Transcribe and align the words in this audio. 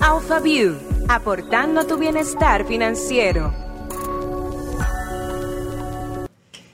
AlphaView, 0.00 0.76
aportando 1.08 1.86
tu 1.86 1.96
bienestar 1.96 2.66
financiero. 2.66 3.54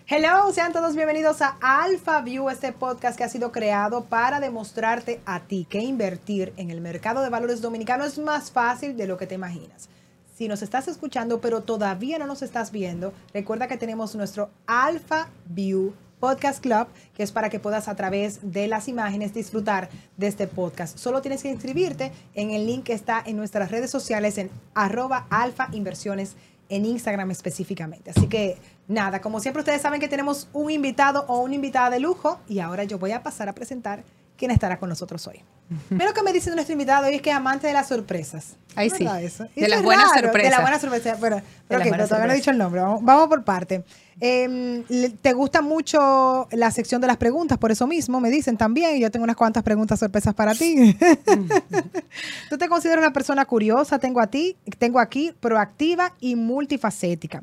Hello, 0.06 0.50
sean 0.52 0.72
todos 0.72 0.96
bienvenidos 0.96 1.42
a 1.42 1.56
AlphaView, 1.60 2.48
este 2.48 2.72
podcast 2.72 3.16
que 3.18 3.24
ha 3.24 3.28
sido 3.28 3.52
creado 3.52 4.04
para 4.04 4.40
demostrarte 4.40 5.20
a 5.26 5.40
ti 5.40 5.66
que 5.68 5.80
invertir 5.80 6.52
en 6.56 6.70
el 6.70 6.80
mercado 6.80 7.22
de 7.22 7.28
valores 7.28 7.60
dominicano 7.60 8.04
es 8.04 8.18
más 8.18 8.50
fácil 8.50 8.96
de 8.96 9.06
lo 9.06 9.18
que 9.18 9.26
te 9.26 9.34
imaginas. 9.34 9.90
Si 10.34 10.48
nos 10.48 10.62
estás 10.62 10.88
escuchando 10.88 11.40
pero 11.40 11.60
todavía 11.62 12.18
no 12.18 12.26
nos 12.26 12.42
estás 12.42 12.72
viendo, 12.72 13.12
recuerda 13.34 13.68
que 13.68 13.76
tenemos 13.76 14.14
nuestro 14.14 14.48
AlphaView 14.66 15.92
Podcast 16.20 16.62
Club, 16.62 16.86
que 17.16 17.22
es 17.22 17.32
para 17.32 17.48
que 17.48 17.58
puedas 17.58 17.88
a 17.88 17.96
través 17.96 18.38
de 18.42 18.68
las 18.68 18.86
imágenes 18.86 19.34
disfrutar 19.34 19.88
de 20.16 20.26
este 20.26 20.46
podcast. 20.46 20.98
Solo 20.98 21.22
tienes 21.22 21.42
que 21.42 21.50
inscribirte 21.50 22.12
en 22.34 22.50
el 22.50 22.66
link 22.66 22.84
que 22.84 22.92
está 22.92 23.22
en 23.24 23.36
nuestras 23.36 23.70
redes 23.70 23.90
sociales 23.90 24.38
en 24.38 24.50
arroba 24.74 25.26
alfa 25.30 25.68
inversiones 25.72 26.36
en 26.68 26.84
Instagram 26.84 27.30
específicamente. 27.30 28.10
Así 28.10 28.28
que 28.28 28.58
nada, 28.86 29.20
como 29.20 29.40
siempre 29.40 29.60
ustedes 29.60 29.82
saben 29.82 30.00
que 30.00 30.08
tenemos 30.08 30.48
un 30.52 30.70
invitado 30.70 31.24
o 31.26 31.40
una 31.40 31.56
invitada 31.56 31.90
de 31.90 32.00
lujo 32.00 32.38
y 32.48 32.60
ahora 32.60 32.84
yo 32.84 32.98
voy 32.98 33.12
a 33.12 33.22
pasar 33.22 33.48
a 33.48 33.54
presentar 33.54 34.04
quién 34.40 34.50
estará 34.50 34.78
con 34.78 34.88
nosotros 34.88 35.24
hoy. 35.28 35.40
Pero 35.96 36.12
que 36.12 36.22
me 36.24 36.32
dice 36.32 36.50
nuestro 36.50 36.72
invitado 36.72 37.06
hoy 37.06 37.14
es 37.14 37.22
que 37.22 37.30
es 37.30 37.36
amante 37.36 37.68
de 37.68 37.72
las 37.72 37.86
sorpresas. 37.86 38.56
Ahí 38.74 38.90
sí. 38.90 39.06
Eso? 39.20 39.46
De 39.54 39.68
las 39.68 39.82
buenas 39.82 40.10
sorpresas. 40.10 40.42
De 40.42 40.50
las 40.50 40.60
buenas 40.62 40.80
sorpresas. 40.80 41.20
Bueno, 41.20 41.40
pero, 41.68 41.82
pero 41.90 42.04
todavía 42.08 42.26
no 42.26 42.32
he 42.32 42.36
dicho 42.36 42.50
el 42.50 42.58
nombre. 42.58 42.80
Vamos, 42.80 43.04
vamos 43.04 43.28
por 43.28 43.44
parte. 43.44 43.84
Eh, 44.20 44.84
le- 44.88 45.10
¿Te 45.10 45.32
gusta 45.32 45.60
mucho 45.62 46.48
la 46.52 46.70
sección 46.70 47.00
de 47.00 47.06
las 47.06 47.16
preguntas? 47.16 47.58
Por 47.58 47.70
eso 47.70 47.86
mismo 47.86 48.20
me 48.20 48.30
dicen 48.30 48.56
también. 48.56 48.96
y 48.96 49.00
Yo 49.00 49.10
tengo 49.10 49.24
unas 49.24 49.36
cuantas 49.36 49.62
preguntas 49.62 49.98
sorpresas 50.00 50.34
para 50.34 50.54
ti. 50.54 50.96
¿Tú 52.48 52.58
te 52.58 52.68
consideras 52.68 53.02
una 53.04 53.12
persona 53.12 53.44
curiosa? 53.44 53.98
Tengo 53.98 54.20
a 54.20 54.26
ti, 54.28 54.56
tengo 54.78 54.98
aquí, 54.98 55.32
proactiva 55.40 56.14
y 56.20 56.36
multifacética. 56.36 57.42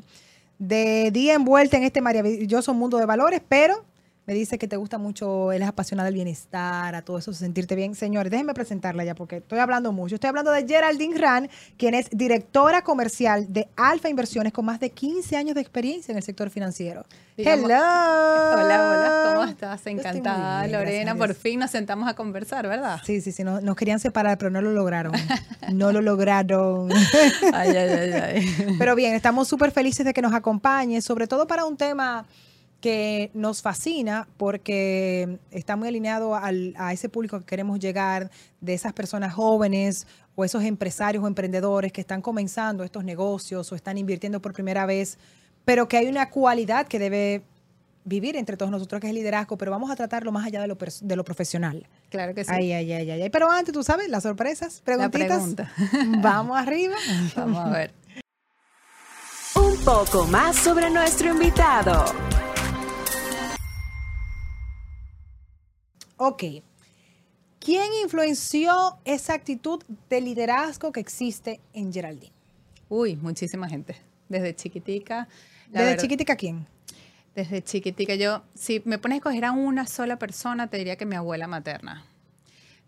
De 0.60 1.12
día 1.12 1.36
envuelta 1.36 1.78
en 1.78 1.84
este 1.84 2.02
maravilloso 2.02 2.74
mundo 2.74 2.98
de 2.98 3.06
valores, 3.06 3.42
pero 3.48 3.86
me 4.28 4.34
dice 4.34 4.58
que 4.60 4.68
te 4.68 4.76
gusta 4.76 4.98
mucho, 4.98 5.54
él 5.54 5.62
es 5.62 5.68
apasionado 5.70 6.06
del 6.08 6.14
bienestar, 6.16 6.94
a 6.96 7.02
todo 7.02 7.18
eso, 7.18 7.32
sentirte 7.32 7.76
bien. 7.76 7.96
Señores, 7.96 8.30
déjenme 8.30 8.54
presentarla 8.54 9.06
ya 9.06 9.16
porque 9.16 9.38
estoy 9.38 9.60
hablando 9.60 9.94
mucho. 9.94 10.16
Estoy 10.16 10.28
hablando 10.28 10.52
de 10.52 10.68
Geraldine 10.68 11.18
Ran, 11.18 11.50
quien 11.78 11.94
es 11.94 12.10
directora 12.12 12.84
comercial 12.84 13.46
de 13.54 13.70
Alfa 13.78 14.10
Inversiones 14.10 14.52
con 14.52 14.66
más 14.66 14.82
de 14.82 14.90
15 14.90 15.38
años 15.38 15.56
de 15.56 15.62
experiencia 15.62 16.12
en 16.12 16.18
el 16.18 16.24
sector 16.24 16.50
financiero. 16.50 17.06
Digamos- 17.38 17.70
Hello. 17.70 17.78
Hola, 17.78 18.64
hola, 18.66 19.32
¿cómo 19.36 19.44
estás? 19.50 19.88
Encantada, 19.88 20.62
bien, 20.66 20.72
Lorena. 20.74 21.16
Por 21.16 21.34
fin 21.34 21.60
nos 21.62 21.72
sentamos 21.72 22.10
a 22.10 22.14
conversar, 22.16 22.68
¿verdad? 22.68 23.00
Sí, 23.06 23.22
sí, 23.22 23.32
sí, 23.32 23.46
no- 23.46 23.62
nos 23.62 23.78
querían 23.78 24.00
separar, 24.00 24.38
pero 24.38 24.52
no 24.52 24.60
lo 24.62 24.72
lograron. 24.72 25.14
No 25.72 25.94
lo 25.94 26.02
lograron. 26.02 26.90
Ay, 27.54 27.70
ay, 27.70 27.90
ay, 27.90 28.12
ay. 28.12 28.76
Pero 28.78 28.94
bien, 28.96 29.14
estamos 29.14 29.48
súper 29.48 29.72
felices 29.72 30.06
de 30.06 30.14
que 30.14 30.22
nos 30.22 30.34
acompañe, 30.34 31.02
sobre 31.02 31.28
todo 31.28 31.48
para 31.48 31.64
un 31.66 31.78
tema 31.78 32.26
que 32.82 33.32
nos 33.34 33.62
fascina 33.62 34.28
porque 34.38 35.40
está 35.52 35.76
muy 35.76 35.88
alineado 35.88 36.36
al- 36.36 36.74
a 36.78 36.94
ese 36.94 37.10
público 37.10 37.40
que 37.40 37.46
queremos 37.46 37.80
llegar, 37.80 38.30
de 38.62 38.74
esas 38.74 38.94
personas 38.94 39.34
jóvenes 39.34 40.06
o 40.36 40.46
esos 40.46 40.64
empresarios 40.64 41.24
o 41.24 41.28
emprendedores 41.28 41.92
que 41.92 42.02
están 42.02 42.22
comenzando 42.22 42.84
estos 42.84 43.04
negocios 43.04 43.72
o 43.72 43.76
están 43.76 43.98
invirtiendo 43.98 44.40
por 44.42 44.54
primera 44.54 44.86
vez, 44.86 45.18
pero 45.66 45.88
que 45.88 45.98
hay 45.98 46.08
una 46.08 46.30
cualidad 46.30 46.88
que 46.88 47.00
debe 47.00 47.42
vivir 48.06 48.38
entre 48.38 48.56
todos 48.56 48.72
nosotros, 48.72 49.02
que 49.02 49.08
es 49.08 49.10
el 49.12 49.16
liderazgo, 49.18 49.58
pero 49.58 49.70
vamos 49.72 49.92
a 49.92 49.96
tratarlo 49.96 50.32
más 50.32 50.46
allá 50.46 50.62
de 50.62 50.68
lo, 50.68 50.78
de 51.02 51.16
lo 51.18 51.26
profesional. 51.26 51.86
Claro 52.10 52.34
que 52.34 52.46
sí. 52.46 52.52
Ay, 52.54 52.72
ay, 52.72 52.94
ay, 52.94 53.12
ay, 53.12 53.22
ay. 53.24 53.30
Pero 53.30 53.52
antes, 53.52 53.74
tú 53.74 53.84
sabes, 53.84 54.08
las 54.08 54.24
sorpresas, 54.24 54.78
La 54.86 55.10
preguntitas. 55.10 55.28
pregunta. 55.28 55.72
Vamos 56.22 56.58
arriba. 56.58 56.96
Vamos 57.36 57.58
a 57.66 57.70
ver. 57.70 57.92
Un 59.56 59.76
poco 59.84 60.26
más 60.28 60.56
sobre 60.56 60.90
nuestro 60.90 61.32
invitado. 61.34 62.06
Ok. 66.18 66.44
¿Quién 67.60 67.86
influenció 68.04 68.98
esa 69.06 69.34
actitud 69.34 69.84
de 70.10 70.22
liderazgo 70.22 70.92
que 70.92 71.00
existe 71.00 71.60
en 71.74 71.92
Geraldine? 71.92 72.32
Uy, 72.90 73.16
muchísima 73.16 73.68
gente. 73.68 73.96
Desde 74.30 74.56
chiquitica. 74.56 75.28
¿Desde 75.68 75.86
verdad- 75.86 76.02
chiquitica 76.02 76.36
quién? 76.36 76.66
Desde 77.36 77.62
chiquitica. 77.64 78.16
Yo, 78.16 78.42
si 78.56 78.82
me 78.86 78.98
pones 78.98 79.16
a 79.16 79.18
escoger 79.18 79.46
a 79.46 79.52
una 79.52 79.86
sola 79.86 80.18
persona, 80.18 80.68
te 80.70 80.78
diría 80.78 80.96
que 80.96 81.06
mi 81.06 81.16
abuela 81.16 81.48
materna. 81.48 82.06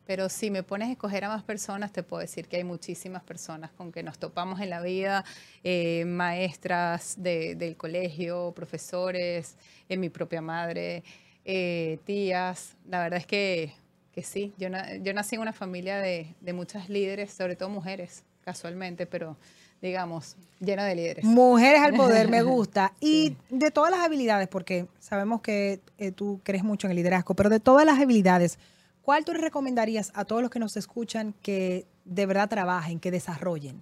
Pero 0.08 0.28
si 0.28 0.50
me 0.50 0.64
pones 0.64 0.88
a 0.90 0.92
escoger 0.94 1.24
a 1.26 1.30
más 1.30 1.44
personas, 1.44 1.92
te 1.92 2.02
puedo 2.02 2.22
decir 2.22 2.48
que 2.48 2.58
hay 2.58 2.64
muchísimas 2.64 3.22
personas 3.22 3.70
con 3.72 3.92
que 3.92 4.02
nos 4.02 4.18
topamos 4.18 4.60
en 4.60 4.72
la 4.72 4.82
vida, 4.82 5.24
eh, 5.64 6.04
maestras 6.06 7.16
de- 7.22 7.54
del 7.56 7.78
colegio, 7.78 8.52
profesores, 8.56 9.56
eh, 9.88 9.98
mi 9.98 10.10
propia 10.10 10.42
madre, 10.42 11.04
eh, 11.46 12.00
tías. 12.06 12.76
La 12.88 13.02
verdad 13.02 13.20
es 13.20 13.26
que, 13.26 13.74
que 14.12 14.24
sí, 14.24 14.54
yo, 14.58 14.70
na- 14.70 14.96
yo 14.98 15.14
nací 15.14 15.36
en 15.36 15.42
una 15.42 15.54
familia 15.54 15.98
de, 16.00 16.36
de 16.42 16.54
muchas 16.54 16.90
líderes, 16.90 17.32
sobre 17.32 17.56
todo 17.56 17.70
mujeres, 17.70 18.24
casualmente, 18.44 19.06
pero 19.06 19.38
digamos, 19.82 20.36
llena 20.60 20.84
de 20.86 20.96
líderes. 20.96 21.24
Mujeres 21.26 21.82
al 21.82 21.94
poder, 21.94 22.28
me 22.28 22.42
gusta. 22.44 22.94
Y 23.00 23.36
de 23.50 23.72
todas 23.72 23.92
las 23.92 24.02
habilidades, 24.02 24.48
porque 24.48 24.88
sabemos 25.00 25.42
que 25.42 25.80
eh, 25.98 26.12
tú 26.12 26.42
crees 26.44 26.64
mucho 26.64 26.88
en 26.88 26.92
el 26.92 26.98
liderazgo, 26.98 27.34
pero 27.36 27.50
de 27.50 27.60
todas 27.60 27.86
las 27.86 28.00
habilidades, 28.00 28.60
¿cuál 29.02 29.24
tú 29.24 29.34
recomendarías 29.34 30.12
a 30.16 30.26
todos 30.26 30.42
los 30.42 30.52
que 30.52 30.60
nos 30.60 30.76
escuchan 30.76 31.34
que 31.42 31.86
de 32.06 32.26
verdad 32.26 32.50
trabajen, 32.50 33.00
que 33.00 33.10
desarrollen? 33.12 33.82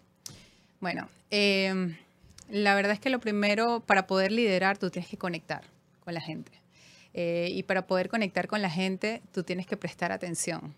Bueno, 0.79 1.09
eh, 1.31 1.95
la 2.49 2.75
verdad 2.75 2.91
es 2.93 2.99
que 2.99 3.09
lo 3.09 3.19
primero, 3.19 3.79
para 3.79 4.05
poder 4.05 4.31
liderar, 4.31 4.77
tú 4.77 4.91
tienes 4.91 5.09
que 5.09 5.17
conectar 5.17 5.63
con 6.01 6.13
la 6.13 6.21
gente. 6.21 6.51
Eh, 7.13 7.49
y 7.51 7.63
para 7.63 7.87
poder 7.87 8.09
conectar 8.09 8.47
con 8.47 8.61
la 8.61 8.69
gente, 8.69 9.21
tú 9.31 9.43
tienes 9.43 9.65
que 9.65 9.77
prestar 9.77 10.11
atención. 10.11 10.75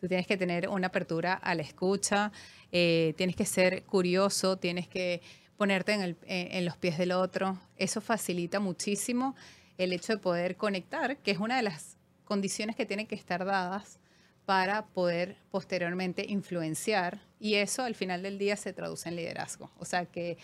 Tú 0.00 0.08
tienes 0.08 0.26
que 0.26 0.36
tener 0.36 0.68
una 0.68 0.88
apertura 0.88 1.34
a 1.34 1.54
la 1.54 1.62
escucha, 1.62 2.30
eh, 2.72 3.14
tienes 3.16 3.34
que 3.36 3.46
ser 3.46 3.82
curioso, 3.84 4.56
tienes 4.58 4.88
que 4.88 5.22
ponerte 5.56 5.92
en, 5.94 6.02
el- 6.02 6.16
en- 6.26 6.64
los 6.66 6.76
pies 6.76 6.98
del 6.98 7.12
otro. 7.12 7.58
Eso 7.78 8.00
facilita 8.02 8.60
muchísimo 8.60 9.34
el 9.78 9.92
hecho 9.92 10.12
de 10.14 10.18
poder 10.18 10.56
conectar, 10.56 11.16
que 11.18 11.30
es 11.30 11.38
una 11.38 11.56
de 11.56 11.62
las 11.62 11.96
condiciones 12.24 12.76
que 12.76 12.84
tienen 12.86 13.06
que 13.06 13.14
estar 13.14 13.44
dadas 13.44 13.98
para 14.44 14.84
poder 14.86 15.36
posteriormente 15.50 16.24
influenciar 16.28 17.20
y 17.40 17.54
eso 17.54 17.82
al 17.82 17.94
final 17.94 18.22
del 18.22 18.38
día 18.38 18.56
se 18.56 18.72
traduce 18.72 19.08
en 19.08 19.16
liderazgo. 19.16 19.70
O 19.78 19.84
sea 19.84 20.04
que, 20.06 20.36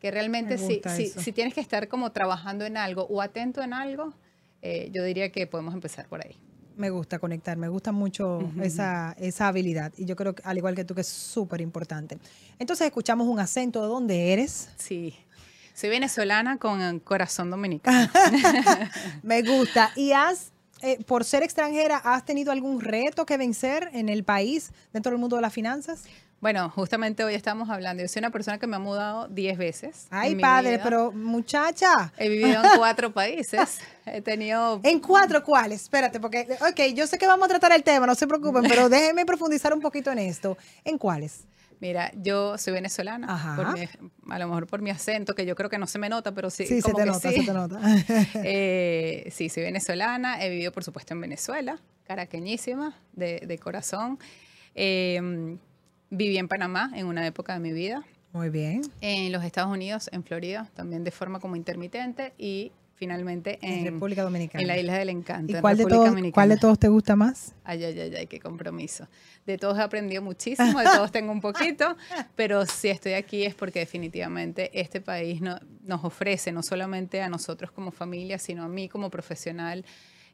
que 0.00 0.10
realmente 0.10 0.56
Me 0.56 0.58
si, 0.58 0.74
si, 0.96 1.06
si 1.22 1.32
tienes 1.32 1.54
que 1.54 1.60
estar 1.60 1.88
como 1.88 2.12
trabajando 2.12 2.64
en 2.66 2.76
algo 2.76 3.02
o 3.04 3.22
atento 3.22 3.62
en 3.62 3.72
algo, 3.72 4.12
eh, 4.62 4.90
yo 4.92 5.04
diría 5.04 5.30
que 5.30 5.46
podemos 5.46 5.74
empezar 5.74 6.08
por 6.08 6.24
ahí. 6.24 6.36
Me 6.76 6.90
gusta 6.90 7.18
conectar, 7.18 7.56
me 7.56 7.68
gusta 7.68 7.90
mucho 7.90 8.40
esa, 8.62 9.16
esa 9.18 9.48
habilidad. 9.48 9.92
Y 9.96 10.04
yo 10.04 10.14
creo 10.14 10.34
que, 10.34 10.42
al 10.44 10.58
igual 10.58 10.74
que 10.74 10.84
tú, 10.84 10.94
que 10.94 11.00
es 11.00 11.08
súper 11.08 11.62
importante. 11.62 12.18
Entonces, 12.58 12.86
escuchamos 12.86 13.26
un 13.28 13.40
acento 13.40 13.80
de 13.80 13.88
dónde 13.88 14.32
eres. 14.34 14.68
Sí. 14.76 15.14
Soy 15.72 15.88
venezolana 15.88 16.58
con 16.58 17.00
corazón 17.00 17.50
dominicano. 17.50 18.10
Me 19.22 19.42
gusta. 19.42 19.90
¿Y 19.96 20.12
has, 20.12 20.52
eh, 20.82 21.02
por 21.04 21.24
ser 21.24 21.42
extranjera, 21.42 21.96
has 21.96 22.26
tenido 22.26 22.52
algún 22.52 22.80
reto 22.80 23.24
que 23.24 23.38
vencer 23.38 23.88
en 23.94 24.10
el 24.10 24.24
país, 24.24 24.70
dentro 24.92 25.12
del 25.12 25.18
mundo 25.18 25.36
de 25.36 25.42
las 25.42 25.54
finanzas? 25.54 26.04
Bueno, 26.40 26.68
justamente 26.70 27.24
hoy 27.24 27.34
estamos 27.34 27.70
hablando. 27.70 28.02
Yo 28.02 28.08
soy 28.08 28.20
una 28.20 28.30
persona 28.30 28.58
que 28.58 28.66
me 28.66 28.76
ha 28.76 28.78
mudado 28.78 29.26
10 29.28 29.56
veces. 29.56 30.06
Ay, 30.10 30.34
padre, 30.36 30.72
vida. 30.72 30.82
pero 30.84 31.10
muchacha. 31.10 32.12
He 32.18 32.28
vivido 32.28 32.62
en 32.62 32.68
cuatro 32.76 33.12
países. 33.12 33.78
He 34.06 34.20
tenido 34.20 34.78
¿En 34.84 35.00
cuatro 35.00 35.42
cuáles? 35.42 35.82
Espérate, 35.82 36.20
porque, 36.20 36.46
ok, 36.60 36.94
yo 36.94 37.06
sé 37.06 37.16
que 37.18 37.26
vamos 37.26 37.46
a 37.46 37.48
tratar 37.48 37.72
el 37.72 37.82
tema, 37.82 38.06
no 38.06 38.14
se 38.14 38.26
preocupen, 38.26 38.64
pero 38.68 38.88
déjenme 38.90 39.24
profundizar 39.24 39.72
un 39.72 39.80
poquito 39.80 40.12
en 40.12 40.18
esto. 40.18 40.56
¿En 40.84 40.98
cuáles? 40.98 41.44
Mira, 41.80 42.12
yo 42.14 42.56
soy 42.58 42.72
venezolana, 42.74 43.26
Ajá. 43.34 43.56
por 43.56 43.72
mi- 43.78 43.88
a 44.32 44.38
lo 44.38 44.46
mejor 44.48 44.66
por 44.66 44.80
mi 44.82 44.90
acento, 44.90 45.34
que 45.34 45.44
yo 45.44 45.54
creo 45.56 45.68
que 45.68 45.78
no 45.78 45.86
se 45.86 45.98
me 45.98 46.08
nota, 46.08 46.32
pero 46.32 46.48
sí, 46.50 46.66
Sí, 46.66 46.80
se 46.80 46.92
te 46.92 47.02
que 47.02 47.06
nota, 47.06 47.30
sí. 47.32 47.40
se 47.40 47.46
te 47.46 47.52
nota. 47.52 47.80
Eh, 48.44 49.28
sí, 49.32 49.48
soy 49.48 49.64
venezolana, 49.64 50.42
he 50.44 50.48
vivido 50.50 50.70
por 50.72 50.84
supuesto 50.84 51.12
en 51.14 51.20
Venezuela, 51.22 51.78
caraqueñísima, 52.04 52.94
de, 53.12 53.40
de 53.46 53.58
corazón. 53.58 54.18
Eh, 54.74 55.56
viví 56.10 56.38
en 56.38 56.48
Panamá 56.48 56.90
en 56.94 57.06
una 57.06 57.26
época 57.26 57.54
de 57.54 57.60
mi 57.60 57.72
vida, 57.72 58.04
Muy 58.32 58.48
bien. 58.50 58.82
en 59.00 59.32
los 59.32 59.44
Estados 59.44 59.70
Unidos, 59.72 60.08
en 60.12 60.22
Florida, 60.24 60.70
también 60.74 61.04
de 61.04 61.10
forma 61.10 61.40
como 61.40 61.56
intermitente 61.56 62.32
y 62.38 62.72
finalmente 62.94 63.58
En, 63.60 63.86
en, 63.86 63.92
República 63.92 64.22
Dominicana. 64.22 64.62
en 64.62 64.68
la 64.68 64.78
Isla 64.78 64.94
del 64.98 65.10
Encanto. 65.10 65.52
¿Y 65.52 65.56
en 65.56 65.60
cuál 65.60 65.76
de, 65.76 65.82
República 65.82 65.96
todos, 65.98 66.08
Dominicana. 66.10 66.32
cuál 66.34 66.48
de 66.48 66.56
todos 66.56 66.78
te 66.78 66.88
gusta 66.88 67.14
más? 67.14 67.54
Ay, 67.64 67.84
ay, 67.84 68.00
ay, 68.00 68.14
ay, 68.16 68.26
qué 68.26 68.40
compromiso. 68.40 69.06
De 69.44 69.58
todos 69.58 69.76
he 69.78 69.82
aprendido 69.82 70.22
muchísimo, 70.22 70.78
de 70.78 70.86
todos 70.86 71.12
tengo 71.12 71.30
un 71.32 71.42
poquito, 71.42 71.94
pero 72.36 72.64
si 72.64 72.88
estoy 72.88 73.12
aquí 73.12 73.44
es 73.44 73.54
porque 73.54 73.80
definitivamente 73.80 74.70
este 74.80 75.02
país 75.02 75.42
no- 75.42 75.58
nos 75.82 76.04
ofrece, 76.04 76.52
no 76.52 76.62
solamente 76.62 77.20
a 77.20 77.28
nosotros 77.28 77.70
como 77.70 77.90
familia, 77.90 78.38
sino 78.38 78.62
a 78.64 78.68
mí 78.68 78.88
como 78.88 79.10
profesional, 79.10 79.84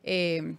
eh, 0.04 0.54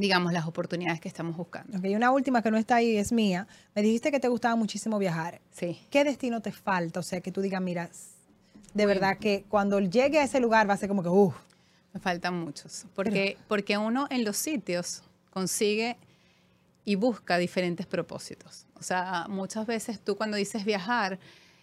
digamos, 0.00 0.32
las 0.32 0.46
oportunidades 0.46 0.98
que 0.98 1.08
estamos 1.08 1.36
buscando. 1.36 1.76
Ok, 1.78 1.84
una 1.94 2.10
última 2.10 2.42
que 2.42 2.50
no 2.50 2.56
está 2.56 2.76
ahí 2.76 2.96
es 2.96 3.12
mía. 3.12 3.46
Me 3.74 3.82
dijiste 3.82 4.10
que 4.10 4.18
te 4.18 4.28
gustaba 4.28 4.56
muchísimo 4.56 4.98
viajar. 4.98 5.40
Sí. 5.52 5.78
¿Qué 5.90 6.04
destino 6.04 6.40
te 6.40 6.52
falta? 6.52 7.00
O 7.00 7.02
sea, 7.02 7.20
que 7.20 7.30
tú 7.30 7.42
digas, 7.42 7.60
mira, 7.60 7.90
de 8.72 8.86
verdad 8.86 9.18
que 9.18 9.44
cuando 9.48 9.78
llegue 9.78 10.18
a 10.18 10.24
ese 10.24 10.40
lugar 10.40 10.68
va 10.68 10.74
a 10.74 10.76
ser 10.78 10.88
como 10.88 11.02
que, 11.02 11.10
uff. 11.10 11.34
Me 11.92 11.98
faltan 11.98 12.38
muchos, 12.38 12.86
porque, 12.94 13.36
porque 13.48 13.76
uno 13.76 14.06
en 14.10 14.24
los 14.24 14.36
sitios 14.36 15.02
consigue 15.30 15.96
y 16.84 16.94
busca 16.94 17.36
diferentes 17.36 17.84
propósitos. 17.84 18.66
O 18.78 18.84
sea, 18.84 19.26
muchas 19.28 19.66
veces 19.66 19.98
tú 20.00 20.16
cuando 20.16 20.36
dices 20.36 20.64
viajar, 20.64 21.18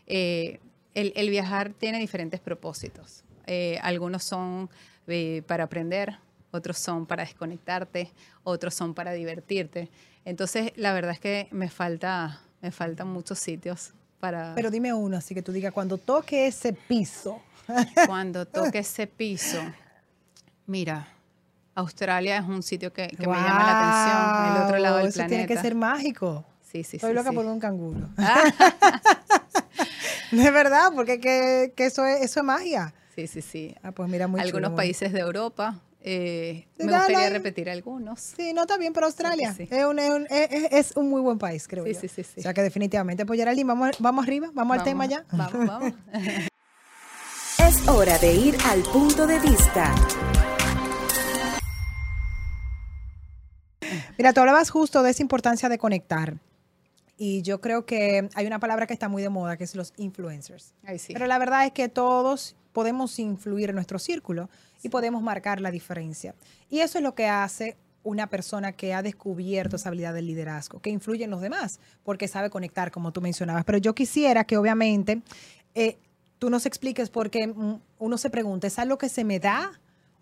eh, 0.05 0.59
el, 0.93 1.13
el 1.15 1.29
viajar 1.29 1.71
tiene 1.71 1.97
diferentes 1.99 2.41
propósitos. 2.41 3.23
Eh, 3.45 3.79
algunos 3.81 4.25
son 4.25 4.69
eh, 5.07 5.43
para 5.47 5.63
aprender, 5.63 6.17
otros 6.57 6.77
son 6.77 7.05
para 7.05 7.23
desconectarte, 7.23 8.11
otros 8.43 8.73
son 8.75 8.93
para 8.93 9.13
divertirte. 9.13 9.89
Entonces, 10.25 10.73
la 10.75 10.91
verdad 10.93 11.11
es 11.13 11.19
que 11.19 11.47
me 11.51 11.69
falta, 11.69 12.41
me 12.61 12.71
faltan 12.71 13.07
muchos 13.07 13.39
sitios 13.39 13.93
para... 14.19 14.53
Pero 14.55 14.69
dime 14.69 14.93
uno, 14.93 15.15
así 15.17 15.33
que 15.33 15.41
tú 15.41 15.51
digas, 15.51 15.71
cuando 15.73 15.97
toque 15.97 16.47
ese 16.47 16.73
piso. 16.73 17.41
Cuando 18.07 18.45
toque 18.47 18.79
ese 18.79 19.07
piso, 19.07 19.59
mira, 20.67 21.05
Australia 21.75 22.37
es 22.37 22.45
un 22.45 22.63
sitio 22.63 22.93
que, 22.93 23.07
que 23.09 23.27
me 23.27 23.35
llama 23.35 23.63
la 23.63 24.45
atención, 24.45 24.55
el 24.55 24.63
otro 24.63 24.77
lado 24.77 24.97
del 24.97 25.07
Eso 25.07 25.15
planeta. 25.15 25.29
tiene 25.35 25.47
que 25.47 25.57
ser 25.61 25.75
mágico. 25.75 26.45
Sí, 26.61 26.83
sí, 26.85 26.95
Estoy 26.95 27.11
sí, 27.11 27.15
loca 27.15 27.29
sí. 27.31 27.35
por 27.35 27.45
un 27.45 27.59
canguro. 27.59 28.07
Ah, 28.19 28.51
De 30.31 30.51
verdad, 30.51 30.91
porque 30.95 31.19
que, 31.19 31.73
que 31.75 31.85
eso, 31.85 32.05
es, 32.05 32.21
eso 32.21 32.39
es 32.39 32.45
magia. 32.45 32.93
sí, 33.15 33.27
sí, 33.27 33.41
sí. 33.41 33.75
Ah, 33.83 33.91
pues 33.91 34.09
mira, 34.09 34.27
muy 34.27 34.39
algunos 34.41 34.69
chulo, 34.69 34.75
países 34.75 35.11
de 35.13 35.19
Europa. 35.19 35.79
Eh, 36.09 36.67
me 36.77 36.85
Dale. 36.85 37.05
gustaría 37.07 37.29
repetir 37.31 37.69
algunos. 37.69 38.21
Sí, 38.21 38.53
no 38.53 38.61
está 38.61 38.77
bien, 38.77 38.93
pero 38.93 39.07
Australia 39.07 39.53
sí. 39.53 39.67
es, 39.69 39.83
un, 39.85 39.99
es, 39.99 40.09
un, 40.09 40.25
es- 40.29 40.51
es- 40.51 40.71
es 40.71 40.97
un 40.97 41.09
muy 41.09 41.19
buen 41.21 41.37
país, 41.37 41.67
creo 41.67 41.83
Sí, 41.85 41.93
yo. 41.93 41.99
sí, 41.99 42.07
sí, 42.07 42.23
sí. 42.23 42.39
O 42.39 42.43
sea 42.43 42.53
que 42.53 42.61
definitivamente, 42.61 43.25
pues 43.25 43.37
Geraldine, 43.37 43.67
vamos, 43.67 43.97
vamos 43.99 44.25
arriba, 44.25 44.49
vamos, 44.53 44.77
al 44.77 44.83
tema 44.85 45.05
ya. 45.05 45.25
Vamos, 45.31 45.67
vamos. 45.67 45.93
Es 47.67 47.85
hora 47.87 48.17
de 48.19 48.33
ir 48.33 48.55
al 48.65 48.81
punto 48.83 49.27
de 49.27 49.39
vista. 49.39 49.93
Mira, 54.17 54.33
tú 54.33 54.39
hablabas 54.41 54.69
justo 54.69 55.03
de 55.03 55.11
esa 55.11 55.21
importancia 55.21 55.69
de 55.69 55.77
conectar. 55.77 56.37
Y 57.17 57.41
yo 57.41 57.61
creo 57.61 57.85
que 57.85 58.29
hay 58.35 58.45
una 58.45 58.59
palabra 58.59 58.85
que 58.85 58.93
está 58.93 59.09
muy 59.09 59.23
de 59.23 59.29
moda, 59.29 59.57
que 59.57 59.63
es 59.63 59.75
los 59.75 59.91
influencers. 59.97 60.73
Ay, 60.85 60.99
sí. 60.99 61.13
Pero 61.13 61.25
la 61.25 61.39
verdad 61.39 61.65
es 61.65 61.71
que 61.71 61.89
todos 61.89 62.55
podemos 62.77 63.17
influir 63.17 63.69
en 63.69 63.75
nuestro 63.75 63.97
círculo 63.97 64.51
y 64.83 64.89
podemos 64.89 65.23
marcar 65.23 65.59
la 65.59 65.71
diferencia. 65.71 66.35
Y 66.69 66.81
eso 66.81 66.99
es 66.99 67.03
lo 67.03 67.15
que 67.15 67.25
hace 67.25 67.75
una 68.03 68.27
persona 68.27 68.71
que 68.71 68.93
ha 68.93 69.01
descubierto 69.01 69.77
esa 69.77 69.89
habilidad 69.89 70.13
del 70.13 70.27
liderazgo, 70.27 70.79
que 70.79 70.91
influye 70.91 71.23
en 71.23 71.31
los 71.31 71.41
demás, 71.41 71.79
porque 72.03 72.27
sabe 72.27 72.51
conectar, 72.51 72.91
como 72.91 73.11
tú 73.11 73.19
mencionabas. 73.19 73.65
Pero 73.65 73.79
yo 73.79 73.95
quisiera 73.95 74.43
que 74.43 74.57
obviamente 74.57 75.23
eh, 75.73 75.97
tú 76.37 76.51
nos 76.51 76.67
expliques, 76.67 77.09
porque 77.09 77.47
mm, 77.47 77.79
uno 77.97 78.17
se 78.19 78.29
pregunta, 78.29 78.67
¿es 78.67 78.77
algo 78.77 78.99
que 78.99 79.09
se 79.09 79.23
me 79.23 79.39
da? 79.39 79.71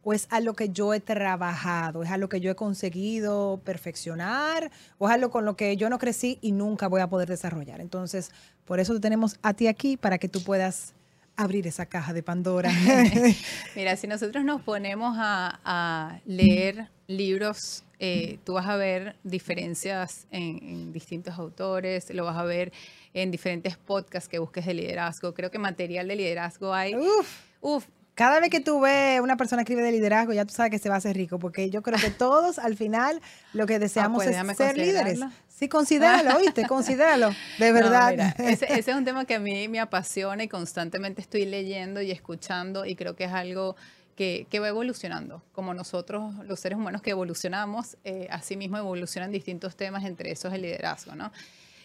¿O 0.02 0.14
es 0.14 0.26
algo 0.30 0.54
que 0.54 0.70
yo 0.70 0.94
he 0.94 1.02
trabajado? 1.02 2.04
¿Es 2.04 2.10
algo 2.10 2.30
que 2.30 2.40
yo 2.40 2.50
he 2.52 2.56
conseguido 2.56 3.60
perfeccionar? 3.66 4.72
¿O 4.98 5.10
es 5.10 5.14
algo 5.14 5.30
con 5.30 5.44
lo 5.44 5.58
que 5.58 5.76
yo 5.76 5.90
no 5.90 6.00
crecí 6.00 6.40
y 6.40 6.54
nunca 6.54 6.88
voy 6.88 7.02
a 7.02 7.10
poder 7.10 7.28
desarrollar? 7.28 7.82
Entonces, 7.82 8.32
por 8.64 8.80
eso 8.80 8.94
te 8.94 9.02
tenemos 9.02 9.40
a 9.42 9.54
ti 9.54 9.68
aquí, 9.68 9.98
para 9.98 10.20
que 10.20 10.30
tú 10.30 10.42
puedas 10.42 10.94
abrir 11.36 11.68
esa 11.68 11.86
caja 11.86 12.14
de 12.14 12.24
Pandora. 12.24 12.72
Mira, 13.76 13.96
si 13.96 14.08
nosotros 14.08 14.44
nos 14.44 14.62
ponemos 14.62 15.16
a, 15.20 15.60
a 15.64 16.20
leer 16.26 16.90
libros, 17.08 17.84
eh, 18.00 18.40
tú 18.44 18.54
vas 18.54 18.68
a 18.68 18.76
ver 18.76 19.16
diferencias 19.24 20.28
en, 20.32 20.58
en 20.64 20.94
distintos 20.94 21.36
autores, 21.40 22.14
lo 22.14 22.26
vas 22.26 22.38
a 22.38 22.44
ver 22.44 22.72
en 23.14 23.32
diferentes 23.32 23.78
podcasts 23.78 24.28
que 24.28 24.40
busques 24.40 24.66
de 24.66 24.74
liderazgo. 24.74 25.34
Creo 25.34 25.50
que 25.50 25.60
material 25.60 26.08
de 26.08 26.16
liderazgo 26.16 26.74
hay. 26.74 26.96
Uf. 26.96 27.46
Uf, 27.62 27.88
Cada 28.14 28.40
vez 28.40 28.50
que 28.50 28.60
tú 28.60 28.80
ves 28.82 29.20
una 29.22 29.38
persona 29.38 29.64
escribe 29.64 29.82
de 29.82 29.92
liderazgo, 29.92 30.34
ya 30.34 30.46
tú 30.46 30.54
sabes 30.54 30.70
que 30.70 30.78
se 30.78 30.88
va 30.88 30.96
a 30.96 30.98
hacer 31.00 31.16
rico, 31.16 31.40
porque 31.40 31.72
yo 31.72 31.82
creo 31.82 31.98
que 31.98 32.12
todos 32.12 32.60
al 32.60 32.76
final 32.76 33.22
lo 33.54 33.66
que 33.66 33.80
deseamos 33.80 34.24
pues 34.24 34.36
es 34.36 34.58
ser 34.58 34.78
líderes. 34.78 35.20
Sí, 35.58 35.70
considéralo, 35.70 36.38
¿oíste? 36.38 36.68
Considéralo, 36.68 37.30
de 37.60 37.68
No, 37.70 37.74
verdad. 37.74 38.12
mira, 38.12 38.36
ese, 38.40 38.66
ese 38.66 38.92
es 38.92 38.98
un 38.98 39.06
tema 39.06 39.24
que 39.26 39.36
a 39.36 39.40
mí 39.40 39.68
me 39.70 39.80
apasiona 39.80 40.44
y 40.44 40.48
constantemente 40.50 41.22
estoy 41.22 41.46
leyendo 41.46 42.02
y 42.02 42.12
escuchando 42.12 42.86
y 42.86 42.96
creo 42.96 43.16
que 43.16 43.24
es 43.24 43.32
algo 43.32 43.78
que, 44.18 44.48
que 44.50 44.60
va 44.60 44.68
evolucionando. 44.68 45.42
Como 45.54 45.74
nosotros, 45.74 46.34
los 46.46 46.60
seres 46.60 46.78
humanos 46.78 47.02
que 47.02 47.12
evolucionamos, 47.12 47.98
eh, 48.04 48.28
así 48.32 48.58
mismo 48.58 48.78
evolucionan 48.78 49.32
distintos 49.32 49.76
temas, 49.78 50.04
entre 50.04 50.32
esos 50.32 50.54
el 50.54 50.62
liderazgo, 50.62 51.16
¿no? 51.16 51.32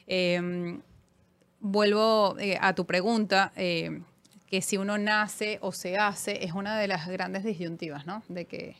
Eh, 0.08 0.78
vuelvo 1.60 2.36
eh, 2.38 2.58
a 2.60 2.74
tu 2.74 2.86
pregunta, 2.86 3.52
eh, 3.54 4.00
que 4.48 4.62
si 4.62 4.76
uno 4.78 4.98
nace 4.98 5.58
o 5.60 5.70
se 5.70 5.96
hace, 5.96 6.44
es 6.44 6.52
una 6.54 6.76
de 6.78 6.88
las 6.88 7.06
grandes 7.06 7.44
disyuntivas, 7.44 8.04
¿no? 8.06 8.24
De 8.28 8.46
que, 8.46 8.74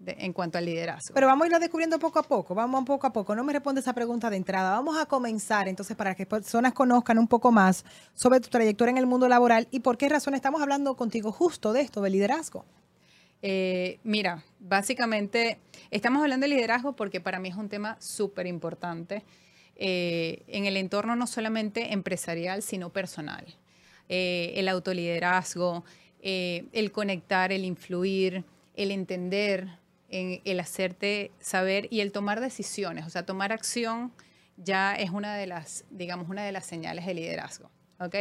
de- 0.00 0.16
en 0.18 0.32
cuanto 0.32 0.58
al 0.58 0.64
liderazgo. 0.64 1.14
Pero 1.14 1.26
vamos 1.28 1.44
a 1.44 1.46
irlo 1.46 1.58
descubriendo 1.60 1.98
poco 1.98 2.18
a 2.18 2.22
poco, 2.22 2.54
vamos 2.54 2.84
poco 2.84 3.06
a 3.06 3.12
poco. 3.12 3.34
No 3.36 3.44
me 3.44 3.52
responde 3.52 3.80
esa 3.82 3.92
pregunta 3.92 4.28
de 4.30 4.36
entrada. 4.36 4.70
Vamos 4.72 4.98
a 4.98 5.06
comenzar 5.06 5.68
entonces 5.68 5.96
para 5.96 6.14
que 6.14 6.26
personas 6.26 6.72
conozcan 6.72 7.18
un 7.18 7.28
poco 7.28 7.52
más 7.52 7.84
sobre 8.14 8.40
tu 8.40 8.48
trayectoria 8.48 8.90
en 8.90 8.98
el 8.98 9.06
mundo 9.06 9.28
laboral 9.28 9.68
y 9.70 9.80
por 9.80 9.96
qué 9.98 10.08
razón 10.08 10.34
estamos 10.34 10.60
hablando 10.62 10.96
contigo 10.96 11.30
justo 11.30 11.72
de 11.72 11.82
esto, 11.82 12.00
de 12.00 12.10
liderazgo. 12.10 12.64
Eh, 13.42 14.00
mira, 14.02 14.42
básicamente 14.58 15.58
estamos 15.90 16.22
hablando 16.22 16.44
de 16.44 16.54
liderazgo 16.54 16.94
porque 16.96 17.20
para 17.20 17.38
mí 17.38 17.48
es 17.50 17.56
un 17.56 17.68
tema 17.68 17.96
súper 18.00 18.46
importante 18.46 19.22
eh, 19.76 20.42
en 20.46 20.66
el 20.66 20.76
entorno 20.76 21.16
no 21.16 21.26
solamente 21.26 21.92
empresarial, 21.92 22.62
sino 22.62 22.90
personal. 22.90 23.46
Eh, 24.08 24.52
el 24.56 24.68
autoliderazgo, 24.68 25.84
el 26.22 26.92
conectar, 26.92 27.50
el 27.52 27.64
influir, 27.64 28.44
el 28.74 28.90
entender, 28.90 29.68
en- 30.10 30.40
el 30.44 30.60
hacerte 30.60 31.30
saber 31.40 31.88
y 31.90 32.00
el 32.00 32.12
tomar 32.12 32.40
decisiones, 32.40 33.06
o 33.06 33.10
sea, 33.10 33.24
tomar 33.26 33.52
acción 33.52 34.12
ya 34.56 34.94
es 34.94 35.10
una 35.10 35.36
de 35.36 35.46
las, 35.46 35.84
digamos, 35.90 36.28
una 36.28 36.44
de 36.44 36.52
las 36.52 36.66
señales 36.66 37.06
de 37.06 37.14
liderazgo. 37.14 37.70
¿ok? 37.98 38.14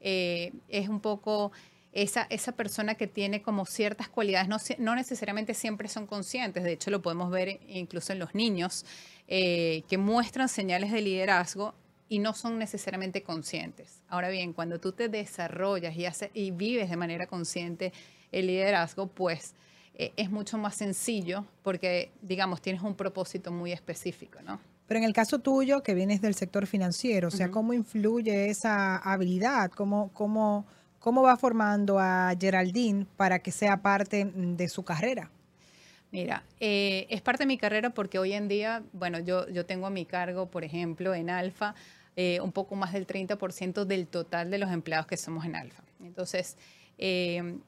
Eh, 0.00 0.52
es 0.68 0.88
un 0.88 1.00
poco 1.00 1.52
esa, 1.92 2.26
esa 2.30 2.52
persona 2.52 2.94
que 2.94 3.06
tiene 3.06 3.42
como 3.42 3.66
ciertas 3.66 4.08
cualidades, 4.08 4.48
no, 4.48 4.56
no 4.78 4.94
necesariamente 4.94 5.54
siempre 5.54 5.88
son 5.88 6.06
conscientes, 6.06 6.64
de 6.64 6.72
hecho 6.72 6.90
lo 6.90 7.02
podemos 7.02 7.30
ver 7.30 7.60
incluso 7.68 8.12
en 8.12 8.18
los 8.18 8.34
niños, 8.34 8.84
eh, 9.28 9.82
que 9.88 9.98
muestran 9.98 10.48
señales 10.48 10.92
de 10.92 11.00
liderazgo 11.00 11.74
y 12.08 12.18
no 12.18 12.34
son 12.34 12.58
necesariamente 12.58 13.22
conscientes. 13.22 14.02
Ahora 14.08 14.28
bien, 14.28 14.52
cuando 14.52 14.78
tú 14.80 14.92
te 14.92 15.08
desarrollas 15.08 15.96
y, 15.96 16.04
haces, 16.06 16.30
y 16.34 16.50
vives 16.50 16.90
de 16.90 16.96
manera 16.96 17.26
consciente 17.26 17.92
el 18.32 18.46
liderazgo, 18.48 19.06
pues 19.06 19.54
eh, 19.94 20.12
es 20.16 20.30
mucho 20.30 20.58
más 20.58 20.76
sencillo 20.76 21.44
porque, 21.62 22.12
digamos, 22.22 22.60
tienes 22.60 22.82
un 22.82 22.94
propósito 22.94 23.52
muy 23.52 23.72
específico, 23.72 24.40
¿no? 24.42 24.60
Pero 24.86 24.98
en 24.98 25.04
el 25.04 25.12
caso 25.12 25.38
tuyo, 25.38 25.82
que 25.82 25.94
vienes 25.94 26.20
del 26.20 26.34
sector 26.34 26.66
financiero, 26.66 27.28
o 27.28 27.30
sea, 27.30 27.46
Ujú. 27.46 27.54
¿cómo 27.54 27.72
influye 27.72 28.50
esa 28.50 28.96
habilidad? 28.98 29.70
¿Cómo, 29.70 30.10
cómo, 30.12 30.66
¿Cómo 31.02 31.22
va 31.22 31.36
formando 31.36 31.98
a 31.98 32.32
Geraldine 32.38 33.06
para 33.16 33.40
que 33.40 33.50
sea 33.50 33.82
parte 33.82 34.24
mm, 34.24 34.54
de 34.54 34.68
su 34.68 34.84
carrera? 34.84 35.30
Mira, 36.12 36.44
eh, 36.60 37.06
es 37.10 37.22
parte 37.22 37.42
de 37.42 37.46
mi 37.46 37.58
carrera 37.58 37.90
porque 37.90 38.20
hoy 38.20 38.34
en 38.34 38.46
día, 38.46 38.84
bueno, 38.92 39.18
yo, 39.18 39.48
yo 39.48 39.66
tengo 39.66 39.86
a 39.86 39.90
mi 39.90 40.04
cargo, 40.04 40.50
por 40.50 40.62
ejemplo, 40.62 41.12
en 41.14 41.28
Alfa, 41.28 41.74
eh, 42.14 42.38
un 42.40 42.52
poco 42.52 42.76
más 42.76 42.92
del 42.92 43.06
30% 43.06 43.84
del 43.84 44.06
total 44.06 44.50
de 44.50 44.58
los 44.58 44.70
empleados 44.70 45.06
que 45.06 45.16
somos 45.16 45.44
en 45.44 45.56
Alfa. 45.56 45.82
Entonces, 46.00 46.56
eh, 46.98 47.58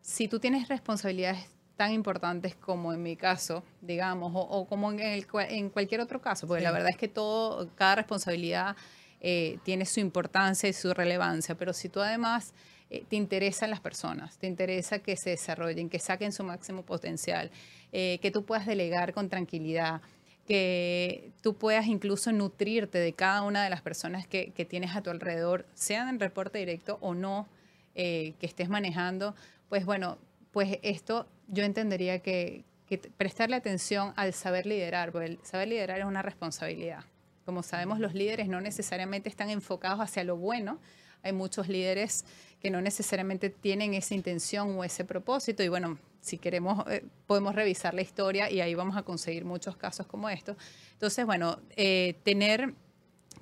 si 0.00 0.26
tú 0.26 0.40
tienes 0.40 0.66
responsabilidades 0.68 1.46
tan 1.80 1.92
importantes 1.92 2.54
como 2.56 2.92
en 2.92 3.02
mi 3.02 3.16
caso, 3.16 3.64
digamos, 3.80 4.34
o, 4.34 4.40
o 4.40 4.66
como 4.66 4.92
en, 4.92 5.00
el 5.00 5.26
en 5.48 5.70
cualquier 5.70 6.02
otro 6.02 6.20
caso, 6.20 6.46
porque 6.46 6.62
la 6.62 6.72
verdad 6.72 6.90
es 6.90 6.98
que 6.98 7.08
todo, 7.08 7.70
cada 7.74 7.94
responsabilidad 7.94 8.76
eh, 9.22 9.56
tiene 9.62 9.86
su 9.86 9.98
importancia 9.98 10.68
y 10.68 10.74
su 10.74 10.92
relevancia, 10.92 11.54
pero 11.54 11.72
si 11.72 11.88
tú 11.88 12.02
además 12.02 12.52
eh, 12.90 13.06
te 13.08 13.16
interesan 13.16 13.70
las 13.70 13.80
personas, 13.80 14.36
te 14.36 14.46
interesa 14.46 14.98
que 14.98 15.16
se 15.16 15.30
desarrollen, 15.30 15.88
que 15.88 15.98
saquen 15.98 16.32
su 16.32 16.44
máximo 16.44 16.82
potencial, 16.82 17.50
eh, 17.92 18.18
que 18.20 18.30
tú 18.30 18.44
puedas 18.44 18.66
delegar 18.66 19.14
con 19.14 19.30
tranquilidad, 19.30 20.02
que 20.46 21.30
tú 21.40 21.54
puedas 21.54 21.86
incluso 21.86 22.30
nutrirte 22.30 22.98
de 22.98 23.14
cada 23.14 23.40
una 23.40 23.64
de 23.64 23.70
las 23.70 23.80
personas 23.80 24.26
que, 24.26 24.50
que 24.50 24.66
tienes 24.66 24.94
a 24.94 25.00
tu 25.00 25.08
alrededor, 25.08 25.64
sean 25.72 26.10
en 26.10 26.20
reporte 26.20 26.58
directo 26.58 26.98
o 27.00 27.14
no, 27.14 27.48
que 27.94 28.34
estés 28.40 28.68
manejando, 28.68 29.34
pues 29.68 29.84
bueno, 29.84 30.16
pues 30.52 30.78
esto 30.82 31.26
yo 31.50 31.64
entendería 31.64 32.20
que, 32.20 32.64
que 32.86 32.98
prestarle 32.98 33.56
atención 33.56 34.12
al 34.16 34.32
saber 34.32 34.66
liderar, 34.66 35.12
porque 35.12 35.26
el 35.26 35.38
saber 35.42 35.68
liderar 35.68 36.00
es 36.00 36.06
una 36.06 36.22
responsabilidad. 36.22 37.04
Como 37.44 37.62
sabemos, 37.62 37.98
los 37.98 38.14
líderes 38.14 38.48
no 38.48 38.60
necesariamente 38.60 39.28
están 39.28 39.50
enfocados 39.50 40.00
hacia 40.00 40.24
lo 40.24 40.36
bueno, 40.36 40.78
hay 41.22 41.32
muchos 41.32 41.68
líderes 41.68 42.24
que 42.60 42.70
no 42.70 42.80
necesariamente 42.80 43.50
tienen 43.50 43.94
esa 43.94 44.14
intención 44.14 44.78
o 44.78 44.84
ese 44.84 45.04
propósito 45.04 45.62
y 45.62 45.68
bueno, 45.68 45.98
si 46.20 46.38
queremos, 46.38 46.84
eh, 46.90 47.04
podemos 47.26 47.54
revisar 47.54 47.94
la 47.94 48.02
historia 48.02 48.50
y 48.50 48.60
ahí 48.60 48.74
vamos 48.74 48.96
a 48.96 49.02
conseguir 49.02 49.44
muchos 49.44 49.76
casos 49.76 50.06
como 50.06 50.28
estos. 50.28 50.56
Entonces, 50.92 51.24
bueno, 51.24 51.58
eh, 51.76 52.16
tener 52.22 52.74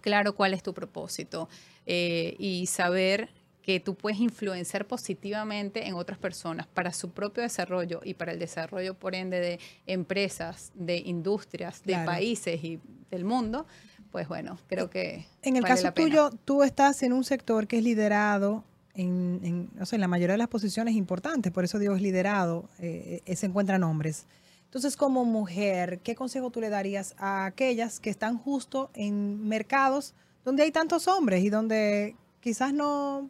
claro 0.00 0.34
cuál 0.34 0.54
es 0.54 0.62
tu 0.62 0.72
propósito 0.72 1.48
eh, 1.86 2.36
y 2.38 2.66
saber 2.66 3.30
que 3.68 3.80
tú 3.80 3.96
puedes 3.96 4.18
influenciar 4.18 4.86
positivamente 4.86 5.86
en 5.86 5.92
otras 5.92 6.16
personas 6.16 6.66
para 6.66 6.90
su 6.90 7.10
propio 7.10 7.42
desarrollo 7.42 8.00
y 8.02 8.14
para 8.14 8.32
el 8.32 8.38
desarrollo, 8.38 8.94
por 8.94 9.14
ende, 9.14 9.40
de 9.40 9.60
empresas, 9.86 10.72
de 10.74 10.96
industrias, 10.96 11.82
de 11.84 11.96
países 12.06 12.64
y 12.64 12.80
del 13.10 13.26
mundo, 13.26 13.66
pues 14.10 14.26
bueno, 14.26 14.56
creo 14.68 14.88
que... 14.88 15.26
En 15.42 15.56
el 15.56 15.64
caso 15.64 15.92
tuyo, 15.92 16.30
tú 16.46 16.62
estás 16.62 17.02
en 17.02 17.12
un 17.12 17.24
sector 17.24 17.66
que 17.66 17.76
es 17.76 17.84
liderado 17.84 18.64
en, 18.94 19.40
en, 19.42 19.70
en 19.78 20.00
la 20.00 20.08
mayoría 20.08 20.32
de 20.32 20.38
las 20.38 20.48
posiciones 20.48 20.94
importantes, 20.94 21.52
por 21.52 21.62
eso 21.62 21.78
digo 21.78 21.94
es 21.94 22.00
liderado, 22.00 22.70
eh, 22.78 23.20
se 23.36 23.44
encuentran 23.44 23.82
hombres. 23.82 24.24
Entonces, 24.64 24.96
como 24.96 25.26
mujer, 25.26 26.00
¿qué 26.02 26.14
consejo 26.14 26.48
tú 26.48 26.62
le 26.62 26.70
darías 26.70 27.14
a 27.18 27.44
aquellas 27.44 28.00
que 28.00 28.08
están 28.08 28.38
justo 28.38 28.88
en 28.94 29.46
mercados 29.46 30.14
donde 30.42 30.62
hay 30.62 30.72
tantos 30.72 31.06
hombres 31.06 31.44
y 31.44 31.50
donde 31.50 32.16
quizás 32.40 32.72
no 32.72 33.28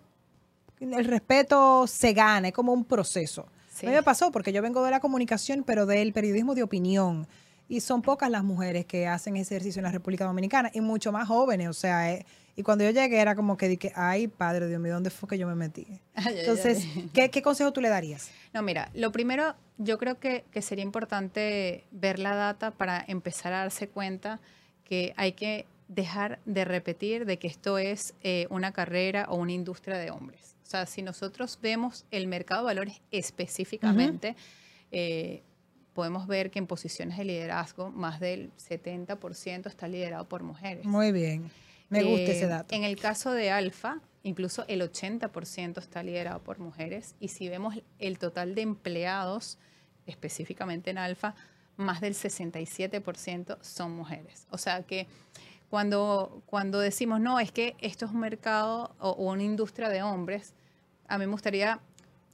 el 0.80 1.04
respeto 1.04 1.87
se 1.87 2.12
gana, 2.12 2.49
es 2.49 2.54
como 2.54 2.73
un 2.73 2.85
proceso. 2.85 3.47
A 3.82 3.87
mí 3.87 3.92
me 3.92 4.02
pasó 4.02 4.32
porque 4.32 4.52
yo 4.52 4.61
vengo 4.61 4.82
de 4.82 4.90
la 4.90 5.00
comunicación, 5.00 5.62
pero 5.64 5.87
del 5.87 6.12
periodismo 6.12 6.54
de 6.54 6.62
opinión. 6.62 7.28
Y 7.68 7.80
son 7.80 8.02
pocas 8.02 8.30
las 8.30 8.42
mujeres 8.42 8.87
que 8.87 9.06
hacen 9.06 9.37
ese 9.37 9.54
ejercicio 9.54 9.80
en 9.80 9.85
la 9.85 9.92
República 9.92 10.25
Dominicana 10.25 10.70
y 10.73 10.80
mucho 10.80 11.12
más 11.12 11.28
jóvenes. 11.28 11.68
O 11.68 11.75
sea, 11.75 12.12
eh, 12.12 12.25
y 12.56 12.62
cuando 12.62 12.82
yo 12.82 12.90
llegué 12.90 13.20
era 13.20 13.37
como 13.37 13.56
que 13.56 13.68
dije, 13.68 13.92
ay, 13.94 14.26
padre 14.26 14.66
Dios 14.66 14.80
mío, 14.80 14.94
¿dónde 14.94 15.11
fue 15.11 15.28
que 15.28 15.38
yo 15.38 15.47
me 15.47 15.54
metí? 15.54 15.87
Entonces, 16.16 16.85
¿qué, 17.12 17.42
consejo 17.42 17.73
tú 17.73 17.80
le 17.80 17.88
darías? 17.88 18.30
No, 18.52 18.62
mira, 18.62 18.90
lo 18.94 19.12
primero, 19.12 19.54
yo 19.76 19.99
creo 19.99 20.18
que, 20.18 20.44
que 20.50 20.62
sería 20.62 20.82
importante 20.82 21.85
ver 21.90 22.18
la 22.18 22.35
data 22.35 22.70
para 22.70 23.04
empezar 23.06 23.52
a 23.52 23.58
darse 23.58 23.88
cuenta 23.88 24.40
que 24.85 25.12
hay 25.16 25.32
que 25.32 25.66
dejar 25.88 26.38
de 26.47 26.64
repetir 26.64 27.26
de 27.26 27.38
que 27.38 27.49
esto 27.49 27.78
es 27.78 28.14
eh, 28.23 28.47
una 28.50 28.73
carrera 28.73 29.26
o 29.28 29.37
una 29.37 29.52
industria 29.52 29.99
de 29.99 30.11
hombres. 30.11 30.54
O 30.68 30.70
sea, 30.70 30.84
si 30.84 31.00
nosotros 31.00 31.58
vemos 31.62 32.04
el 32.10 32.26
mercado 32.26 32.60
de 32.60 32.66
valores 32.66 33.00
específicamente, 33.10 34.37
eh, 34.90 35.42
podemos 35.94 36.26
ver 36.26 36.50
que 36.50 36.58
en 36.58 36.66
posiciones 36.66 37.16
de 37.16 37.25
liderazgo 37.25 37.90
más 37.90 38.20
del 38.20 38.52
70% 38.58 39.66
está 39.66 39.88
liderado 39.88 40.28
por 40.28 40.42
mujeres. 40.42 40.84
Muy 40.84 41.10
bien, 41.10 41.50
me 41.88 42.02
gusta 42.02 42.32
ese 42.32 42.44
eh, 42.44 42.48
dato. 42.48 42.75
En 42.75 42.84
el 42.84 43.00
caso 43.00 43.32
de 43.32 43.50
Alfa, 43.50 44.02
incluso 44.25 44.66
el 44.68 44.82
80% 44.82 45.78
está 45.78 46.02
liderado 46.02 46.40
por 46.40 46.58
mujeres 46.58 47.14
y 47.18 47.28
si 47.28 47.48
vemos 47.48 47.75
el 47.98 48.18
total 48.18 48.54
de 48.54 48.60
empleados, 48.60 49.56
específicamente 50.04 50.90
en 50.90 50.98
Alfa, 50.98 51.34
más 51.78 52.02
del 52.02 52.12
67% 52.12 53.56
son 53.62 53.92
mujeres. 53.92 54.46
O 54.50 54.58
sea 54.58 54.82
que 54.82 55.06
cuando, 55.70 56.42
cuando 56.46 56.78
decimos, 56.78 57.20
no, 57.20 57.40
es 57.40 57.52
que 57.52 57.76
esto 57.80 58.06
es 58.06 58.12
un 58.12 58.20
mercado 58.20 58.94
o, 58.98 59.12
una 59.12 59.42
industria 59.42 59.88
de 59.88 60.02
hombres, 60.02 60.54
a 61.08 61.18
mí 61.18 61.26
me 61.26 61.32
gustaría 61.32 61.80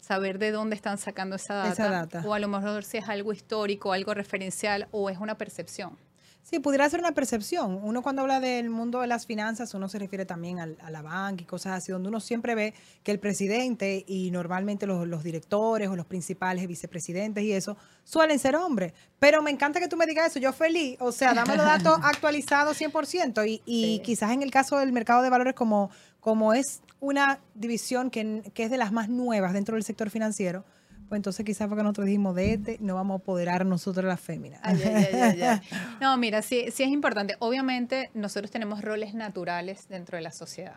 saber 0.01 0.39
de 0.39 0.51
dónde 0.51 0.77
están 0.77 0.99
sacando 0.99 1.37
esa 1.37 1.55
data, 1.55 1.73
esa 1.73 1.91
data. 1.91 2.23
O 2.27 2.35
a 2.35 2.39
lo 2.39 2.49
mejor 2.49 2.85
si 2.85 2.99
es 2.99 3.09
algo 3.09 3.33
histórico, 3.33 3.93
algo 3.93 4.13
referencial 4.13 4.89
o 4.91 5.09
es 5.09 5.19
una 5.19 5.39
percepción. 5.39 5.97
Sí, 6.45 6.59
pudiera 6.59 6.89
ser 6.91 7.01
una 7.01 7.13
percepción. 7.13 7.81
Uno 7.83 8.03
cuando 8.03 8.21
habla 8.21 8.39
del 8.39 8.69
mundo 8.69 9.01
de 9.01 9.07
las 9.07 9.25
finanzas, 9.25 9.73
uno 9.73 9.89
se 9.89 9.99
refiere 9.99 10.27
también 10.27 10.61
a 10.61 10.91
la 10.91 11.01
banca 11.01 11.43
y 11.43 11.47
cosas 11.47 11.73
así, 11.73 11.91
donde 11.91 12.11
uno 12.11 12.21
siempre 12.21 12.55
ve 12.55 12.75
que 13.03 13.13
el 13.13 13.19
presidente 13.19 14.05
y 14.07 14.31
normalmente 14.31 14.87
los, 14.87 15.25
directores 15.25 15.89
o 15.89 15.97
los 15.97 16.05
principales 16.05 16.69
vicepresidentes 16.69 17.43
y 17.45 17.53
eso 17.53 17.79
suelen 18.05 18.39
ser 18.39 18.57
hombres. 18.57 18.93
Pero 19.19 19.41
me 19.41 19.51
encanta 19.51 19.81
que 19.81 19.89
tú 19.89 19.97
me 19.97 20.05
digas 20.05 20.27
eso, 20.27 20.39
yo 20.39 20.53
feliz. 20.53 20.99
O 21.01 21.13
sea, 21.13 21.33
dame 21.33 21.57
los 21.57 21.65
datos 21.65 21.99
actualizados 22.03 22.79
100%. 22.79 23.49
Y, 23.49 23.63
y 23.65 24.01
quizás 24.01 24.31
en 24.33 24.43
el 24.43 24.51
caso 24.51 24.77
del 24.77 24.93
mercado 24.93 25.23
de 25.23 25.31
valores, 25.31 25.55
como, 25.55 25.91
como 26.25 26.55
es 26.55 26.81
una 27.01 27.39
división 27.55 28.09
que, 28.09 28.51
que 28.55 28.63
es 28.63 28.71
de 28.71 28.79
las 28.79 28.93
más 28.93 29.11
nuevas 29.11 29.53
dentro 29.53 29.75
del 29.75 29.85
sector 29.85 30.09
financiero, 30.09 30.65
pues 31.07 31.19
entonces 31.19 31.45
quizás 31.45 31.69
porque 31.69 31.83
nosotros 31.83 32.07
dijimos 32.07 32.35
de 32.35 32.55
este, 32.55 32.79
no 32.81 32.95
vamos 32.95 33.21
a 33.21 33.23
apoderar 33.23 33.67
nosotros 33.67 34.07
las 34.07 34.23
féminas. 34.23 34.59
no, 36.01 36.17
mira, 36.17 36.41
sí, 36.41 36.65
sí 36.73 36.83
es 36.83 36.89
importante. 36.89 37.37
Obviamente 37.41 38.11
nosotros 38.15 38.51
tenemos 38.51 38.81
roles 38.81 39.13
naturales 39.13 39.87
dentro 39.91 40.17
de 40.17 40.23
la 40.23 40.33
sociedad. 40.33 40.77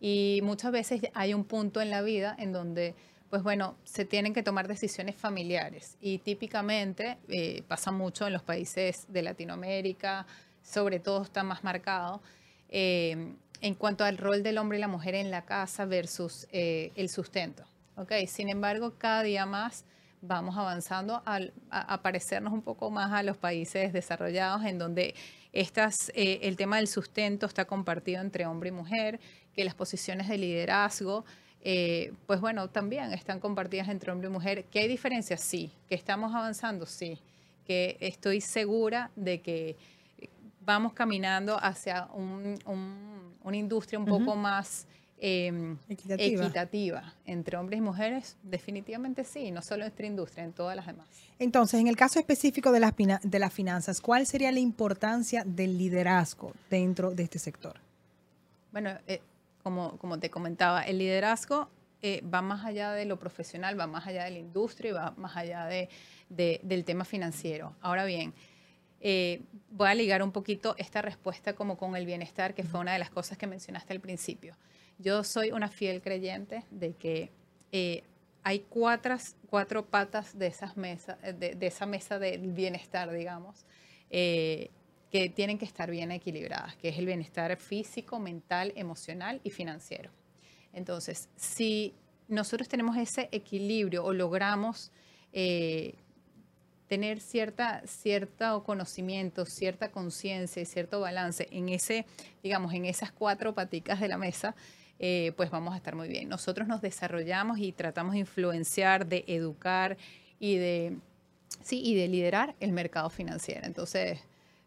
Y 0.00 0.40
muchas 0.44 0.72
veces 0.72 1.02
hay 1.12 1.34
un 1.34 1.44
punto 1.44 1.82
en 1.82 1.90
la 1.90 2.00
vida 2.00 2.34
en 2.38 2.50
donde, 2.50 2.94
pues 3.28 3.42
bueno, 3.42 3.76
se 3.84 4.06
tienen 4.06 4.32
que 4.32 4.42
tomar 4.42 4.66
decisiones 4.66 5.14
familiares. 5.14 5.98
Y 6.00 6.20
típicamente 6.20 7.18
eh, 7.28 7.64
pasa 7.68 7.90
mucho 7.90 8.26
en 8.26 8.32
los 8.32 8.42
países 8.42 9.04
de 9.08 9.20
Latinoamérica, 9.20 10.26
sobre 10.62 11.00
todo 11.00 11.22
está 11.22 11.42
más 11.42 11.64
marcado. 11.64 12.22
Eh, 12.70 13.34
en 13.60 13.74
cuanto 13.74 14.04
al 14.04 14.18
rol 14.18 14.42
del 14.42 14.58
hombre 14.58 14.78
y 14.78 14.80
la 14.80 14.88
mujer 14.88 15.14
en 15.14 15.30
la 15.30 15.44
casa 15.44 15.84
versus 15.84 16.46
eh, 16.52 16.92
el 16.96 17.08
sustento. 17.08 17.64
Okay, 17.96 18.26
sin 18.26 18.48
embargo, 18.48 18.94
cada 18.96 19.22
día 19.22 19.44
más 19.44 19.84
vamos 20.22 20.56
avanzando 20.56 21.22
a, 21.24 22.02
parecernos 22.02 22.52
un 22.52 22.62
poco 22.62 22.90
más 22.90 23.12
a 23.12 23.22
los 23.22 23.36
países 23.36 23.92
desarrollados 23.92 24.64
en 24.64 24.78
donde 24.78 25.14
estas, 25.52 26.10
eh, 26.14 26.40
el 26.42 26.56
tema 26.56 26.76
del 26.76 26.88
sustento 26.88 27.46
está 27.46 27.64
compartido 27.64 28.20
entre 28.20 28.46
hombre 28.46 28.68
y 28.68 28.72
mujer, 28.72 29.20
que 29.54 29.64
las 29.64 29.74
posiciones 29.74 30.28
de 30.28 30.38
liderazgo, 30.38 31.24
eh, 31.62 32.12
pues 32.26 32.40
bueno, 32.40 32.68
también 32.68 33.12
están 33.12 33.40
compartidas 33.40 33.88
entre 33.88 34.12
hombre 34.12 34.28
y 34.28 34.30
mujer. 34.30 34.64
¿Que 34.64 34.80
hay 34.80 34.88
diferencias? 34.88 35.40
Sí. 35.40 35.70
¿Que 35.88 35.94
estamos 35.94 36.34
avanzando? 36.34 36.86
Sí. 36.86 37.18
Que 37.66 37.96
estoy 38.00 38.40
segura 38.40 39.10
de 39.16 39.40
que 39.40 39.76
vamos 40.74 40.92
caminando 40.92 41.58
hacia 41.62 42.08
una 42.14 43.56
industria 43.56 43.98
un 43.98 44.06
poco 44.06 44.36
más 44.36 44.86
Em, 45.22 45.76
equitativa. 45.86 47.12
entre 47.26 47.58
hombres 47.58 47.76
y 47.76 47.82
mujeres, 47.82 48.36
definitivamente 48.42 49.22
sí, 49.24 49.50
no 49.50 49.60
solo 49.60 49.82
en 49.82 49.88
nuestra 49.88 50.06
industria, 50.06 50.44
en 50.44 50.54
todas 50.54 50.74
las 50.74 50.86
demás. 50.86 51.06
Entonces, 51.38 51.78
en 51.78 51.88
el 51.88 51.96
caso 51.96 52.18
específico 52.18 52.72
de 52.72 52.80
las, 52.80 52.94
de 52.96 53.38
las 53.38 53.52
finanzas, 53.52 54.00
¿cuál 54.00 54.26
sería 54.26 54.50
la 54.50 54.60
importancia 54.60 55.44
del 55.44 55.76
liderazgo 55.76 56.54
dentro 56.70 57.10
de 57.10 57.24
este 57.24 57.38
sector? 57.38 57.74
Bueno, 58.72 58.92
eh, 59.06 59.20
como, 59.62 59.98
como 59.98 60.18
te 60.18 60.30
comentaba, 60.30 60.84
el 60.84 60.96
liderazgo 60.96 61.68
eh, 62.00 62.22
va 62.22 62.40
más 62.40 62.64
allá 62.64 62.92
de 62.92 63.04
lo 63.04 63.18
profesional, 63.18 63.78
va 63.78 63.86
más 63.86 64.06
allá 64.06 64.24
de 64.24 64.30
la 64.30 64.38
industria 64.38 64.90
y 64.90 64.92
va 64.94 65.12
más 65.18 65.36
allá 65.36 65.66
de, 65.66 65.90
del 66.30 66.84
tema 66.86 67.04
financiero. 67.04 67.74
Ahora 67.82 68.06
bien, 68.06 68.32
eh, 69.00 69.40
voy 69.70 69.88
a 69.88 69.94
ligar 69.94 70.22
un 70.22 70.32
poquito 70.32 70.74
esta 70.78 71.02
respuesta 71.02 71.54
como 71.54 71.76
con 71.76 71.96
el 71.96 72.06
bienestar, 72.06 72.54
que 72.54 72.62
fue 72.62 72.80
una 72.80 72.92
de 72.92 72.98
las 72.98 73.10
cosas 73.10 73.38
que 73.38 73.46
mencionaste 73.46 73.92
al 73.92 74.00
principio. 74.00 74.56
Yo 74.98 75.24
soy 75.24 75.52
una 75.52 75.68
fiel 75.68 76.02
creyente 76.02 76.64
de 76.70 76.92
que 76.92 77.30
eh, 77.72 78.02
hay 78.42 78.60
cuatro, 78.68 79.16
cuatro 79.48 79.86
patas 79.86 80.38
de, 80.38 80.46
esas 80.46 80.76
mesas, 80.76 81.16
de, 81.22 81.56
esa 81.60 81.86
mesa 81.86 82.18
del 82.18 82.52
bienestar, 82.52 83.10
digamos, 83.10 83.64
eh, 84.10 84.70
que 85.10 85.28
tienen 85.28 85.58
que 85.58 85.64
estar 85.64 85.90
bien 85.90 86.12
equilibradas, 86.12 86.76
que 86.76 86.88
es 86.88 86.98
el 86.98 87.06
bienestar 87.06 87.56
físico, 87.56 88.18
mental, 88.18 88.72
emocional 88.76 89.40
y 89.42 89.50
financiero. 89.50 90.10
Entonces, 90.72 91.28
si 91.36 91.94
nosotros 92.28 92.68
tenemos 92.68 92.96
ese 92.96 93.28
equilibrio 93.32 94.04
o 94.04 94.12
logramos 94.12 94.92
eh, 95.32 95.94
tener 96.90 97.20
cierta, 97.20 97.82
cierto 97.86 98.64
conocimiento, 98.64 99.46
cierta 99.46 99.92
conciencia 99.92 100.60
y 100.60 100.66
cierto 100.66 100.98
balance 100.98 101.46
en 101.52 101.68
ese, 101.68 102.04
digamos, 102.42 102.74
en 102.74 102.84
esas 102.84 103.12
cuatro 103.12 103.54
paticas 103.54 104.00
de 104.00 104.08
la 104.08 104.18
mesa, 104.18 104.56
eh, 104.98 105.32
pues 105.36 105.52
vamos 105.52 105.72
a 105.74 105.76
estar 105.76 105.94
muy 105.94 106.08
bien. 106.08 106.28
Nosotros 106.28 106.66
nos 106.66 106.82
desarrollamos 106.82 107.60
y 107.60 107.70
tratamos 107.70 108.14
de 108.14 108.18
influenciar, 108.18 109.06
de 109.06 109.22
educar 109.28 109.98
y 110.40 110.56
de, 110.56 110.98
sí, 111.62 111.80
y 111.80 111.94
de 111.94 112.08
liderar 112.08 112.56
el 112.58 112.72
mercado 112.72 113.08
financiero. 113.08 113.64
Entonces, 113.66 114.18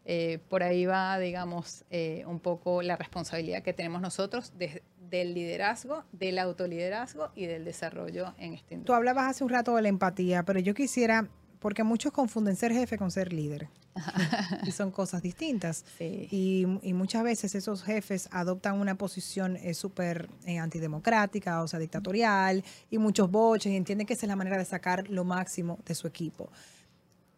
eh, 0.06 0.38
por 0.48 0.62
ahí 0.62 0.86
va, 0.86 1.18
digamos, 1.18 1.84
eh, 1.90 2.24
un 2.26 2.40
poco 2.40 2.80
la 2.80 2.96
responsabilidad 2.96 3.62
que 3.62 3.74
tenemos 3.74 4.00
nosotros 4.00 4.54
del 4.56 5.34
liderazgo, 5.34 6.04
del 6.12 6.38
autoliderazgo 6.38 7.32
y 7.34 7.44
del 7.44 7.66
desarrollo 7.66 8.32
en 8.38 8.54
este 8.54 8.78
Tú 8.78 8.94
hablabas 8.94 9.28
hace 9.28 9.44
un 9.44 9.50
rato 9.50 9.76
de 9.76 9.82
la 9.82 9.88
empatía, 9.88 10.42
pero 10.42 10.58
yo 10.58 10.72
quisiera 10.72 11.28
porque 11.64 11.82
muchos 11.82 12.12
confunden 12.12 12.56
ser 12.56 12.74
jefe 12.74 12.98
con 12.98 13.10
ser 13.10 13.32
líder. 13.32 13.68
y 14.66 14.70
son 14.70 14.90
cosas 14.90 15.22
distintas. 15.22 15.86
Y, 15.98 16.66
muchas 16.92 17.24
veces 17.24 17.54
esos 17.54 17.82
jefes 17.82 18.28
adoptan 18.32 18.78
una 18.78 18.96
posición 18.96 19.56
eh, 19.56 19.72
súper 19.72 20.28
eh, 20.44 20.58
antidemocrática, 20.58 21.62
o 21.62 21.66
sea, 21.66 21.78
dictatorial, 21.78 22.62
y 22.90 22.98
muchos 22.98 23.30
boches, 23.30 23.72
y 23.72 23.76
entienden 23.76 24.06
que 24.06 24.12
esa 24.12 24.26
es 24.26 24.28
la 24.28 24.36
manera 24.36 24.58
de 24.58 24.66
sacar 24.66 25.08
lo 25.08 25.24
máximo 25.24 25.78
de 25.86 25.94
su 25.94 26.06
equipo. 26.06 26.50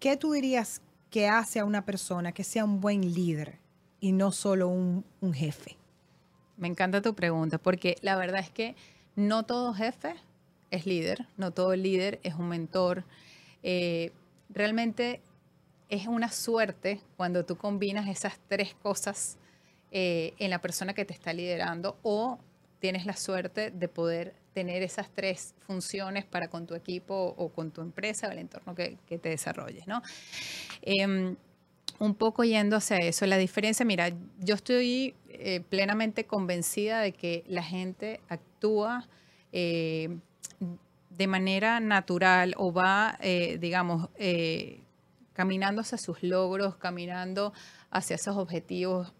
¿Qué 0.00 0.16
tú 0.16 0.32
dirías 0.32 0.80
que 1.08 1.28
hace 1.28 1.60
a 1.60 1.64
una 1.64 1.84
persona 1.84 2.32
que 2.32 2.42
sea 2.42 2.64
un 2.64 2.80
buen 2.80 3.14
líder 3.14 3.60
y 4.00 4.10
no 4.10 4.32
solo 4.32 4.66
un, 4.66 5.04
jefe? 5.34 5.76
Me 6.56 6.66
encanta 6.66 7.00
tu 7.00 7.14
pregunta, 7.14 7.58
porque 7.58 7.96
la 8.02 8.16
verdad 8.16 8.40
es 8.40 8.50
que 8.50 8.74
no 9.14 9.44
todo 9.44 9.72
jefe 9.72 10.16
es 10.72 10.84
líder, 10.84 11.28
no 11.36 11.52
todo 11.52 11.76
líder 11.76 12.18
es 12.24 12.34
un 12.34 12.48
mentor. 12.48 13.04
Eh, 13.68 14.12
realmente 14.48 15.20
es 15.88 16.06
una 16.06 16.30
suerte 16.30 17.00
cuando 17.16 17.44
tú 17.44 17.56
combinas 17.56 18.06
esas 18.06 18.38
tres 18.46 18.76
cosas 18.76 19.38
eh, 19.90 20.34
en 20.38 20.50
la 20.50 20.60
persona 20.60 20.94
que 20.94 21.04
te 21.04 21.12
está 21.12 21.32
liderando 21.32 21.98
o 22.04 22.38
tienes 22.78 23.06
la 23.06 23.16
suerte 23.16 23.72
de 23.72 23.88
poder 23.88 24.36
tener 24.52 24.84
esas 24.84 25.10
tres 25.10 25.56
funciones 25.66 26.24
para 26.24 26.46
con 26.46 26.68
tu 26.68 26.76
equipo 26.76 27.34
o 27.36 27.48
con 27.48 27.72
tu 27.72 27.80
empresa 27.80 28.28
o 28.28 28.30
el 28.30 28.38
entorno 28.38 28.76
que, 28.76 28.98
te 29.08 29.28
desarrolles, 29.28 29.88
¿no? 29.88 30.00
Em, 30.82 31.34
un 31.98 32.14
poco 32.14 32.44
yendo 32.44 32.76
hacia 32.76 32.98
eso, 32.98 33.26
la 33.26 33.36
diferencia, 33.36 33.84
mira, 33.84 34.12
yo 34.38 34.54
estoy 34.54 35.16
eh, 35.28 35.60
plenamente 35.68 36.24
convencida 36.24 37.00
de 37.00 37.10
que 37.10 37.42
la 37.48 37.64
gente 37.64 38.20
actúa 38.28 39.08
eh, 39.50 40.18
de 41.10 41.26
manera 41.26 41.80
natural 41.80 42.54
o 42.56 42.72
va, 42.72 43.16
eh, 43.20 43.58
digamos, 43.60 44.08
caminando 45.32 45.82
hacia 45.82 45.98
sus 45.98 46.22
logros, 46.22 46.76
caminando 46.76 47.52
hacia 47.90 48.16
esos 48.16 48.36
objetivos, 48.36 49.12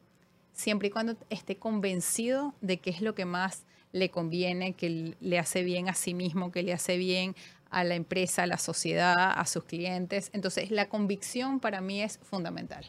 siempre 0.53 0.89
y 0.89 0.91
cuando 0.91 1.17
esté 1.31 1.57
convencido 1.57 2.55
de 2.61 2.79
qué 2.79 2.91
es 2.91 3.03
lo 3.03 3.15
que 3.15 3.27
más 3.27 3.65
le 3.93 4.11
conviene, 4.11 4.73
que 4.73 5.15
le 5.21 5.39
hace 5.39 5.63
bien 5.63 5.89
a 5.89 5.95
sí 5.95 6.15
mismo, 6.15 6.51
que 6.51 6.63
le 6.63 6.73
hace 6.73 6.97
bien 6.97 7.37
a 7.71 7.85
la 7.85 7.95
empresa, 7.95 8.43
a 8.43 8.47
la 8.47 8.59
sociedad, 8.59 9.15
a 9.19 9.45
sus 9.47 9.65
clientes. 9.65 10.31
Entonces, 10.33 10.71
la 10.71 10.89
convicción 10.89 11.61
para 11.61 11.81
mí 11.81 12.03
es 12.03 12.19
fundamental. 12.19 12.87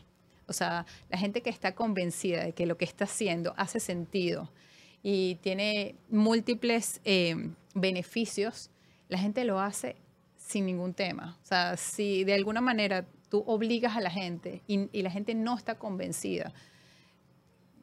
O 0.47 0.53
sea, 0.53 0.85
la 1.09 1.17
gente 1.17 1.41
que 1.41 1.49
está 1.49 1.75
convencida 1.75 2.43
de 2.43 2.53
que 2.53 2.65
lo 2.65 2.77
que 2.77 2.85
está 2.85 3.03
haciendo 3.03 3.53
hace 3.57 3.79
sentido 3.79 4.49
y 5.03 5.35
tiene 5.35 5.95
múltiples 6.09 7.01
eh, 7.03 7.51
beneficios, 7.73 8.69
la 9.09 9.17
gente 9.17 9.43
lo 9.45 9.59
hace 9.59 9.95
sin 10.37 10.65
ningún 10.65 10.93
tema. 10.93 11.37
O 11.43 11.45
sea, 11.45 11.77
si 11.77 12.23
de 12.23 12.33
alguna 12.33 12.61
manera 12.61 13.05
tú 13.29 13.43
obligas 13.45 13.95
a 13.95 14.01
la 14.01 14.09
gente 14.09 14.61
y, 14.67 15.01
la 15.01 15.11
gente 15.11 15.35
no 15.35 15.55
está 15.57 15.75
convencida, 15.75 16.53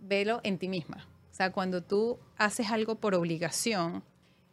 velo 0.00 0.40
en 0.42 0.58
ti 0.58 0.68
misma. 0.68 1.06
O 1.30 1.34
sea, 1.34 1.52
cuando 1.52 1.82
tú 1.82 2.18
haces 2.36 2.70
algo 2.70 2.96
por 2.96 3.14
obligación, 3.14 4.02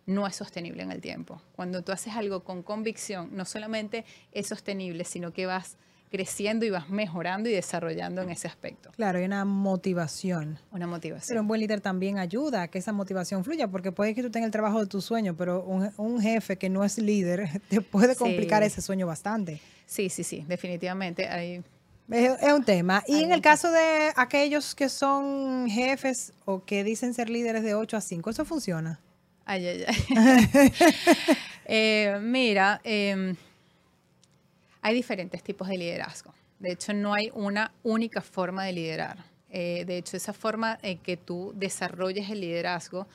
no 0.06 0.26
es 0.28 0.36
sostenible 0.36 0.84
en 0.84 0.92
el 0.92 1.00
tiempo. 1.00 1.42
Cuando 1.56 1.84
tú 1.84 1.92
haces 1.92 2.16
algo 2.16 2.44
con 2.44 2.64
convicción, 2.64 3.30
no 3.32 3.46
solamente 3.46 4.04
es 4.32 4.48
sostenible, 4.48 5.04
sino 5.04 5.32
que 5.32 5.46
vas 5.46 5.78
creciendo 6.12 6.66
y 6.66 6.70
vas 6.70 6.90
mejorando 6.90 7.50
y 7.50 7.54
desarrollando 7.54 8.22
en 8.22 8.30
ese 8.30 8.48
aspecto. 8.48 8.92
Claro, 8.92 9.20
hay 9.20 9.26
una 9.26 9.46
motivación. 9.46 10.60
Una 10.72 10.86
motivación. 10.86 11.28
Pero 11.30 11.42
un 11.42 11.48
buen 11.48 11.62
líder 11.62 11.80
también 11.80 12.20
ayuda 12.20 12.64
a 12.64 12.68
que 12.68 12.80
esa 12.80 12.92
motivación 12.92 13.46
fluya, 13.46 13.70
porque 13.70 13.94
puede 13.94 14.14
que 14.14 14.22
tú 14.22 14.30
tengas 14.30 14.48
el 14.48 14.52
trabajo 14.52 14.82
de 14.82 14.88
tu 14.88 15.02
sueño, 15.02 15.36
pero 15.38 15.64
un, 15.64 16.22
jefe 16.22 16.58
que 16.58 16.70
no 16.70 16.84
es 16.84 16.98
líder 16.98 17.62
te 17.70 17.80
puede 17.82 18.16
complicar 18.16 18.62
ese 18.62 18.82
sueño 18.82 19.08
bastante. 19.08 19.62
Sí, 19.86 20.10
sí, 20.10 20.24
sí, 20.24 20.46
definitivamente 20.48 21.28
hay... 21.28 21.64
Es, 22.10 22.54
un 22.54 22.66
tema. 22.66 23.04
Y 23.08 23.24
en 23.24 23.32
el 23.32 23.40
caso 23.40 23.72
de 23.72 24.12
aquellos 24.18 24.76
que 24.76 24.90
son 24.90 25.70
jefes 25.70 26.34
o 26.44 26.66
que 26.66 26.84
dicen 26.84 27.14
ser 27.14 27.30
líderes 27.30 27.64
de 27.64 27.74
8 27.74 27.96
a 27.96 28.02
5, 28.02 28.30
¿eso 28.32 28.44
funciona? 28.44 29.00
Ay, 29.46 29.66
ay, 29.66 29.86
ay. 29.88 30.74
Eh, 31.74 32.20
mira, 32.22 32.82
em, 32.84 33.34
hay 34.82 34.96
diferentes 34.96 35.44
tipos 35.44 35.68
de 35.68 35.78
liderazgo. 35.78 36.34
De 36.60 36.72
hecho, 36.72 36.94
no 36.94 37.14
hay 37.14 37.32
una 37.34 37.74
única 37.84 38.22
forma 38.22 38.66
de 38.66 38.74
liderar. 38.74 39.18
Eh, 39.50 39.84
de 39.86 39.98
hecho, 39.98 40.16
esa 40.16 40.34
forma 40.34 40.78
en 40.82 40.98
que 41.00 41.18
tú 41.18 41.54
desarrolles 41.56 42.30
el 42.30 42.42
liderazgo 42.42 43.08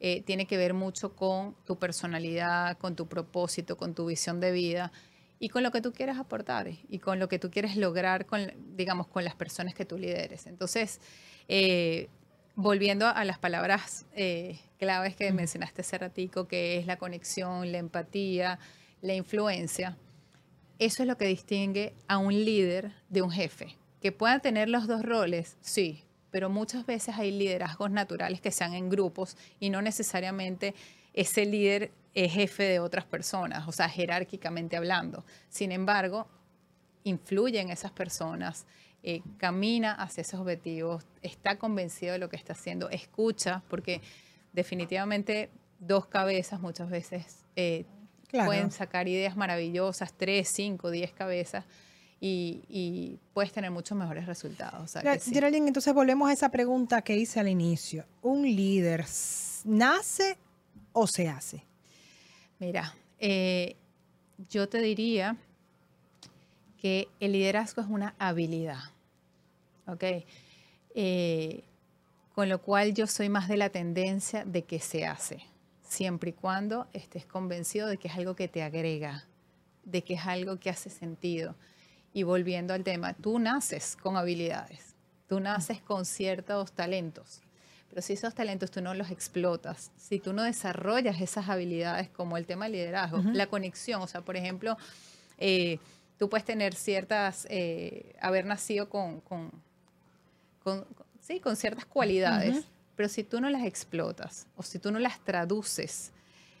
eh, 0.00 0.22
tiene 0.22 0.46
que 0.46 0.56
ver 0.56 0.74
mucho 0.74 1.14
con 1.14 1.54
tu 1.64 1.78
personalidad, 1.78 2.76
con 2.78 2.96
tu 2.96 3.06
propósito, 3.06 3.76
con 3.76 3.94
tu 3.94 4.06
visión 4.06 4.40
de 4.40 4.50
vida 4.50 4.92
y 5.38 5.48
con 5.48 5.62
lo 5.62 5.70
que 5.70 5.80
tú 5.80 5.92
quieres 5.92 6.18
aportar 6.18 6.68
y 6.88 6.98
con 6.98 7.18
lo 7.18 7.28
que 7.28 7.38
tú 7.38 7.50
quieres 7.50 7.76
lograr 7.76 8.26
con, 8.26 8.52
digamos, 8.76 9.06
con 9.06 9.24
las 9.24 9.34
personas 9.34 9.74
que 9.74 9.84
tú 9.84 9.96
lideres. 9.96 10.46
Entonces, 10.46 11.00
eh, 11.48 12.08
volviendo 12.56 13.06
a 13.06 13.24
las 13.24 13.38
palabras 13.38 14.06
claves 14.78 15.14
que 15.16 15.30
mencionaste 15.32 15.82
hace 15.82 15.98
ratico, 15.98 16.48
que 16.48 16.78
es 16.78 16.86
la 16.86 16.96
conexión, 16.96 17.70
la 17.70 17.78
empatía, 17.78 18.58
la 19.02 19.14
influencia, 19.14 19.96
eso 20.78 21.02
es 21.02 21.08
lo 21.08 21.16
que 21.16 21.26
distingue 21.26 21.94
a 22.08 22.18
un 22.18 22.32
líder 22.32 22.92
de 23.08 23.22
un 23.22 23.30
jefe. 23.30 23.76
Que 24.00 24.12
puedan 24.12 24.40
tener 24.40 24.68
los 24.68 24.86
dos 24.86 25.02
roles, 25.02 25.56
sí, 25.60 26.04
pero 26.30 26.50
muchas 26.50 26.84
veces 26.84 27.16
hay 27.16 27.30
liderazgos 27.30 27.90
naturales 27.90 28.40
que 28.40 28.50
sean 28.50 28.74
en 28.74 28.90
grupos 28.90 29.36
y 29.58 29.70
no 29.70 29.80
necesariamente 29.80 30.74
ese 31.14 31.46
líder 31.46 31.92
es 32.14 32.32
jefe 32.32 32.64
de 32.64 32.80
otras 32.80 33.04
personas, 33.04 33.66
o 33.66 33.72
sea, 33.72 33.88
jerárquicamente 33.88 34.76
hablando. 34.76 35.24
Sin 35.48 35.72
embargo, 35.72 36.28
influye 37.04 37.60
en 37.60 37.70
esas 37.70 37.92
personas, 37.92 38.66
eh, 39.02 39.22
camina 39.38 39.92
hacia 39.92 40.22
esos 40.22 40.40
objetivos, 40.40 41.06
está 41.22 41.58
convencido 41.58 42.12
de 42.12 42.18
lo 42.18 42.28
que 42.28 42.36
está 42.36 42.52
haciendo, 42.52 42.90
escucha, 42.90 43.62
porque 43.68 44.00
definitivamente 44.52 45.50
dos 45.78 46.06
cabezas 46.06 46.60
muchas 46.60 46.90
veces 46.90 47.44
eh, 47.54 47.84
Pueden 48.30 48.70
sacar 48.70 49.08
ideas 49.08 49.36
maravillosas, 49.36 50.12
tres, 50.12 50.48
cinco, 50.48 50.90
diez 50.90 51.12
cabezas. 51.12 51.64
Y, 52.20 53.18
puedes 53.34 53.52
tener 53.52 53.70
muchos 53.70 53.96
mejores 53.96 54.26
resultados. 54.26 54.94
Geraldine, 55.30 55.68
entonces 55.68 55.92
volvemos 55.94 56.28
a 56.28 56.32
esa 56.32 56.48
pregunta 56.48 57.02
que 57.02 57.16
hice 57.16 57.40
al 57.40 57.48
inicio. 57.48 58.04
¿Un 58.22 58.42
líder 58.42 59.04
nace 59.64 60.36
o 60.92 61.06
se 61.06 61.28
hace? 61.28 61.62
Mira, 62.58 62.94
eh, 63.18 63.76
yo 64.50 64.68
te 64.68 64.80
diría 64.80 65.36
que 66.80 67.08
el 67.20 67.32
liderazgo 67.32 67.82
es 67.82 67.88
una 67.88 68.14
habilidad. 68.18 68.80
¿Ok? 69.86 70.04
Eh, 70.94 71.62
con 72.34 72.48
lo 72.48 72.60
cual 72.60 72.92
yo 72.94 73.06
soy 73.06 73.28
más 73.28 73.48
de 73.48 73.56
la 73.56 73.68
tendencia 73.68 74.44
de 74.44 74.62
que 74.62 74.80
se 74.80 75.06
hace 75.06 75.44
siempre 75.86 76.30
y 76.30 76.32
cuando 76.32 76.86
estés 76.92 77.26
convencido 77.26 77.88
de 77.88 77.96
que 77.96 78.08
es 78.08 78.14
algo 78.14 78.36
que 78.36 78.48
te 78.48 78.62
agrega, 78.62 79.24
de 79.84 80.02
que 80.02 80.14
es 80.14 80.26
algo 80.26 80.58
que 80.58 80.70
hace 80.70 80.90
sentido. 80.90 81.54
Y 82.12 82.22
volviendo 82.22 82.74
al 82.74 82.84
tema, 82.84 83.14
tú 83.14 83.38
naces 83.38 83.96
con 83.96 84.16
habilidades, 84.16 84.94
tú 85.28 85.40
naces 85.40 85.80
con 85.80 86.04
ciertos 86.04 86.72
talentos, 86.72 87.40
pero 87.88 88.02
si 88.02 88.14
esos 88.14 88.34
talentos 88.34 88.70
tú 88.70 88.80
no 88.80 88.94
los 88.94 89.10
explotas, 89.10 89.90
si 89.96 90.18
tú 90.18 90.32
no 90.32 90.42
desarrollas 90.42 91.20
esas 91.20 91.48
habilidades 91.48 92.08
como 92.10 92.36
el 92.36 92.46
tema 92.46 92.66
del 92.66 92.72
liderazgo, 92.72 93.22
la 93.32 93.46
conexión, 93.46 94.02
o 94.02 94.06
sea, 94.06 94.22
por 94.22 94.36
ejemplo, 94.36 94.76
eh, 95.38 95.78
tú 96.18 96.28
puedes 96.28 96.44
tener 96.44 96.74
ciertas, 96.74 97.46
eh, 97.48 98.14
haber 98.20 98.44
nacido 98.44 98.88
con, 98.88 99.20
con, 99.20 99.50
sí, 101.20 101.40
con 101.40 101.56
ciertas 101.56 101.86
cualidades, 101.86 102.66
pero 102.96 103.08
si 103.08 103.22
tú 103.22 103.40
no 103.40 103.50
las 103.50 103.64
explotas 103.64 104.46
o 104.56 104.62
si 104.62 104.78
tú 104.78 104.90
no 104.90 104.98
las 104.98 105.20
traduces 105.20 106.12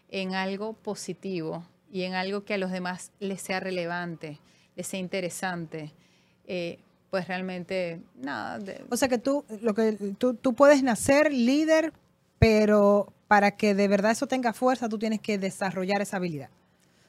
en 0.08 0.34
algo 0.34 0.74
positivo 0.74 1.64
y 1.90 2.02
en 2.02 2.14
algo 2.14 2.44
que 2.44 2.54
a 2.54 2.58
los 2.58 2.70
demás 2.70 3.10
les 3.18 3.40
sea 3.40 3.58
relevante, 3.58 4.38
les 4.76 4.86
sea 4.86 5.00
interesante, 5.00 5.92
eh, 6.46 6.78
pues 7.10 7.26
realmente 7.26 8.00
nada. 8.14 8.60
O 8.90 8.96
sea 8.96 9.08
que 9.08 9.18
tú, 9.18 9.44
lo 9.62 9.74
que 9.74 9.92
tú, 10.18 10.34
tú 10.34 10.54
puedes 10.54 10.82
nacer 10.82 11.32
líder, 11.32 11.92
pero 12.38 13.12
para 13.28 13.52
que 13.52 13.74
de 13.74 13.88
verdad 13.88 14.12
eso 14.12 14.26
tenga 14.26 14.52
fuerza, 14.52 14.88
tú 14.88 14.98
tienes 14.98 15.20
que 15.20 15.38
desarrollar 15.38 16.02
esa 16.02 16.18
habilidad. 16.18 16.50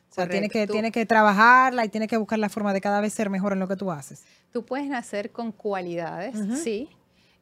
O 0.09 0.13
sea, 0.13 0.29
tienes 0.29 0.49
que, 0.49 0.67
que 0.91 1.05
trabajarla 1.05 1.85
y 1.85 1.89
tienes 1.89 2.09
que 2.09 2.17
buscar 2.17 2.39
la 2.39 2.49
forma 2.49 2.73
de 2.73 2.81
cada 2.81 3.01
vez 3.01 3.13
ser 3.13 3.29
mejor 3.29 3.53
en 3.53 3.59
lo 3.59 3.67
que 3.67 3.75
tú 3.75 3.91
haces. 3.91 4.23
Tú 4.51 4.65
puedes 4.65 4.87
nacer 4.87 5.31
con 5.31 5.51
cualidades, 5.51 6.35
sí, 6.63 6.89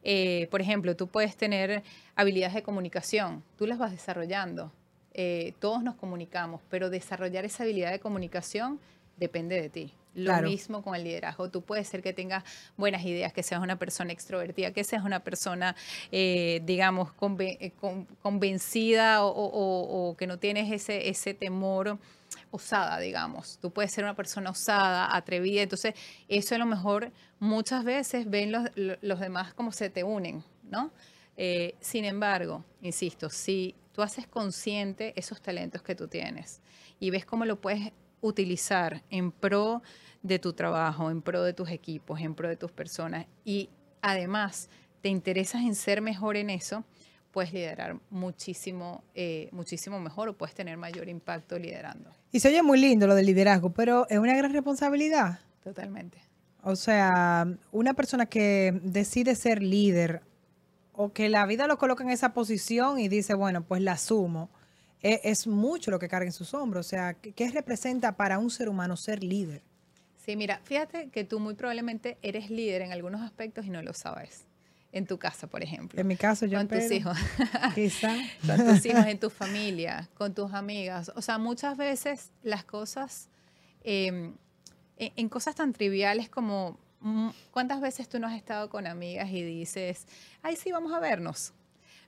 eh, 0.07 0.47
por 0.51 0.61
ejemplo, 0.61 0.95
tú 0.95 1.07
puedes 1.07 1.35
tener 1.35 1.83
habilidades 2.15 2.53
de 2.53 2.61
comunicación, 2.61 3.43
tú 3.57 3.65
las 3.65 3.79
vas 3.79 3.91
desarrollando. 3.91 4.71
Eh, 5.15 5.53
todos 5.59 5.81
nos 5.81 5.95
comunicamos, 5.95 6.61
pero 6.69 6.91
desarrollar 6.91 7.43
esa 7.43 7.63
habilidad 7.63 7.91
de 7.91 7.99
comunicación 7.99 8.79
depende 9.17 9.59
de 9.59 9.69
ti. 9.69 9.93
Lo 10.13 10.41
mismo 10.43 10.81
con 10.81 10.95
el 10.95 11.03
liderazgo. 11.03 11.49
Tú 11.49 11.61
puedes 11.61 11.87
ser 11.89 12.01
que 12.01 12.13
tengas 12.13 12.43
buenas 12.77 13.03
ideas, 13.03 13.33
que 13.33 13.43
seas 13.43 13.61
una 13.61 13.77
persona 13.77 14.13
extrovertida, 14.13 14.71
que 14.71 14.85
seas 14.85 15.03
una 15.03 15.21
persona, 15.21 15.75
eh, 16.11 16.61
digamos, 16.63 17.11
convencida 18.21 19.25
o, 19.25 20.15
que 20.17 20.27
no 20.27 20.39
tienes 20.39 20.71
ese, 20.71 21.09
ese 21.09 21.33
temor 21.33 21.97
osada, 22.55 22.99
digamos. 22.99 23.57
Tú 23.61 23.71
puedes 23.71 23.91
ser 23.91 24.03
una 24.03 24.15
persona 24.15 24.49
osada, 24.49 25.15
atrevida. 25.15 25.61
Entonces, 25.61 25.93
eso 26.27 26.55
a 26.55 26.57
lo 26.57 26.65
mejor 26.65 27.11
muchas 27.39 27.83
veces 27.83 28.29
ven 28.29 28.51
los, 28.51 28.69
los 28.75 29.19
demás 29.19 29.53
como 29.53 29.71
se 29.71 29.89
te 29.89 30.03
unen, 30.03 30.43
¿no? 30.63 30.91
Eh, 31.37 31.75
sin 31.79 32.05
embargo, 32.05 32.63
insisto, 32.81 33.29
si 33.29 33.75
tú 33.91 34.01
haces 34.01 34.27
consciente 34.27 35.13
esos 35.17 35.41
talentos 35.41 35.81
que 35.81 35.95
tú 35.95 36.07
tienes 36.07 36.61
y 36.99 37.09
ves 37.09 37.25
cómo 37.25 37.45
lo 37.45 37.59
puedes 37.59 37.91
utilizar 38.21 39.03
en 39.09 39.31
pro 39.31 39.81
de 40.23 40.39
tu 40.39 40.53
trabajo, 40.53 41.11
en 41.11 41.21
pro 41.21 41.43
de 41.43 41.53
tus 41.53 41.69
equipos, 41.69 42.19
en 42.21 42.35
pro 42.35 42.47
de 42.47 42.57
tus 42.57 42.71
personas 42.71 43.27
y 43.43 43.69
además 44.01 44.69
te 45.01 45.09
interesas 45.09 45.61
en 45.61 45.75
ser 45.75 46.01
mejor 46.01 46.35
en 46.35 46.49
eso, 46.49 46.83
puedes 47.35 47.51
liderar 47.51 47.99
muchísimo, 48.11 49.03
eh, 49.13 49.49
muchísimo 49.51 49.99
mejor 49.99 50.29
o 50.29 50.37
puedes 50.37 50.55
tener 50.55 50.77
mayor 50.77 51.09
impacto 51.09 51.59
liderando. 51.59 52.09
Y 52.31 52.39
se 52.39 52.47
oye 52.47 52.63
muy 52.63 52.79
lindo 52.79 53.07
lo 53.07 53.13
del 53.13 53.25
liderazgo, 53.25 53.73
pero 53.73 54.07
es 54.09 54.19
una 54.19 54.37
gran 54.37 54.53
responsabilidad. 54.53 55.39
Totalmente. 55.61 56.17
O 56.63 56.77
sea, 56.77 57.45
una 57.73 57.93
persona 57.93 58.25
que 58.27 58.79
decide 58.83 59.35
ser 59.35 59.61
líder 59.61 60.21
o 60.93 61.11
que 61.11 61.27
la 61.27 61.45
vida 61.45 61.67
lo 61.67 61.77
coloca 61.77 62.05
en 62.05 62.09
esa 62.09 62.31
posición 62.31 62.99
y 62.99 63.09
dice, 63.09 63.33
bueno, 63.33 63.65
pues 63.65 63.81
la 63.81 63.91
asumo, 63.91 64.49
e- 65.03 65.19
es, 65.25 65.45
mucho 65.45 65.91
lo 65.91 65.99
que 65.99 66.07
carga 66.07 66.27
en 66.27 66.31
sus 66.31 66.53
hombros. 66.53 66.85
O 66.85 66.89
sea, 66.89 67.15
¿qué, 67.15 67.33
qué 67.33 67.51
representa 67.51 68.13
para 68.15 68.39
un 68.39 68.49
ser 68.49 68.69
humano 68.69 68.95
ser 68.95 69.21
líder? 69.21 69.61
Sí, 70.25 70.37
mira, 70.37 70.61
fíjate 70.63 71.09
que 71.09 71.25
tú 71.25 71.41
muy 71.41 71.55
probablemente 71.55 72.17
eres 72.21 72.49
líder 72.49 72.81
en 72.81 72.93
algunos 72.93 73.19
aspectos 73.19 73.65
y 73.65 73.71
no 73.71 73.81
lo 73.81 73.91
sabes. 73.91 74.45
En 74.95 75.05
tu 75.05 75.19
casa, 75.19 75.45
por 75.47 75.61
ejemplo. 75.61 75.99
En 75.99 76.07
mi 76.07 76.15
caso, 76.15 76.45
yo 76.45 76.57
con 76.57 76.69
tus 76.69 76.89
hijos. 76.89 77.17
Quizá. 77.75 78.15
con 78.47 78.65
tus 78.65 78.85
hijos, 78.85 79.05
en 79.05 79.19
tu 79.19 79.29
familia, 79.29 80.07
con 80.13 80.33
tus 80.33 80.53
amigas. 80.53 81.11
O 81.17 81.21
sea, 81.21 81.37
muchas 81.37 81.75
veces 81.75 82.31
las 82.43 82.63
cosas, 82.63 83.27
eh, 83.83 84.07
en, 84.07 84.37
en 84.97 85.27
cosas 85.27 85.53
tan 85.53 85.73
triviales 85.73 86.29
como, 86.29 86.79
mm, 87.01 87.27
¿cuántas 87.51 87.81
veces 87.81 88.07
tú 88.07 88.19
no 88.19 88.27
has 88.27 88.35
estado 88.35 88.69
con 88.69 88.87
amigas 88.87 89.29
y 89.31 89.43
dices, 89.43 90.07
ay, 90.41 90.55
sí, 90.55 90.71
vamos 90.71 90.93
a 90.93 91.01
vernos? 91.01 91.51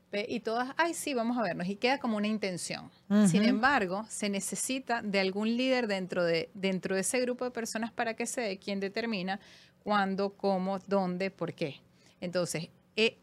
Ve, 0.09 0.25
Y 0.29 0.39
todas, 0.39 0.73
ay, 0.77 0.93
sí, 0.93 1.13
vamos 1.13 1.37
a 1.37 1.41
vernos. 1.41 1.67
Y 1.67 1.75
queda 1.75 1.97
como 1.97 2.15
una 2.15 2.27
intención. 2.27 2.89
Sin 3.25 3.41
Ujú. 3.41 3.49
embargo, 3.49 4.05
se 4.07 4.29
necesita 4.29 5.01
de 5.01 5.19
algún 5.19 5.57
líder 5.57 5.87
dentro 5.87 6.23
de, 6.23 6.49
dentro 6.53 6.95
de 6.95 7.01
ese 7.01 7.19
grupo 7.19 7.43
de 7.43 7.51
personas 7.51 7.91
para 7.91 8.13
que 8.13 8.25
sea 8.25 8.57
quien 8.57 8.79
determina 8.79 9.41
cuándo, 9.83 10.29
cómo, 10.29 10.79
dónde, 10.87 11.31
por 11.31 11.53
qué. 11.53 11.81
Entonces, 12.21 12.69
e- 12.97 13.17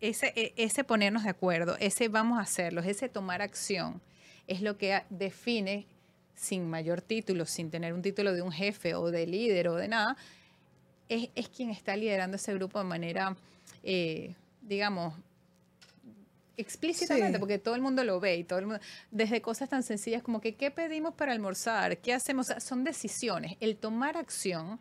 ese, 0.00 0.32
e- 0.34 0.54
ese 0.56 0.82
ponernos 0.84 1.24
de 1.24 1.30
acuerdo, 1.30 1.76
ese 1.78 2.08
vamos 2.08 2.38
a 2.38 2.42
hacerlo, 2.42 2.80
ese 2.80 3.08
tomar 3.10 3.42
acción, 3.42 4.00
es 4.46 4.62
lo 4.62 4.78
que 4.78 5.02
define 5.10 5.86
sin 6.34 6.70
mayor 6.70 7.02
título, 7.02 7.44
sin 7.44 7.70
tener 7.70 7.92
un 7.92 8.00
título 8.00 8.32
de 8.32 8.40
un 8.40 8.50
jefe 8.50 8.94
o 8.94 9.10
de 9.10 9.26
líder 9.26 9.68
o 9.68 9.74
de 9.74 9.88
nada, 9.88 10.16
es, 11.10 11.28
es 11.34 11.48
quien 11.50 11.68
está 11.70 11.94
liderando 11.96 12.36
ese 12.36 12.54
grupo 12.54 12.78
de 12.78 12.84
manera, 12.86 13.36
eh, 13.82 14.34
digamos, 14.62 15.12
explícitamente, 16.56 17.34
Sí. 17.34 17.40
porque 17.40 17.58
todo 17.58 17.74
el 17.74 17.80
mundo 17.80 18.04
lo 18.04 18.20
ve 18.20 18.36
y 18.36 18.44
todo 18.44 18.58
el 18.58 18.66
mundo, 18.66 18.80
desde 19.10 19.40
cosas 19.40 19.68
tan 19.68 19.82
sencillas 19.82 20.22
como 20.22 20.40
que 20.40 20.54
qué 20.54 20.70
pedimos 20.70 21.14
para 21.14 21.32
almorzar, 21.32 21.98
qué 21.98 22.12
hacemos, 22.12 22.46
O 22.46 22.52
sea, 22.52 22.60
son 22.60 22.84
decisiones. 22.84 23.56
El 23.60 23.76
tomar 23.76 24.16
acción 24.16 24.78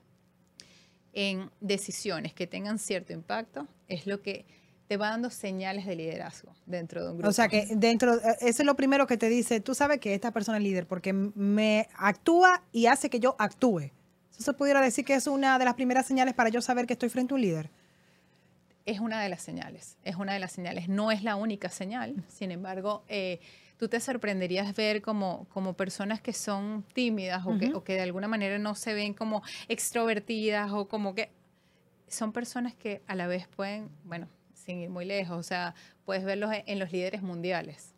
en 1.14 1.50
decisiones 1.60 2.34
que 2.34 2.48
tengan 2.48 2.80
cierto 2.80 3.14
impacto 3.14 3.68
es 3.88 4.08
lo 4.08 4.22
que 4.22 4.46
te 4.88 4.98
va 4.98 5.10
dando 5.10 5.30
señales 5.30 5.86
de 5.86 5.96
liderazgo 5.96 6.52
dentro 6.66 7.04
de 7.04 7.12
un 7.12 7.18
grupo. 7.18 7.30
O 7.30 7.32
sea 7.32 7.48
que 7.48 7.68
dentro, 7.76 8.16
eh, 8.16 8.38
eso 8.42 8.64
es 8.64 8.66
lo 8.66 8.76
primero 8.76 9.06
que 9.06 9.18
te 9.18 9.30
dice, 9.30 9.60
tú 9.60 9.76
sabes 9.76 10.00
que 10.00 10.16
esta 10.16 10.32
persona 10.32 10.58
es 10.58 10.64
líder 10.64 10.88
porque 10.88 11.14
me 11.14 11.88
actúa 11.96 12.64
y 12.72 12.88
hace 12.88 13.10
que 13.10 13.20
yo 13.20 13.36
actúe. 13.38 13.92
Eso 14.32 14.42
se 14.42 14.54
pudiera 14.54 14.82
decir 14.82 15.06
que 15.06 15.14
es 15.14 15.28
una 15.28 15.60
de 15.60 15.66
las 15.66 15.76
primeras 15.76 16.08
señales 16.08 16.34
para 16.34 16.50
yo 16.50 16.62
saber 16.62 16.88
que 16.88 16.94
estoy 16.94 17.10
frente 17.10 17.34
a 17.34 17.36
un 17.36 17.42
líder. 17.42 17.70
es 18.86 19.00
una 19.00 19.22
de 19.22 19.30
las 19.30 19.44
señales, 19.44 19.98
es 20.04 20.16
una 20.16 20.34
de 20.34 20.40
las 20.40 20.52
señales, 20.52 20.90
no 20.90 21.12
es 21.12 21.22
la 21.22 21.36
única 21.36 21.70
señal, 21.70 22.24
sin 22.28 22.50
embargo, 22.50 23.04
eh, 23.08 23.40
tú 23.80 23.88
te 23.88 24.00
sorprenderías 24.02 24.76
ver 24.76 25.02
como, 25.02 25.48
como 25.54 25.74
personas 25.74 26.20
que 26.22 26.34
son 26.34 26.84
tímidas 26.94 27.46
o, 27.48 27.58
que, 27.58 27.68
Ujú. 27.70 27.78
o 27.78 27.84
que 27.86 27.94
de 27.94 28.02
alguna 28.02 28.28
manera 28.28 28.60
no 28.60 28.76
se 28.76 28.94
ven 28.94 29.14
como 29.14 29.42
extrovertidas 29.70 30.70
o 30.74 30.88
como 30.88 31.16
que 31.16 31.32
son 32.10 32.34
personas 32.34 32.76
que 32.76 33.02
a 33.08 33.16
la 33.16 33.28
vez 33.28 33.48
pueden, 33.48 33.90
bueno, 34.04 34.28
sin 34.54 34.80
ir 34.80 34.90
muy 34.90 35.06
lejos, 35.06 35.38
o 35.38 35.44
sea, 35.44 35.74
puedes 36.06 36.26
verlos 36.26 36.52
en- 36.54 36.64
en 36.68 36.78
los 36.78 36.92
líderes 36.92 37.22
mundiales. 37.22 37.94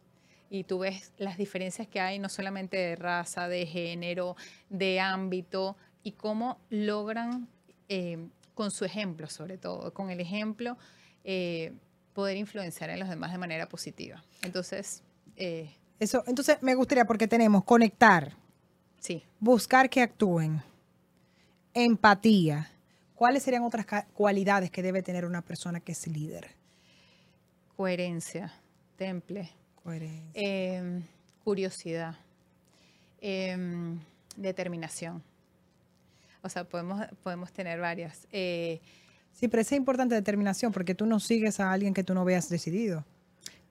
Y 0.51 0.65
tú 0.65 0.79
ves 0.79 1.11
las 1.17 1.37
diferencias 1.37 1.87
que 1.87 1.99
hay, 1.99 2.19
no 2.19 2.29
solamente 2.29 2.77
de 2.77 2.95
raza, 2.95 3.47
de 3.47 3.65
género, 3.65 4.35
de 4.69 4.99
ámbito, 4.99 5.75
y 6.03 6.11
cómo 6.11 6.59
logran, 6.69 7.47
eh, 7.89 8.17
con 8.53 8.69
su 8.69 8.85
ejemplo 8.85 9.27
sobre 9.27 9.57
todo, 9.57 9.93
con 9.93 10.11
el 10.11 10.19
ejemplo, 10.19 10.77
eh, 11.23 11.73
poder 12.13 12.37
influenciar 12.37 12.89
en 12.91 12.99
los 12.99 13.09
demás 13.09 13.31
de 13.31 13.37
manera 13.37 13.67
positiva. 13.67 14.21
Entonces, 14.43 15.03
eh, 15.43 15.75
Eso, 15.99 16.23
entonces 16.27 16.57
me 16.61 16.75
gustaría, 16.75 17.05
porque 17.05 17.27
tenemos 17.27 17.63
conectar, 17.63 18.33
sí, 18.99 19.23
buscar 19.39 19.89
que 19.89 20.01
actúen, 20.01 20.61
empatía. 21.73 22.69
¿Cuáles 23.15 23.43
serían 23.43 23.63
otras 23.63 23.85
cualidades 24.13 24.71
que 24.71 24.81
debe 24.81 25.03
tener 25.03 25.25
una 25.25 25.41
persona 25.41 25.79
que 25.79 25.91
es 25.91 26.07
líder? 26.07 26.55
coherencia, 27.75 28.53
temple, 28.95 29.49
Coherencia. 29.83 30.29
eh, 30.35 31.01
curiosidad, 31.43 32.15
eh, 33.21 33.57
determinación. 34.37 35.23
O 36.43 36.49
sea, 36.49 36.63
podemos, 36.63 37.03
podemos 37.23 37.51
tener 37.51 37.79
varias. 37.79 38.27
Eh, 38.31 38.79
Sí, 39.33 39.47
pero 39.47 39.61
es 39.61 39.71
importante 39.71 40.13
determinación 40.13 40.71
porque 40.71 40.93
tú 40.93 41.05
no 41.05 41.19
sigues 41.19 41.59
a 41.59 41.71
alguien 41.71 41.93
que 41.93 42.03
tú 42.03 42.13
no 42.13 42.25
veas 42.25 42.49
decidido. 42.49 43.05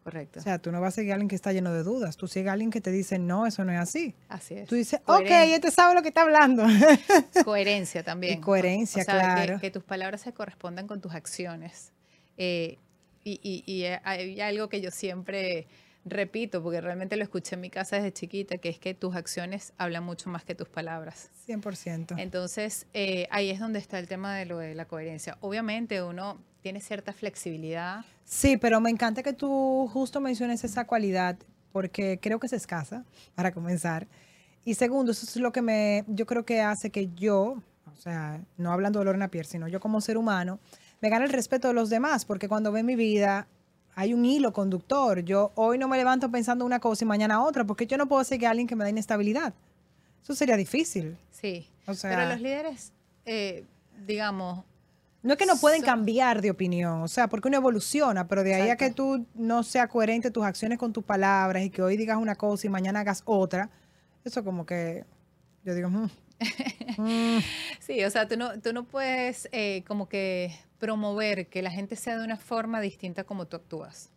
Correcto. 0.05 0.41
O 0.41 0.43
sea, 0.43 0.59
tú 0.59 0.73
no 0.73 0.81
vas 0.81 0.95
a 0.95 0.97
seguir 0.97 1.13
a 1.13 1.15
alguien 1.15 1.29
que 1.29 1.35
está 1.37 1.53
lleno 1.53 1.73
de 1.73 1.83
dudas. 1.83 2.17
Tú 2.17 2.27
sigues 2.27 2.49
a 2.49 2.53
alguien 2.53 2.71
que 2.71 2.81
te 2.81 2.91
dice, 2.91 3.19
no, 3.19 3.47
eso 3.47 3.65
no 3.65 3.73
es 3.73 3.79
así. 3.79 4.15
Así 4.29 4.55
es. 4.55 4.69
Tú 4.69 4.75
dices, 4.75 5.01
ok, 5.07 5.21
Coheren- 5.21 5.53
este 5.55 5.71
sabe 5.71 5.95
lo 5.95 6.03
que 6.03 6.09
está 6.09 6.23
hablando. 6.23 6.65
coherencia 7.45 8.03
también. 8.03 8.39
Y 8.39 8.41
coherencia, 8.41 9.03
O 9.03 9.05
sea, 9.05 9.15
que- 9.15 9.21
claro. 9.21 9.61
Que, 9.61 9.71
tus 9.71 9.85
palabras 9.85 10.21
se 10.23 10.33
correspondan 10.33 10.87
con 10.87 11.01
tus 11.01 11.15
acciones. 11.15 11.93
Eh, 12.39 12.79
y, 13.25 13.39
y- 13.43 13.71
y 13.71 13.85
hay 14.05 14.41
algo 14.41 14.69
que 14.69 14.81
yo 14.81 14.91
siempre 14.91 15.67
repito, 16.07 16.63
porque 16.63 16.81
realmente 16.81 17.17
lo 17.17 17.23
escuché 17.23 17.57
en 17.57 17.61
mi 17.61 17.69
casa 17.69 17.97
desde 17.97 18.13
chiquita, 18.13 18.57
que 18.57 18.71
es 18.71 18.79
que 18.79 18.95
tus 18.95 19.15
acciones 19.15 19.75
hablan 19.77 20.03
mucho 20.03 20.31
más 20.31 20.45
que 20.45 20.55
tus 20.55 20.67
palabras. 20.69 21.29
100%. 21.47 22.15
Entonces, 22.19 22.87
eh, 22.95 23.29
ahí 23.31 23.51
es 23.51 23.61
donde 23.61 23.79
está 23.79 23.99
el 23.99 24.09
tema 24.09 24.35
de 24.37 24.47
lo 24.47 24.57
de 24.59 24.75
la 24.75 24.87
coherencia. 24.87 25.37
Obviamente 25.43 26.03
uno 26.03 26.39
tiene 26.63 26.81
cierta 26.81 27.13
flexibilidad. 27.13 28.05
Sí, 28.25 28.57
pero 28.57 28.81
me 28.81 28.91
encanta 28.91 29.23
que 29.23 29.33
tú 29.33 29.89
justo 29.93 30.21
menciones 30.21 30.63
esa 30.65 30.87
cualidad 30.87 31.37
porque 31.73 32.19
creo 32.21 32.39
que 32.41 32.47
es 32.47 32.53
escasa, 32.53 33.05
para 33.35 33.53
comenzar. 33.53 34.07
Y 34.65 34.75
segundo, 34.75 35.13
eso 35.13 35.25
es 35.25 35.37
lo 35.37 35.53
que 35.53 35.63
me, 35.63 36.05
yo 36.09 36.27
creo 36.27 36.45
que 36.45 36.61
hace 36.61 36.91
que 36.91 37.09
yo, 37.15 37.63
o 37.87 37.97
sea, 37.97 38.41
no 38.57 38.73
hablando 38.73 38.99
de 38.99 39.05
Lorena 39.07 39.29
Pierre, 39.29 39.49
sino 39.49 39.69
yo 39.69 39.81
como 39.81 40.01
ser 40.01 40.19
humano, 40.19 40.59
me 41.01 41.09
gane 41.09 41.25
el 41.25 41.33
respeto 41.33 41.69
de 41.69 41.75
los 41.75 41.89
demás, 41.89 42.25
porque 42.25 42.49
cuando 42.49 42.73
ve 42.73 42.83
mi 42.83 42.97
vida 42.97 43.47
hay 43.95 44.15
un 44.15 44.25
hilo 44.25 44.53
conductor. 44.53 45.21
Yo 45.21 45.53
hoy 45.55 45.79
no 45.79 45.89
me 45.89 45.97
levanto 45.97 46.31
pensando 46.31 46.65
una 46.65 46.81
cosa 46.81 47.05
y 47.05 47.09
mañana 47.09 47.43
otra, 47.43 47.65
porque 47.65 47.87
yo 47.87 47.97
no 47.97 48.07
puedo 48.07 48.23
seguir 48.25 48.49
a 48.49 48.51
alguien 48.51 48.67
que 48.67 48.77
me 48.77 48.85
da 48.85 48.91
inestabilidad. 48.91 49.55
Eso 50.23 50.35
sería 50.35 50.57
difícil. 50.57 51.17
Sí. 51.31 51.69
O 51.87 51.95
sea, 51.95 52.11
Pero 52.11 52.29
los 52.29 52.41
líderes, 52.41 52.93
eh, 53.25 53.65
digamos, 54.07 54.65
No 55.23 55.33
es 55.33 55.39
que 55.39 55.47
no 55.47 55.57
pueden 55.57 55.83
cambiar 55.83 56.41
de 56.41 56.51
opinión, 56.51 57.03
o 57.03 57.09
sea, 57.09 57.29
porque 57.29 57.49
uno 57.49 57.59
evoluciona, 57.59 58.27
pero 58.27 58.43
de 58.43 58.55
ahí 58.55 58.71
a 58.71 58.77
que 58.77 58.91
tú 58.91 59.27
no 59.35 59.63
seas 59.63 59.89
coherente 59.89 60.31
tus 60.31 60.45
acciones 60.45 60.79
con 60.79 60.93
tus 60.93 61.05
palabras 61.05 61.63
y 61.63 61.71
que 61.71 61.83
hoy 61.83 61.99
digas 61.99 62.17
una 62.17 62.37
cosa 62.37 62.67
y 62.67 62.71
mañana 62.71 63.01
hagas 63.01 63.23
otra, 63.27 63.69
eso 64.25 64.43
como 64.43 64.65
que 64.65 65.05
yo 65.65 65.75
digo, 65.75 65.91
mm, 65.91 66.11
mm, 66.99 67.39
Sí, 67.81 68.03
o 68.05 68.11
sea, 68.11 68.27
tú 68.27 68.37
no, 68.37 68.59
tú 68.61 68.73
no 68.73 68.85
puedes 68.85 69.49
eh, 69.53 69.85
como 69.87 70.09
que 70.09 70.57
promover 70.79 71.49
que 71.49 71.63
la 71.63 71.71
gente 71.71 71.97
sea 71.97 72.19
de 72.19 72.25
una 72.25 72.37
forma 72.37 72.81
distinta 72.81 73.25
como 73.25 73.47
tú 73.47 73.57
actúas. 73.57 74.11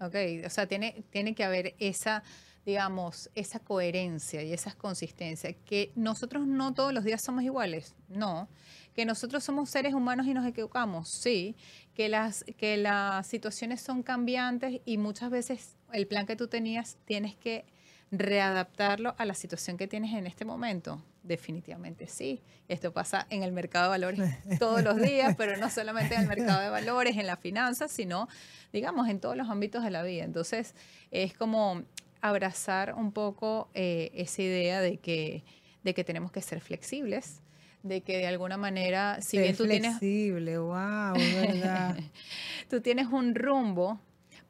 ¿Ok? 0.00 0.14
O 0.46 0.50
sea, 0.50 0.66
tiene, 0.66 1.04
tiene 1.10 1.34
que 1.34 1.44
haber 1.44 1.74
esa, 1.78 2.22
digamos, 2.66 3.30
esa 3.34 3.58
coherencia 3.58 4.42
y 4.42 4.52
esa 4.52 4.72
consistencia. 4.72 5.52
Que 5.52 5.92
nosotros 5.94 6.46
no 6.46 6.74
todos 6.74 6.92
los 6.92 7.04
días 7.04 7.22
somos 7.22 7.42
iguales, 7.42 7.94
no. 8.08 8.48
Que 8.94 9.04
nosotros 9.04 9.42
somos 9.44 9.70
seres 9.70 9.94
humanos 9.94 10.26
y 10.26 10.34
nos 10.34 10.46
equivocamos, 10.46 11.08
sí. 11.08 11.56
Que 11.94 12.08
las, 12.08 12.44
que 12.56 12.76
las 12.76 13.26
situaciones 13.26 13.80
son 13.80 14.02
cambiantes 14.02 14.80
y 14.84 14.98
muchas 14.98 15.30
veces 15.30 15.76
el 15.92 16.06
plan 16.06 16.26
que 16.26 16.36
tú 16.36 16.48
tenías 16.48 16.96
tienes 17.04 17.34
que 17.34 17.64
readaptarlo 18.12 19.14
a 19.18 19.24
la 19.24 19.34
situación 19.34 19.76
que 19.76 19.86
tienes 19.86 20.14
en 20.14 20.26
este 20.26 20.44
momento. 20.44 21.02
Definitivamente 21.22 22.08
sí. 22.08 22.42
Esto 22.68 22.92
pasa 22.92 23.26
en 23.30 23.42
el 23.42 23.52
mercado 23.52 23.84
de 23.84 23.90
valores 23.90 24.20
todos 24.58 24.82
los 24.82 25.00
días, 25.00 25.34
pero 25.36 25.56
no 25.56 25.70
solamente 25.70 26.14
en 26.14 26.22
el 26.22 26.28
mercado 26.28 26.60
de 26.60 26.70
valores, 26.70 27.16
en 27.16 27.26
las 27.26 27.38
finanzas, 27.38 27.90
sino, 27.90 28.28
digamos, 28.72 29.08
en 29.08 29.20
todos 29.20 29.36
los 29.36 29.48
ámbitos 29.48 29.84
de 29.84 29.90
la 29.90 30.02
vida. 30.02 30.24
Entonces, 30.24 30.74
es 31.10 31.34
como 31.34 31.84
abrazar 32.20 32.94
un 32.94 33.12
poco 33.12 33.68
eh, 33.74 34.10
esa 34.14 34.42
idea 34.42 34.80
de 34.80 34.98
que, 34.98 35.44
de 35.82 35.94
que 35.94 36.04
tenemos 36.04 36.32
que 36.32 36.42
ser 36.42 36.60
flexibles, 36.60 37.42
de 37.82 38.02
que 38.02 38.18
de 38.18 38.26
alguna 38.26 38.56
manera, 38.56 39.20
si 39.20 39.36
ser 39.36 39.42
bien 39.42 39.56
tú 39.56 39.66
tienes, 39.66 39.98
flexible, 39.98 40.58
wow, 40.58 41.14
¿verdad? 41.14 41.98
tú 42.70 42.80
tienes 42.80 43.06
un 43.06 43.34
rumbo, 43.34 44.00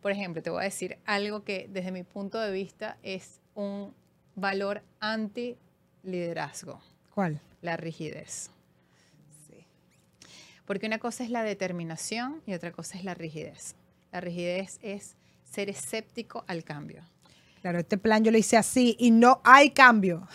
por 0.00 0.12
ejemplo, 0.12 0.42
te 0.42 0.50
voy 0.50 0.62
a 0.62 0.64
decir 0.64 0.98
algo 1.04 1.44
que 1.44 1.68
desde 1.70 1.92
mi 1.92 2.02
punto 2.02 2.38
de 2.38 2.50
vista 2.50 2.96
es 3.02 3.40
un 3.54 3.94
valor 4.34 4.82
anti-liderazgo, 4.98 6.80
¿Cuál? 7.14 7.40
la 7.60 7.76
rigidez. 7.76 8.50
Porque 10.70 10.86
una 10.86 11.00
cosa 11.00 11.24
es 11.24 11.30
la 11.30 11.42
determinación 11.42 12.42
y 12.46 12.54
otra 12.54 12.70
cosa 12.70 12.96
es 12.96 13.02
la 13.02 13.12
rigidez. 13.12 13.74
La 14.12 14.20
rigidez 14.20 14.78
es 14.82 15.16
ser 15.42 15.68
escéptico 15.68 16.44
al 16.46 16.62
cambio. 16.62 17.02
Claro, 17.60 17.78
este 17.78 17.98
plan 17.98 18.24
yo 18.24 18.32
lo 18.32 18.38
hice 18.38 18.56
así 18.56 18.96
y 18.98 19.10
no 19.10 19.40
hay 19.44 19.70
cambio. 19.70 20.26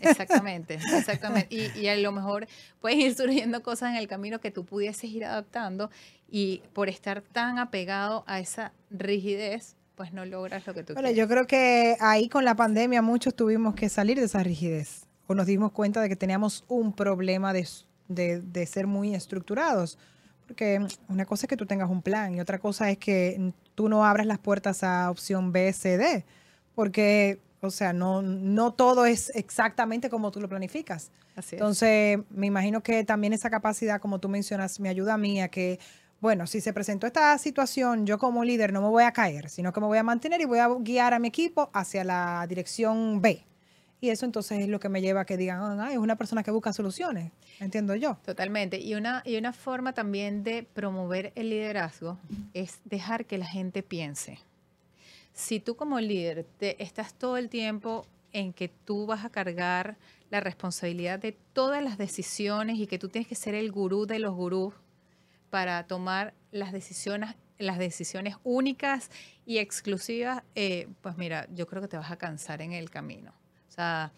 Exactamente, 0.00 0.74
exactamente. 0.98 1.46
Y, 1.54 1.78
y, 1.78 1.88
a 1.88 1.96
lo 1.96 2.10
mejor 2.10 2.48
pueden 2.80 3.00
ir 3.00 3.14
surgiendo 3.14 3.62
cosas 3.62 3.90
en 3.90 3.96
el 3.96 4.08
camino 4.08 4.40
que 4.40 4.50
tú 4.50 4.64
pudieses 4.64 5.10
ir 5.10 5.24
adaptando 5.24 5.90
y 6.28 6.62
por 6.72 6.88
estar 6.88 7.22
tan 7.22 7.58
apegado 7.58 8.24
a 8.26 8.40
esa 8.40 8.72
rigidez, 8.90 9.76
pues 9.94 10.12
no 10.12 10.24
logras 10.24 10.66
lo 10.66 10.74
que 10.74 10.82
tú 10.82 10.94
bueno, 10.94 11.08
quieres. 11.08 11.16
Yo 11.16 11.28
creo 11.28 11.46
que 11.46 11.96
ahí 12.00 12.28
con 12.28 12.44
la 12.44 12.56
pandemia 12.56 13.00
muchos 13.00 13.34
tuvimos 13.34 13.76
que 13.76 13.88
salir 13.88 14.18
de 14.18 14.24
esa 14.24 14.42
rigidez 14.42 15.06
o 15.28 15.34
nos 15.36 15.46
dimos 15.46 15.70
cuenta 15.70 16.00
de 16.00 16.08
que 16.08 16.16
teníamos 16.16 16.64
un 16.66 16.92
problema 16.92 17.52
de, 17.52 17.68
de, 18.08 18.40
de 18.40 18.66
ser 18.66 18.88
muy 18.88 19.14
estructurados. 19.14 19.98
Porque 20.48 20.84
una 21.08 21.26
cosa 21.26 21.46
es 21.46 21.48
que 21.48 21.56
tú 21.56 21.66
tengas 21.66 21.90
un 21.90 22.02
plan 22.02 22.34
y 22.34 22.40
otra 22.40 22.58
cosa 22.58 22.90
es 22.90 22.98
que 22.98 23.52
tú 23.76 23.88
no 23.88 24.04
abras 24.04 24.26
las 24.26 24.38
puertas 24.38 24.82
a 24.82 25.10
opción 25.10 25.52
B, 25.52 25.72
C, 25.72 25.96
D 25.96 26.24
porque, 26.76 27.40
o 27.62 27.70
sea, 27.70 27.92
no, 27.92 28.22
no 28.22 28.72
todo 28.74 29.06
es 29.06 29.32
exactamente 29.34 30.08
como 30.08 30.30
tú 30.30 30.40
lo 30.40 30.48
planificas. 30.48 31.10
Así 31.34 31.56
es. 31.56 31.60
Entonces, 31.60 32.20
me 32.30 32.46
imagino 32.46 32.82
que 32.82 33.02
también 33.02 33.32
esa 33.32 33.50
capacidad, 33.50 34.00
como 34.00 34.20
tú 34.20 34.28
mencionas, 34.28 34.78
me 34.78 34.90
ayuda 34.90 35.14
a 35.14 35.18
mí 35.18 35.40
a 35.40 35.48
que, 35.48 35.80
bueno, 36.20 36.46
si 36.46 36.60
se 36.60 36.74
presentó 36.74 37.06
esta 37.06 37.36
situación, 37.38 38.06
yo 38.06 38.18
como 38.18 38.44
líder 38.44 38.74
no 38.74 38.82
me 38.82 38.88
voy 38.88 39.04
a 39.04 39.12
caer, 39.12 39.48
sino 39.48 39.72
que 39.72 39.80
me 39.80 39.86
voy 39.86 39.98
a 39.98 40.02
mantener 40.02 40.40
y 40.42 40.44
voy 40.44 40.58
a 40.58 40.68
guiar 40.68 41.14
a 41.14 41.18
mi 41.18 41.28
equipo 41.28 41.70
hacia 41.72 42.04
la 42.04 42.46
dirección 42.46 43.20
B. 43.22 43.42
Y 43.98 44.10
eso 44.10 44.26
entonces 44.26 44.60
es 44.60 44.68
lo 44.68 44.78
que 44.78 44.90
me 44.90 45.00
lleva 45.00 45.22
a 45.22 45.24
que 45.24 45.38
digan, 45.38 45.80
ah, 45.80 45.90
es 45.90 45.96
una 45.96 46.16
persona 46.16 46.42
que 46.42 46.50
busca 46.50 46.74
soluciones, 46.74 47.32
entiendo 47.58 47.94
yo. 47.94 48.18
Totalmente. 48.26 48.78
Y 48.78 48.94
una, 48.94 49.22
y 49.24 49.38
una 49.38 49.54
forma 49.54 49.94
también 49.94 50.44
de 50.44 50.62
promover 50.62 51.32
el 51.34 51.48
liderazgo 51.48 52.18
es 52.52 52.80
dejar 52.84 53.24
que 53.24 53.38
la 53.38 53.46
gente 53.46 53.82
piense 53.82 54.38
si 55.36 55.60
tú 55.60 55.76
como 55.76 56.00
líder 56.00 56.46
te 56.58 56.82
estás 56.82 57.12
todo 57.12 57.36
el 57.36 57.50
tiempo 57.50 58.06
en 58.32 58.54
que 58.54 58.68
tú 58.68 59.04
vas 59.04 59.24
a 59.24 59.30
cargar 59.30 59.98
la 60.30 60.40
responsabilidad 60.40 61.18
de 61.18 61.32
todas 61.52 61.84
las 61.84 61.98
decisiones 61.98 62.78
y 62.78 62.86
que 62.86 62.98
tú 62.98 63.10
tienes 63.10 63.28
que 63.28 63.34
ser 63.34 63.54
el 63.54 63.70
gurú 63.70 64.06
de 64.06 64.18
los 64.18 64.34
gurús 64.34 64.74
para 65.50 65.86
tomar 65.86 66.32
las 66.52 66.72
decisiones, 66.72 67.34
las 67.58 67.78
decisiones 67.78 68.36
únicas 68.44 69.10
y 69.44 69.58
exclusivas, 69.58 70.42
eh, 70.54 70.88
pues 71.02 71.18
mira, 71.18 71.46
yo 71.54 71.66
creo 71.66 71.82
que 71.82 71.88
te 71.88 71.98
vas 71.98 72.10
a 72.10 72.16
cansar 72.16 72.62
en 72.62 72.72
el 72.72 72.88
camino. 72.88 73.32
O 73.68 73.72
sea, 73.72 74.12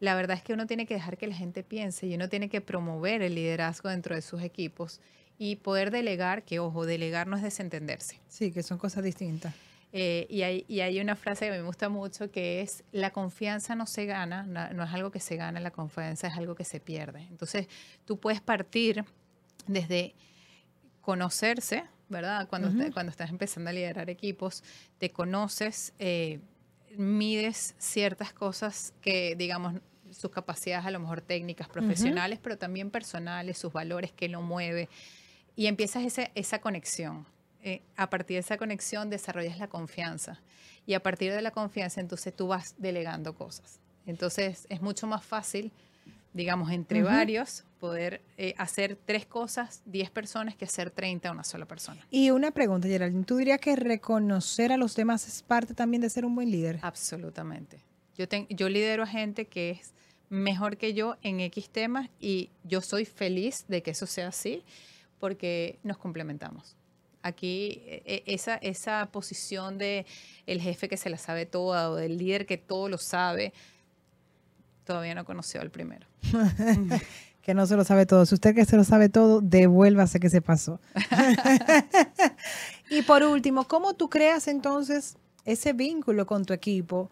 la 0.00 0.16
verdad 0.16 0.36
es 0.36 0.42
que 0.42 0.54
uno 0.54 0.66
tiene 0.66 0.86
que 0.86 0.94
dejar 0.94 1.16
que 1.18 1.28
la 1.28 1.36
gente 1.36 1.62
piense 1.62 2.08
y 2.08 2.14
uno 2.16 2.28
tiene 2.28 2.48
que 2.48 2.60
promover 2.60 3.22
el 3.22 3.36
liderazgo 3.36 3.90
dentro 3.90 4.16
de 4.16 4.22
sus 4.22 4.42
equipos 4.42 5.00
y 5.38 5.54
poder 5.56 5.92
delegar, 5.92 6.42
que 6.42 6.58
ojo, 6.58 6.84
delegar 6.84 7.28
no 7.28 7.36
es 7.36 7.44
desentenderse. 7.44 8.18
Sí, 8.26 8.50
que 8.50 8.64
son 8.64 8.76
cosas 8.76 9.04
distintas. 9.04 9.54
Eh, 9.92 10.26
y, 10.28 10.42
hay, 10.42 10.64
y, 10.68 10.80
hay, 10.80 11.00
una 11.00 11.16
frase 11.16 11.46
que 11.46 11.50
me 11.50 11.62
gusta 11.62 11.88
mucho 11.88 12.30
que 12.30 12.60
es, 12.60 12.84
la 12.92 13.10
confianza 13.10 13.74
no 13.74 13.86
se 13.86 14.04
gana, 14.04 14.42
no, 14.42 14.70
no, 14.74 14.84
es 14.84 14.92
algo 14.92 15.10
que 15.10 15.20
se 15.20 15.36
gana, 15.36 15.60
la 15.60 15.70
confianza 15.70 16.26
es 16.28 16.36
algo 16.36 16.54
que 16.54 16.64
se 16.64 16.78
pierde. 16.78 17.22
Entonces, 17.30 17.68
tú 18.04 18.18
puedes 18.18 18.42
partir 18.42 19.04
desde 19.66 20.14
conocerse, 21.00 21.84
¿verdad? 22.10 22.48
Cuando, 22.48 22.68
uh 22.68 22.72
-huh. 22.72 22.92
cuando 22.92 23.10
estás 23.10 23.30
empezando 23.30 23.70
a 23.70 23.72
liderar 23.72 24.10
equipos, 24.10 24.62
te 24.98 25.10
conoces, 25.10 25.94
eh, 25.98 26.40
mides 26.96 27.74
ciertas 27.78 28.34
cosas 28.34 28.92
que, 29.00 29.36
digamos, 29.36 29.80
sus 30.10 30.30
capacidades 30.30 30.86
a 30.86 30.90
lo 30.90 31.00
mejor 31.00 31.22
técnicas, 31.22 31.68
profesionales, 31.68 32.38
uh 32.38 32.40
-huh. 32.40 32.44
pero 32.44 32.58
también 32.58 32.90
personales, 32.90 33.56
sus 33.56 33.72
valores, 33.72 34.12
que 34.12 34.28
lo 34.28 34.42
mueve, 34.42 34.90
y 35.56 35.66
empiezas 35.66 36.04
ese, 36.04 36.30
esa 36.34 36.60
conexión 36.60 37.26
eh, 37.62 37.82
a 37.96 38.08
partir 38.10 38.36
de 38.36 38.40
esa 38.40 38.56
conexión 38.56 39.10
desarrollas 39.10 39.58
la 39.58 39.68
confianza. 39.68 40.40
Y 40.86 40.94
a 40.94 41.02
partir 41.02 41.32
de 41.32 41.42
la 41.42 41.50
confianza, 41.50 42.00
entonces 42.00 42.34
tú 42.34 42.48
vas 42.48 42.74
delegando 42.78 43.34
cosas. 43.34 43.80
Entonces 44.06 44.66
es 44.70 44.80
mucho 44.80 45.06
más 45.06 45.24
fácil, 45.24 45.70
digamos, 46.32 46.70
entre 46.70 47.02
uh 47.02 47.06
-huh. 47.06 47.10
varios, 47.10 47.64
poder 47.78 48.22
eh, 48.36 48.54
hacer 48.56 48.96
tres 49.04 49.26
cosas, 49.26 49.82
diez 49.84 50.10
personas, 50.10 50.56
que 50.56 50.64
hacer 50.64 50.90
30 50.90 51.28
a 51.28 51.32
una 51.32 51.44
sola 51.44 51.66
persona. 51.66 52.06
Y 52.10 52.30
una 52.30 52.50
pregunta, 52.50 52.88
Geraldine, 52.88 53.24
¿tú 53.24 53.36
dirías 53.36 53.60
que 53.60 53.76
reconocer 53.76 54.72
a 54.72 54.76
los 54.76 54.96
demás 54.96 55.28
es 55.28 55.42
parte 55.42 55.74
también 55.74 56.00
de 56.00 56.10
ser 56.10 56.24
un 56.24 56.34
buen 56.34 56.50
líder? 56.50 56.78
Absolutamente. 56.82 57.82
Yo, 58.16 58.26
te, 58.26 58.46
yo 58.48 58.68
lidero 58.68 59.02
a 59.02 59.06
gente 59.06 59.46
que 59.46 59.70
es 59.70 59.92
mejor 60.30 60.76
que 60.76 60.94
yo 60.94 61.16
en 61.22 61.40
X 61.40 61.70
temas 61.70 62.08
y 62.18 62.50
yo 62.64 62.80
soy 62.80 63.04
feliz 63.04 63.64
de 63.68 63.82
que 63.82 63.90
eso 63.90 64.06
sea 64.06 64.28
así 64.28 64.62
porque 65.18 65.78
nos 65.82 65.98
complementamos. 65.98 66.77
Aquí 67.28 67.82
e, 67.84 68.24
esa, 68.26 68.56
esa 68.56 69.08
posición 69.12 69.78
de 69.78 70.06
el 70.46 70.60
jefe 70.60 70.88
que 70.88 70.96
se 70.96 71.10
la 71.10 71.18
sabe 71.18 71.46
toda 71.46 71.90
o 71.90 71.94
del 71.94 72.18
líder 72.18 72.46
que 72.46 72.58
todo 72.58 72.88
lo 72.88 72.98
sabe, 72.98 73.52
todavía 74.84 75.14
no 75.14 75.24
conoció 75.24 75.60
al 75.60 75.70
primero. 75.70 76.06
que 77.48 77.54
no 77.54 77.66
se 77.66 77.76
lo 77.76 77.84
sabe 77.84 78.04
todo. 78.04 78.26
Si 78.26 78.34
usted 78.34 78.54
que 78.54 78.66
se 78.66 78.76
lo 78.76 78.84
sabe 78.84 79.08
todo, 79.08 79.40
devuélvase 79.40 80.20
que 80.20 80.28
se 80.28 80.42
pasó. 80.42 80.80
y 82.90 83.00
por 83.00 83.22
último, 83.22 83.66
¿cómo 83.66 83.94
tú 83.94 84.10
creas 84.10 84.48
entonces 84.48 85.16
ese 85.46 85.72
vínculo 85.72 86.26
con 86.26 86.44
tu 86.44 86.52
equipo 86.52 87.10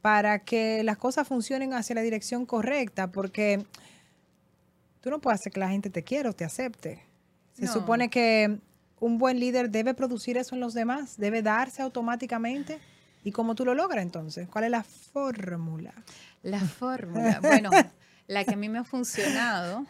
para 0.00 0.40
que 0.40 0.82
las 0.82 0.96
cosas 0.96 1.28
funcionen 1.28 1.74
hacia 1.74 1.94
la 1.94 2.02
dirección 2.02 2.44
correcta? 2.44 3.12
Porque 3.12 3.64
tú 5.00 5.10
no 5.10 5.20
puedes 5.20 5.40
hacer 5.40 5.52
que 5.52 5.60
la 5.60 5.68
gente 5.68 5.90
te 5.90 6.02
quiera 6.02 6.30
o 6.30 6.32
te 6.32 6.44
acepte. 6.44 7.04
Se 7.52 7.66
no. 7.66 7.72
supone 7.72 8.10
que 8.10 8.58
un 9.00 9.18
buen 9.18 9.40
líder 9.40 9.70
debe 9.70 9.94
producir 9.94 10.36
eso 10.36 10.54
en 10.54 10.60
los 10.60 10.74
demás, 10.74 11.16
debe 11.16 11.42
darse 11.42 11.82
automáticamente. 11.82 12.78
¿Y 13.24 13.32
cómo 13.32 13.54
tú 13.54 13.64
lo 13.64 13.74
logras 13.74 14.02
entonces? 14.02 14.48
¿Cuál 14.48 14.64
es 14.64 14.70
la 14.70 14.82
fórmula? 14.82 15.92
La 16.42 16.60
fórmula, 16.80 17.40
bueno, 17.40 17.70
la 18.26 18.44
que 18.44 18.54
a 18.54 18.56
mí 18.56 18.68
me 18.68 18.78
ha 18.78 18.84
funcionado, 18.84 19.86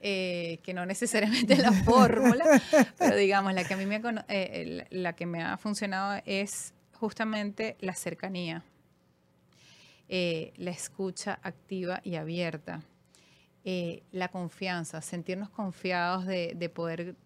eh, 0.00 0.60
que 0.62 0.74
no 0.74 0.86
necesariamente 0.86 1.54
es 1.54 1.58
la 1.58 1.72
fórmula, 1.72 2.44
pero 2.98 3.16
digamos, 3.16 3.52
la 3.52 3.64
que 3.64 3.74
a 3.74 3.76
mí 3.76 3.84
me 3.84 3.96
ha, 3.96 4.24
eh, 4.28 4.86
la 4.90 5.14
que 5.14 5.26
me 5.26 5.42
ha 5.42 5.56
funcionado 5.56 6.22
es 6.24 6.72
justamente 6.94 7.76
la 7.80 7.94
cercanía, 7.94 8.62
eh, 10.08 10.52
la 10.56 10.70
escucha 10.70 11.38
activa 11.42 12.00
y 12.04 12.14
abierta, 12.14 12.82
la 14.12 14.28
confianza, 14.28 15.02
sentirnos 15.02 15.50
confiados 15.50 16.24
de, 16.24 16.54
de 16.56 16.68
poder 16.70 17.16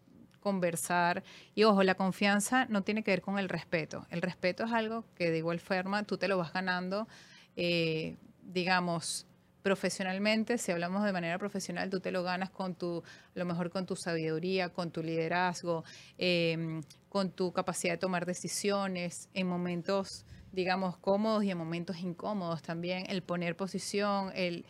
conversar. 0.42 1.22
Y 1.54 1.64
ojo, 1.64 1.82
la 1.82 1.94
confianza 1.94 2.66
no 2.66 2.82
tiene 2.82 3.02
que 3.02 3.12
ver 3.12 3.22
con 3.22 3.38
el 3.38 3.48
respeto. 3.48 4.06
El 4.10 4.20
respeto 4.20 4.64
es 4.64 4.72
algo 4.72 5.04
que 5.14 5.30
de 5.30 5.38
igual 5.38 5.60
forma 5.60 6.02
tú 6.02 6.18
te 6.18 6.28
lo 6.28 6.36
vas 6.36 6.52
ganando, 6.52 7.08
eh, 7.56 8.16
digamos, 8.42 9.26
profesionalmente, 9.62 10.58
si 10.58 10.72
hablamos 10.72 11.04
de 11.04 11.12
manera 11.12 11.38
profesional, 11.38 11.88
tú 11.88 12.00
te 12.00 12.10
lo 12.10 12.22
ganas 12.22 12.50
con 12.50 12.74
tu, 12.74 12.98
a 12.98 13.38
lo 13.38 13.44
mejor 13.44 13.70
con 13.70 13.86
tu 13.86 13.96
sabiduría, 13.96 14.70
con 14.70 14.90
tu 14.90 15.02
liderazgo, 15.02 15.84
eh, 16.18 16.82
con 17.08 17.30
tu 17.30 17.52
capacidad 17.52 17.94
de 17.94 17.98
tomar 17.98 18.26
decisiones 18.26 19.28
en 19.34 19.46
momentos, 19.46 20.26
digamos, 20.50 20.98
cómodos 20.98 21.44
y 21.44 21.50
en 21.50 21.58
momentos 21.58 21.98
incómodos 21.98 22.62
también, 22.62 23.08
el 23.08 23.22
poner 23.22 23.56
posición, 23.56 24.32
el 24.34 24.66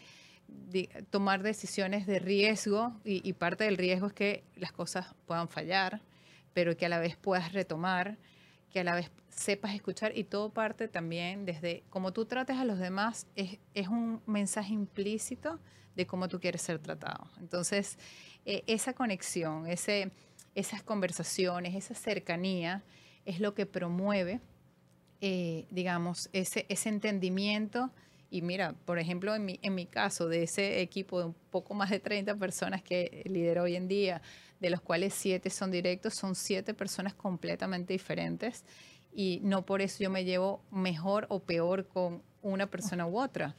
tomar 1.11 1.43
decisiones 1.43 2.07
de 2.07 2.19
riesgo 2.19 2.95
y, 3.05 3.33
parte 3.35 3.65
del 3.65 3.77
riesgo 3.77 4.07
es 4.07 4.13
que 4.13 4.45
las 4.57 4.73
cosas 4.73 5.15
puedan 5.27 5.49
fallar, 5.49 6.01
pero 6.53 6.77
que 6.77 6.87
a 6.87 6.89
la 6.89 6.99
vez 6.99 7.17
puedas 7.17 7.53
retomar, 7.53 8.19
que 8.71 8.81
a 8.81 8.85
la 8.85 8.95
vez 8.95 9.11
sepas 9.29 9.75
escuchar 9.75 10.17
y 10.17 10.25
todo 10.25 10.51
parte 10.51 10.89
también 10.89 11.45
desde 11.45 11.83
cómo 11.91 12.13
tú 12.13 12.25
trates 12.27 12.57
a 12.57 12.65
los 12.65 12.79
demás 12.79 13.27
es, 13.37 13.89
un 13.89 14.23
mensaje 14.27 14.73
implícito 14.73 15.59
de 15.95 16.07
cómo 16.07 16.29
tú 16.29 16.41
quieres 16.41 16.63
ser 16.63 16.79
tratado. 16.79 17.29
Entonces, 17.39 17.99
eh, 18.47 18.63
esa 18.67 18.95
conexión, 18.95 19.67
esas 19.67 20.83
conversaciones, 20.85 21.75
esa 21.75 21.95
cercanía 21.95 22.83
es 23.25 23.41
lo 23.41 23.55
que 23.55 23.67
promueve, 23.67 24.41
eh, 25.21 25.67
digamos, 25.71 26.31
ese 26.33 26.89
entendimiento 26.89 27.91
y 28.33 28.41
mira, 28.41 28.75
por 28.87 28.99
ejemplo, 28.99 29.35
en 29.35 29.75
mi, 29.75 29.87
caso, 29.87 30.27
de 30.27 30.45
ese 30.45 30.81
equipo 30.81 31.19
de 31.19 31.27
un 31.27 31.35
poco 31.51 31.75
más 31.75 31.91
de 31.91 32.01
30 32.01 32.35
personas 32.37 32.83
que 32.83 33.23
lidero 33.27 33.65
hoy 33.65 33.77
en 33.77 33.89
día, 33.89 34.23
de 34.59 34.71
los 34.71 34.81
cuales 34.81 35.13
siete 35.13 35.51
son 35.51 35.71
directos, 35.71 36.15
son 36.15 36.35
siete 36.35 36.73
personas 36.73 37.13
completamente 37.13 37.93
diferentes. 37.93 38.65
Y 39.15 39.41
no 39.43 39.67
por 39.67 39.83
eso 39.83 40.03
yo 40.03 40.09
me 40.09 40.25
llevo 40.25 40.63
mejor 40.71 41.27
o 41.29 41.41
peor 41.41 41.87
con 41.87 42.23
una 42.41 42.69
persona 42.69 43.07
u 43.07 43.21
otra. 43.21 43.55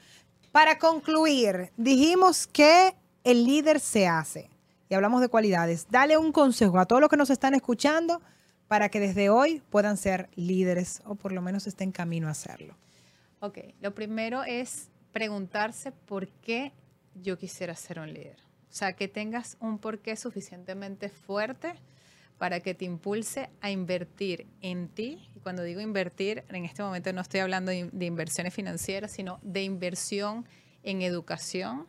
Para 0.52 0.80
concluir, 0.80 1.70
dijimos 1.78 2.48
que 2.48 2.96
el 3.24 3.46
líder 3.46 3.80
se 3.80 4.08
hace. 4.08 4.50
Y 4.90 4.96
hablamos 4.96 5.22
de 5.22 5.30
cualidades. 5.30 5.86
Dale 5.92 6.18
un 6.18 6.32
consejo 6.32 6.80
a 6.80 6.88
todos 6.88 7.00
los 7.00 7.12
que 7.12 7.18
nos 7.18 7.30
están 7.30 7.54
escuchando 7.54 8.24
para 8.68 8.90
que 8.90 9.00
desde 9.00 9.30
hoy 9.30 9.62
puedan 9.70 9.98
ser 9.98 10.32
líderes 10.34 11.04
o 11.06 11.14
por 11.14 11.32
lo 11.32 11.44
menos 11.44 11.68
estén 11.68 11.90
en 11.90 11.92
camino 11.92 12.28
a 12.28 12.32
hacerlo. 12.32 12.76
Ok, 13.45 13.58
lo 13.82 13.93
primero 13.93 14.45
es 14.45 14.89
preguntarse 15.12 15.91
por 15.91 16.29
qué 16.29 16.71
yo 17.13 17.38
quisiera 17.38 17.75
ser 17.75 17.99
un 17.99 18.13
líder. 18.13 18.38
O 18.69 18.73
sea, 18.73 18.93
que 18.93 19.10
tengas 19.10 19.58
un 19.60 19.79
porqué 19.79 20.15
suficientemente 20.15 21.10
fuerte 21.10 21.73
para 22.38 22.62
que 22.62 22.73
te 22.73 22.86
impulse 22.86 23.49
a 23.60 23.69
invertir 23.69 24.47
en 24.62 24.88
ti. 24.88 25.29
Y 25.36 25.41
cuando 25.41 25.62
digo 25.62 25.82
invertir, 25.82 26.45
en 26.47 26.63
este 26.63 26.84
momento 26.84 27.12
no 27.12 27.19
estoy 27.19 27.41
hablando 27.41 27.73
de, 27.73 28.06
inversiones 28.06 28.53
financieras, 28.53 29.12
sino 29.12 29.41
de 29.41 29.63
inversión 29.63 30.47
en 30.82 31.01
educación, 31.01 31.86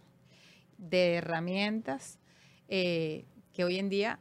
de 0.77 1.15
herramientas 1.15 2.19
eh, 2.67 3.27
que 3.53 3.63
hoy 3.63 3.79
en 3.79 3.91
día 3.91 4.19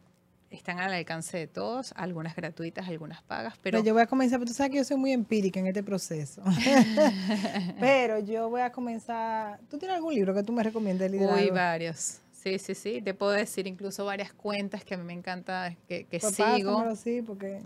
están 0.53 0.79
al 0.79 0.93
alcance 0.93 1.37
de 1.37 1.47
todos, 1.47 1.93
algunas 1.95 2.35
gratuitas, 2.35 2.87
algunas 2.87 3.21
pagas, 3.23 3.55
pero... 3.61 3.83
yo 3.83 3.93
voy 3.93 4.03
a 4.03 4.07
comenzar, 4.07 4.39
pero 4.39 4.49
tú 4.49 4.55
sabes 4.55 4.71
que 4.71 4.77
yo 4.77 4.83
soy 4.83 4.97
muy 4.97 5.11
empírica 5.11 5.59
en 5.59 5.67
este 5.67 5.83
proceso. 5.83 6.43
pero 7.79 8.19
yo 8.19 8.49
voy 8.49 8.61
a 8.61 8.71
comenzar... 8.71 9.59
¿Tú 9.69 9.77
tienes 9.77 9.97
algún 9.97 10.13
libro 10.13 10.33
que 10.33 10.43
tú 10.43 10.53
me 10.53 10.63
recomiendes, 10.63 11.11
liderazgo? 11.11 11.41
Uy, 11.41 11.49
varios. 11.49 12.19
Sí, 12.31 12.59
sí, 12.59 12.75
sí. 12.75 13.01
Te 13.01 13.13
puedo 13.13 13.31
decir 13.31 13.67
incluso 13.67 14.05
varias 14.05 14.33
cuentas 14.33 14.83
que 14.83 14.95
a 14.95 14.97
mí 14.97 15.03
me 15.03 15.13
encanta, 15.13 15.75
que, 15.87 16.05
que 16.05 16.19
Pues 16.19 16.35
sigo. 16.35 16.95
sí, 16.95 17.21
porque... 17.21 17.61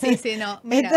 Sí, 0.00 0.16
sí, 0.16 0.36
no. 0.36 0.60
Mira, 0.64 0.90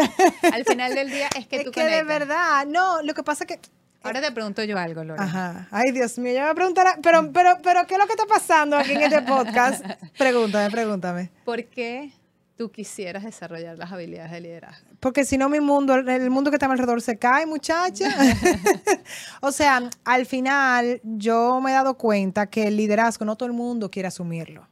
al 0.53 0.63
final 0.65 0.95
del 0.95 1.09
día 1.09 1.29
es 1.37 1.47
que 1.47 1.57
es 1.57 1.65
tú 1.65 1.71
que 1.71 1.83
de 1.83 1.89
conectas. 2.03 2.19
verdad, 2.19 2.65
no, 2.67 3.01
lo 3.01 3.13
que 3.13 3.23
pasa 3.23 3.45
es 3.45 3.47
que... 3.47 3.59
Ahora 4.03 4.21
te 4.21 4.31
pregunto 4.31 4.63
yo 4.63 4.77
algo, 4.77 5.03
Lorena. 5.03 5.23
Ajá. 5.23 5.67
Ay, 5.71 5.91
Dios 5.91 6.17
mío, 6.17 6.33
yo 6.33 6.47
me 6.47 6.55
preguntará, 6.55 6.97
pero, 7.03 7.31
pero, 7.31 7.57
pero, 7.63 7.85
¿qué 7.85 7.93
es 7.93 7.99
lo 7.99 8.07
que 8.07 8.13
está 8.13 8.25
pasando 8.25 8.77
aquí 8.77 8.93
en 8.93 9.01
este 9.01 9.21
podcast? 9.21 9.85
Pregúntame, 10.17 10.71
pregúntame. 10.71 11.29
¿Por 11.45 11.63
qué 11.65 12.11
tú 12.57 12.71
quisieras 12.71 13.23
desarrollar 13.23 13.77
las 13.77 13.91
habilidades 13.91 14.31
de 14.31 14.41
liderazgo? 14.41 14.87
Porque 14.99 15.23
si 15.23 15.37
no, 15.37 15.49
mi 15.49 15.59
mundo, 15.59 15.93
el- 15.95 16.29
mundo 16.31 16.49
que 16.49 16.55
está 16.55 16.65
a 16.65 16.69
mi 16.69 16.73
alrededor 16.73 17.01
se 17.01 17.17
cae, 17.17 17.45
muchacha. 17.45 18.09
o 19.41 19.51
sea, 19.51 19.89
al 20.03 20.25
final, 20.25 20.99
yo 21.03 21.61
me 21.61 21.69
he 21.71 21.73
dado 21.73 21.95
cuenta 21.95 22.47
que 22.47 22.67
el 22.67 22.77
liderazgo 22.77 23.25
no 23.25 23.35
todo 23.35 23.47
el 23.47 23.53
mundo 23.53 23.91
quiere 23.91 24.07
asumirlo. 24.07 24.67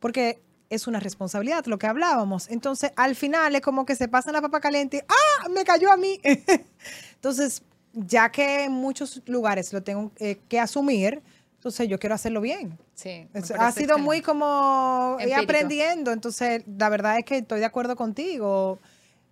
Porque 0.00 0.40
es 0.70 0.88
una 0.88 0.98
responsabilidad, 0.98 1.66
lo 1.66 1.78
que 1.78 1.86
hablábamos. 1.86 2.48
Entonces, 2.50 2.92
al 2.96 3.14
final 3.14 3.54
es 3.54 3.60
como 3.60 3.84
que 3.86 3.94
se 3.94 4.08
pasa 4.08 4.32
la 4.32 4.40
papa 4.40 4.58
caliente 4.58 5.04
¡ah! 5.08 5.48
Me 5.50 5.64
cayó 5.64 5.92
a 5.92 5.96
mí. 5.96 6.18
Entonces, 7.14 7.62
ya 7.92 8.30
que 8.30 8.64
en 8.64 8.72
muchos 8.72 9.22
lugares 9.26 9.72
lo 9.72 9.82
tengo 9.82 10.12
eh, 10.18 10.38
que 10.48 10.58
asumir, 10.58 11.22
entonces 11.56 11.88
yo 11.88 11.98
quiero 11.98 12.14
hacerlo 12.14 12.40
bien. 12.40 12.76
Sí. 12.94 13.28
me 13.32 13.40
ha 13.58 13.70
sido 13.72 13.98
muy 13.98 14.20
como 14.20 15.16
ir 15.24 15.34
aprendiendo, 15.34 16.10
entonces 16.12 16.64
la 16.66 16.88
verdad 16.88 17.18
es 17.18 17.24
que 17.24 17.38
estoy 17.38 17.60
de 17.60 17.66
acuerdo 17.66 17.94
contigo. 17.94 18.78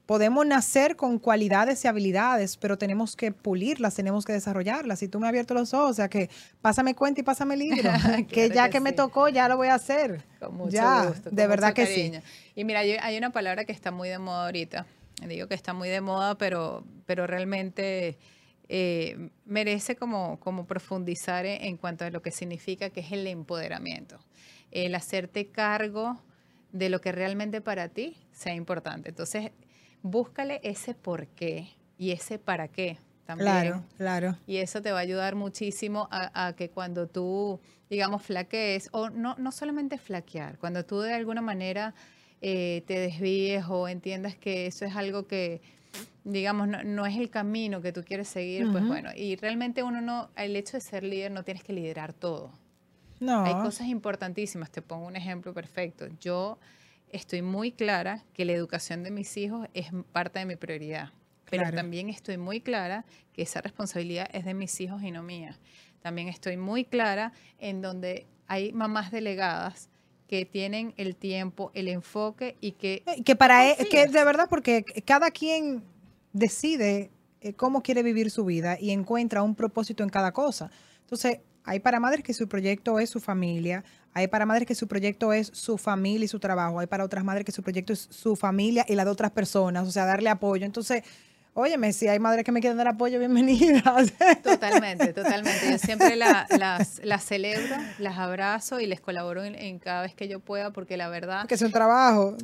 Podemos 0.06 0.44
nacer 0.44 0.96
con 0.96 1.18
cualidades 1.20 1.84
y 1.84 1.88
habilidades, 1.88 2.56
pero 2.56 2.78
tenemos 2.78 3.14
que 3.14 3.30
pulirlas, 3.30 3.94
tenemos 3.94 4.24
que 4.24 4.32
desarrollarlas. 4.32 5.02
Y 5.02 5.08
tú 5.08 5.20
me 5.20 5.26
has 5.26 5.30
abierto 5.30 5.54
los 5.54 5.72
ojos, 5.72 5.90
o 5.90 5.94
sea 5.94 6.08
que 6.08 6.30
pásame 6.60 6.94
cuenta 6.96 7.20
y 7.20 7.24
pásame 7.24 7.56
libro, 7.56 7.90
que 8.28 8.48
Claro 8.48 8.54
ya 8.54 8.64
que 8.66 8.72
que, 8.74 8.80
me 8.80 8.90
sí. 8.90 8.96
tocó 8.96 9.28
ya 9.28 9.48
lo 9.48 9.56
voy 9.56 9.68
a 9.68 9.74
hacer. 9.74 10.24
Con 10.40 10.56
mucho 10.56 10.70
ya, 10.70 11.06
gusto. 11.06 11.30
de 11.30 11.42
con 11.42 11.50
verdad 11.50 11.68
mucho 11.68 11.74
que 11.76 11.84
cariño. 11.84 12.22
Y 12.56 12.64
mira, 12.64 12.80
hay, 12.80 12.92
hay 12.92 13.18
una 13.18 13.30
palabra 13.30 13.64
que 13.64 13.72
está 13.72 13.92
muy 13.92 14.08
de 14.08 14.18
moda 14.18 14.46
ahorita. 14.46 14.86
Digo 15.26 15.48
que 15.48 15.54
está 15.54 15.72
muy 15.74 15.88
de 15.88 16.00
moda, 16.00 16.36
pero, 16.38 16.84
pero 17.06 17.26
realmente 17.26 18.18
eh, 18.72 19.30
merece 19.44 19.96
como, 19.96 20.38
como 20.38 20.64
profundizar 20.64 21.44
en, 21.44 21.60
en 21.62 21.76
cuanto 21.76 22.04
a 22.04 22.10
lo 22.10 22.22
que 22.22 22.30
significa, 22.30 22.90
que 22.90 23.00
es 23.00 23.10
el 23.10 23.26
empoderamiento. 23.26 24.20
El 24.70 24.94
hacerte 24.94 25.48
cargo 25.48 26.22
de 26.70 26.88
lo 26.88 27.00
que 27.00 27.10
realmente 27.10 27.60
para 27.60 27.88
ti 27.88 28.16
sea 28.30 28.54
importante. 28.54 29.08
Entonces, 29.08 29.50
búscale 30.02 30.60
ese 30.62 30.94
por 30.94 31.26
qué 31.26 31.66
y 31.98 32.12
ese 32.12 32.38
para 32.38 32.68
qué 32.68 32.98
también. 33.26 33.48
Claro, 33.48 33.84
claro. 33.96 34.36
Y 34.46 34.58
eso 34.58 34.80
te 34.80 34.92
va 34.92 34.98
a 34.98 35.02
ayudar 35.02 35.34
muchísimo 35.34 36.06
a, 36.12 36.46
a 36.46 36.54
que 36.54 36.70
cuando 36.70 37.08
tú, 37.08 37.60
digamos, 37.90 38.22
flaquees, 38.22 38.88
o 38.92 39.10
no, 39.10 39.34
no 39.36 39.50
solamente 39.50 39.98
flaquear, 39.98 40.58
cuando 40.58 40.84
tú 40.84 41.00
de 41.00 41.12
alguna 41.12 41.42
manera 41.42 41.92
eh, 42.40 42.84
te 42.86 43.00
desvíes 43.00 43.64
o 43.68 43.88
entiendas 43.88 44.36
que 44.36 44.66
eso 44.66 44.84
es 44.84 44.94
algo 44.94 45.26
que, 45.26 45.60
digamos, 46.24 46.68
no, 46.68 46.82
no 46.84 47.06
es 47.06 47.16
el 47.16 47.30
camino 47.30 47.80
que 47.80 47.92
tú 47.92 48.02
quieres 48.04 48.28
seguir, 48.28 48.70
pues 48.70 48.86
bueno, 48.86 49.10
y 49.16 49.36
realmente 49.36 49.82
uno 49.82 50.00
no, 50.00 50.30
el 50.36 50.54
hecho 50.56 50.76
de 50.76 50.80
ser 50.80 51.02
líder 51.02 51.30
no 51.32 51.42
tienes 51.44 51.64
que 51.64 51.72
liderar 51.72 52.12
todo. 52.12 52.52
No. 53.20 53.44
Hay 53.44 53.52
cosas 53.54 53.88
importantísimas, 53.88 54.70
te 54.70 54.80
pongo 54.80 55.06
un 55.06 55.16
ejemplo 55.16 55.52
perfecto. 55.52 56.06
Yo 56.20 56.58
estoy 57.10 57.42
muy 57.42 57.72
clara 57.72 58.24
que 58.32 58.44
la 58.44 58.52
educación 58.52 59.02
de 59.02 59.10
mis 59.10 59.36
hijos 59.36 59.68
es 59.74 59.88
parte 60.12 60.38
de 60.38 60.46
mi 60.46 60.56
prioridad, 60.56 61.10
pero 61.50 61.64
Claro. 61.64 61.76
también 61.76 62.08
estoy 62.08 62.38
muy 62.38 62.60
clara 62.60 63.04
que 63.34 63.42
esa 63.42 63.60
responsabilidad 63.60 64.28
es 64.32 64.44
de 64.46 64.54
mis 64.54 64.80
hijos 64.80 65.02
y 65.02 65.10
no 65.10 65.22
mía. 65.22 65.58
También 66.00 66.28
estoy 66.28 66.56
muy 66.56 66.84
clara 66.86 67.32
en 67.58 67.82
donde 67.82 68.26
hay 68.46 68.72
mamás 68.72 69.10
delegadas 69.10 69.89
que 70.30 70.44
tienen 70.44 70.94
el 70.96 71.16
tiempo, 71.16 71.72
el 71.74 71.88
enfoque 71.88 72.56
y 72.60 72.70
que 72.72 73.02
Eh, 73.04 73.24
Que 73.24 73.34
para 73.34 73.68
e- 73.68 73.88
que 73.90 74.06
de 74.06 74.24
verdad, 74.24 74.46
porque 74.48 74.84
cada 75.04 75.32
quien 75.32 75.82
decide 76.32 77.10
eh, 77.40 77.52
cómo 77.54 77.82
quiere 77.82 78.04
vivir 78.04 78.30
su 78.30 78.44
vida 78.44 78.78
y 78.80 78.90
encuentra 78.92 79.42
un 79.42 79.56
propósito 79.56 80.04
en 80.04 80.08
cada 80.08 80.30
cosa. 80.30 80.70
Entonces, 81.00 81.40
hay 81.64 81.80
para 81.80 81.98
madres 81.98 82.22
que 82.22 82.32
su 82.32 82.46
proyecto 82.48 83.00
es 83.00 83.10
su 83.10 83.18
familia, 83.18 83.82
hay 84.12 84.28
para 84.28 84.46
madres 84.46 84.68
que 84.68 84.74
su 84.76 84.86
proyecto 84.86 85.32
es 85.32 85.50
su 85.52 85.76
familia 85.78 86.24
y 86.26 86.28
su 86.28 86.38
trabajo, 86.38 86.78
hay 86.78 86.86
para 86.86 87.04
otras 87.04 87.24
madres 87.24 87.44
que 87.44 87.52
su 87.52 87.62
proyecto 87.62 87.92
es 87.92 88.06
su 88.10 88.36
familia 88.36 88.84
y 88.88 88.94
la 88.94 89.04
de 89.04 89.10
otras 89.10 89.32
personas, 89.32 89.88
o 89.88 89.90
sea, 89.90 90.04
darle 90.04 90.28
apoyo. 90.30 90.64
Entonces, 90.64 91.02
óyeme, 91.54 91.92
si 91.92 92.08
hay 92.08 92.18
madres 92.18 92.44
que 92.44 92.52
me 92.52 92.60
quieren 92.60 92.76
dar 92.78 92.88
apoyo, 92.88 93.18
bienvenidas. 93.18 94.12
Totalmente, 94.42 95.12
totalmente. 95.12 95.70
Yo 95.70 95.78
siempre 95.78 96.16
la- 96.16 96.46
las, 96.58 97.00
las 97.04 97.24
celebro, 97.24 97.76
las 97.98 98.18
abrazo 98.18 98.80
y 98.80 98.86
les 98.86 99.00
colaboro 99.00 99.44
en, 99.44 99.54
en 99.54 99.78
cada 99.78 100.02
vez 100.02 100.14
que 100.14 100.28
yo 100.28 100.40
pueda 100.40 100.70
porque 100.72 100.96
la 100.96 101.08
verdad 101.08 101.46
que 101.46 101.54
es 101.54 101.62
un 101.62 101.72
trabajo. 101.72 102.36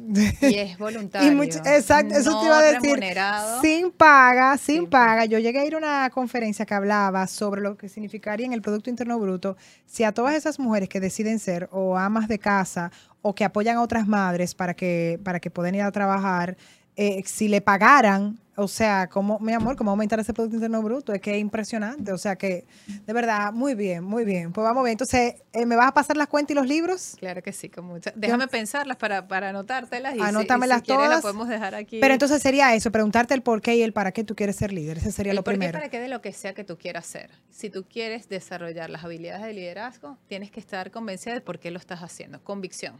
y 0.42 0.54
es 0.56 0.76
voluntario. 0.78 1.26
Y 1.32 1.34
mucho- 1.34 1.58
exacto, 1.64 2.14
eso 2.14 2.38
te 2.40 2.46
iba 2.46 2.58
a 2.58 2.62
decir. 2.62 2.82
remunerado. 2.82 3.60
Sin 3.62 3.90
paga, 3.90 4.56
sin 4.58 4.76
Sin 4.82 4.86
paga. 4.90 5.24
Yo 5.24 5.38
llegué 5.38 5.60
a 5.60 5.64
ir 5.64 5.74
a 5.74 5.78
una 5.78 6.10
conferencia 6.10 6.66
que 6.66 6.74
hablaba 6.74 7.26
sobre 7.26 7.60
lo 7.62 7.76
que 7.76 7.88
significaría 7.88 8.44
en 8.46 8.52
el 8.52 8.60
Producto 8.62 8.90
Interno 8.90 9.18
Bruto 9.18 9.56
si 9.86 10.04
a 10.04 10.12
todas 10.12 10.34
esas 10.34 10.58
mujeres 10.58 10.88
que 10.88 11.00
deciden 11.00 11.38
ser 11.38 11.68
o 11.72 11.96
amas 11.96 12.28
de 12.28 12.38
casa 12.38 12.90
o 13.22 13.34
que 13.34 13.44
apoyan 13.44 13.76
a 13.76 13.82
otras 13.82 14.06
madres 14.06 14.54
para 14.54 14.74
que, 14.74 15.18
para 15.24 15.40
que 15.40 15.50
puedan 15.50 15.74
ir 15.74 15.82
a 15.82 15.90
trabajar, 15.90 16.56
eh, 16.96 17.22
si 17.26 17.48
le 17.48 17.60
pagaran, 17.60 18.38
o 18.58 18.68
sea, 18.68 19.06
como, 19.08 19.38
mi 19.38 19.52
amor, 19.52 19.76
cómo 19.76 19.90
aumentar 19.90 20.18
ese 20.18 20.32
Producto 20.32 20.56
Interno 20.56 20.80
Bruto, 20.80 21.12
es 21.12 21.20
que 21.20 21.32
es 21.34 21.38
impresionante. 21.38 22.10
O 22.10 22.16
sea 22.16 22.36
que, 22.36 22.64
de 23.04 23.12
verdad, 23.12 23.52
muy 23.52 23.74
bien, 23.74 24.02
muy 24.02 24.24
bien. 24.24 24.50
Pues 24.50 24.64
vamos 24.64 24.82
bien. 24.82 24.92
Entonces, 24.92 25.34
eh, 25.52 25.66
¿me 25.66 25.76
vas 25.76 25.88
a 25.88 25.92
pasar 25.92 26.16
las 26.16 26.26
cuentas 26.28 26.52
y 26.52 26.54
los 26.54 26.66
libros? 26.66 27.16
Claro 27.18 27.42
que 27.42 27.52
sí, 27.52 27.68
con 27.68 27.84
mucha. 27.84 28.14
Déjame 28.16 28.48
pensarlas 28.48 28.96
para, 28.96 29.28
para 29.28 29.50
anotártelas 29.50 30.14
y 30.14 30.16
si- 30.16 30.22
y 30.24 30.26
Anótamelas 30.26 30.78
si, 30.78 30.84
quieres 30.86 31.02
la 31.02 31.08
todas. 31.08 31.20
podemos 31.22 31.48
dejar 31.48 31.74
aquí. 31.74 31.98
Pero 32.00 32.14
entonces 32.14 32.40
sería 32.40 32.74
eso, 32.74 32.90
preguntarte 32.90 33.34
el 33.34 33.42
por 33.42 33.60
qué 33.60 33.76
y 33.76 33.82
el 33.82 33.92
para 33.92 34.12
qué 34.12 34.24
tú 34.24 34.34
quieres 34.34 34.56
ser 34.56 34.72
líder. 34.72 34.96
Ese 34.96 35.12
sería 35.12 35.32
el 35.32 35.36
lo 35.36 35.44
por 35.44 35.52
qué 35.52 35.58
primero. 35.58 35.78
para 35.78 35.90
qué 35.90 36.00
de 36.00 36.08
lo 36.08 36.22
que 36.22 36.32
sea 36.32 36.54
que 36.54 36.64
tú 36.64 36.78
quieras 36.78 37.04
hacer. 37.06 37.30
Si 37.50 37.68
tú 37.68 37.84
quieres 37.84 38.30
desarrollar 38.30 38.88
las 38.88 39.04
habilidades 39.04 39.42
de 39.44 39.52
liderazgo, 39.52 40.16
tienes 40.28 40.50
que 40.50 40.60
estar 40.60 40.90
convencida 40.90 41.34
de 41.34 41.42
por 41.42 41.58
qué 41.58 41.70
lo 41.70 41.78
estás 41.78 42.00
haciendo. 42.02 42.42
Convicción. 42.42 42.94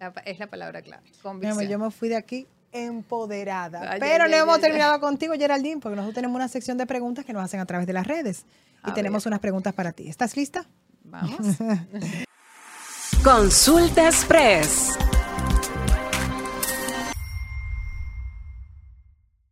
La 0.00 0.12
es 0.26 0.38
la 0.38 0.48
palabra 0.48 0.82
clave. 0.82 1.04
Convicción. 1.22 1.52
amor, 1.58 1.70
yo 1.70 1.78
me 1.78 1.90
fui 1.90 2.10
de 2.10 2.16
aquí 2.16 2.46
empoderada. 2.72 3.92
Ay, 3.92 4.00
Pero 4.00 4.24
ay, 4.24 4.30
no 4.30 4.36
ay, 4.36 4.42
hemos 4.42 4.56
ay, 4.56 4.62
terminado 4.62 4.98
contigo, 5.00 5.34
Geraldine, 5.34 5.80
porque 5.80 5.96
nosotros 5.96 6.14
tenemos 6.14 6.34
una 6.36 6.48
sección 6.48 6.78
de 6.78 6.86
preguntas 6.86 7.24
que 7.24 7.32
nos 7.32 7.44
hacen 7.44 7.60
a 7.60 7.66
través 7.66 7.86
de 7.86 7.92
las 7.92 8.06
redes. 8.06 8.44
Y 8.86 8.92
tenemos 8.92 9.26
unas 9.26 9.38
preguntas 9.38 9.72
para 9.74 9.92
ti. 9.92 10.08
¿Estás 10.08 10.36
lista? 10.36 10.66
Vamos. 11.04 11.38
Consulta 13.22 14.06
Express. 14.06 14.98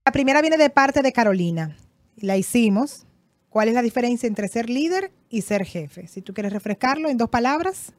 La 0.05 0.13
primera 0.13 0.41
viene 0.41 0.57
de 0.57 0.71
parte 0.71 1.03
de 1.03 1.13
Carolina. 1.13 1.77
La 2.17 2.37
hicimos. 2.37 3.07
¿Cuál 3.49 3.69
es 3.69 3.75
la 3.75 3.83
diferencia 3.83 4.27
entre 4.27 4.49
ser 4.49 4.69
líder 4.69 5.13
y 5.29 5.43
ser 5.43 5.65
jefe? 5.65 6.09
Si 6.09 6.23
tú 6.23 6.35
quieres 6.35 6.53
refrescarlo 6.53 7.09
en 7.09 7.17
dos 7.17 7.29
palabras. 7.29 7.93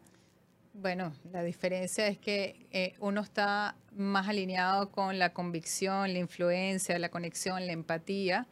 Bueno, 0.82 1.14
la 1.32 1.44
diferencia 1.44 2.08
es 2.08 2.18
que 2.18 2.66
eh, 2.72 2.96
uno 3.00 3.22
está 3.22 3.76
más 3.96 4.28
alineado 4.28 4.90
con 4.90 5.20
la 5.20 5.32
convicción, 5.32 6.12
la 6.12 6.18
influencia, 6.18 6.98
la 6.98 7.10
conexión, 7.10 7.68
la 7.68 7.72
empatía, 7.72 8.48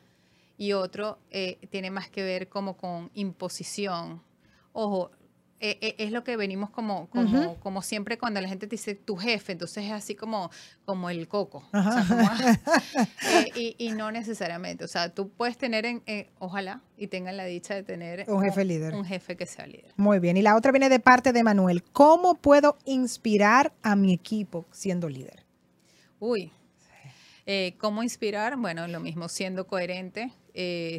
y 0.56 0.74
otro 0.74 1.18
eh, 1.32 1.58
tiene 1.72 1.90
más 1.90 2.08
que 2.08 2.22
ver 2.22 2.48
como 2.48 2.78
con 2.78 3.10
imposición. 3.16 4.22
Ojo, 4.74 5.10
eh, 5.62 5.78
eh, 5.82 5.96
es 5.98 6.12
lo 6.12 6.24
que 6.24 6.38
venimos 6.38 6.70
como, 6.70 7.10
como, 7.10 7.56
como 7.60 7.82
siempre 7.82 8.18
cuando 8.18 8.40
la 8.40 8.48
gente 8.48 8.66
te 8.66 8.76
dice 8.78 8.96
tu 8.96 9.18
jefe, 9.18 9.52
entonces 9.52 9.84
es 9.86 9.92
así 9.92 10.16
como, 10.16 10.50
como 10.86 11.10
el 11.10 11.28
coco. 11.28 11.68
o 11.74 11.78
Ajá. 11.78 12.04
sea, 12.06 12.18
como, 12.18 13.04
eh, 13.30 13.52
y, 13.56 13.76
y 13.78 13.92
no 13.92 14.10
necesariamente. 14.12 14.86
O 14.86 14.88
sea, 14.88 15.14
tú 15.14 15.30
puedes 15.30 15.58
tener, 15.58 15.86
en, 15.86 16.02
eh, 16.06 16.30
ojalá, 16.40 16.82
y 16.98 17.08
tengan 17.08 17.36
la 17.36 17.44
dicha 17.44 17.76
de 17.76 17.84
tener 17.84 18.24
Un 18.30 18.42
jefe 18.42 18.64
líder. 18.64 18.96
Un 18.96 19.04
jefe 19.04 19.36
que 19.36 19.46
sea 19.46 19.68
líder. 19.68 19.92
Muy 19.98 20.20
bien. 20.20 20.38
Y 20.38 20.42
la 20.42 20.56
otra 20.56 20.72
viene 20.72 20.88
de 20.88 21.00
parte 21.00 21.34
de 21.34 21.44
Manuel. 21.44 21.84
¿Cómo 21.92 22.36
puedo 22.36 22.78
inspirar 22.86 23.74
a 23.84 23.98
mi 23.98 24.14
equipo 24.14 24.66
siendo 24.72 25.10
líder? 25.10 25.46
Uy. 26.20 26.54
Eh, 27.46 27.76
¿Cómo 27.80 28.02
inspirar? 28.02 28.56
Bueno, 28.56 28.88
lo 28.88 29.00
mismo, 29.00 29.28
siendo 29.28 29.68
coherente, 29.68 30.32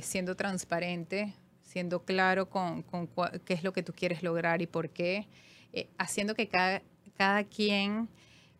siendo 0.03 0.35
transparente, 0.37 1.33
siendo 1.71 2.05
claro 2.05 2.51
con, 2.51 2.83
con 2.83 3.09
qué 3.45 3.55
es 3.55 3.63
lo 3.63 3.73
que 3.73 3.85
tú 3.85 3.93
quieres 3.93 4.25
lograr 4.25 4.61
y 4.61 4.67
por 4.67 4.91
qué, 4.91 5.29
eh, 5.73 5.89
haciendo 5.99 6.35
que 6.35 6.49
cada, 6.49 6.83
cada 7.17 7.45
quien 7.45 8.09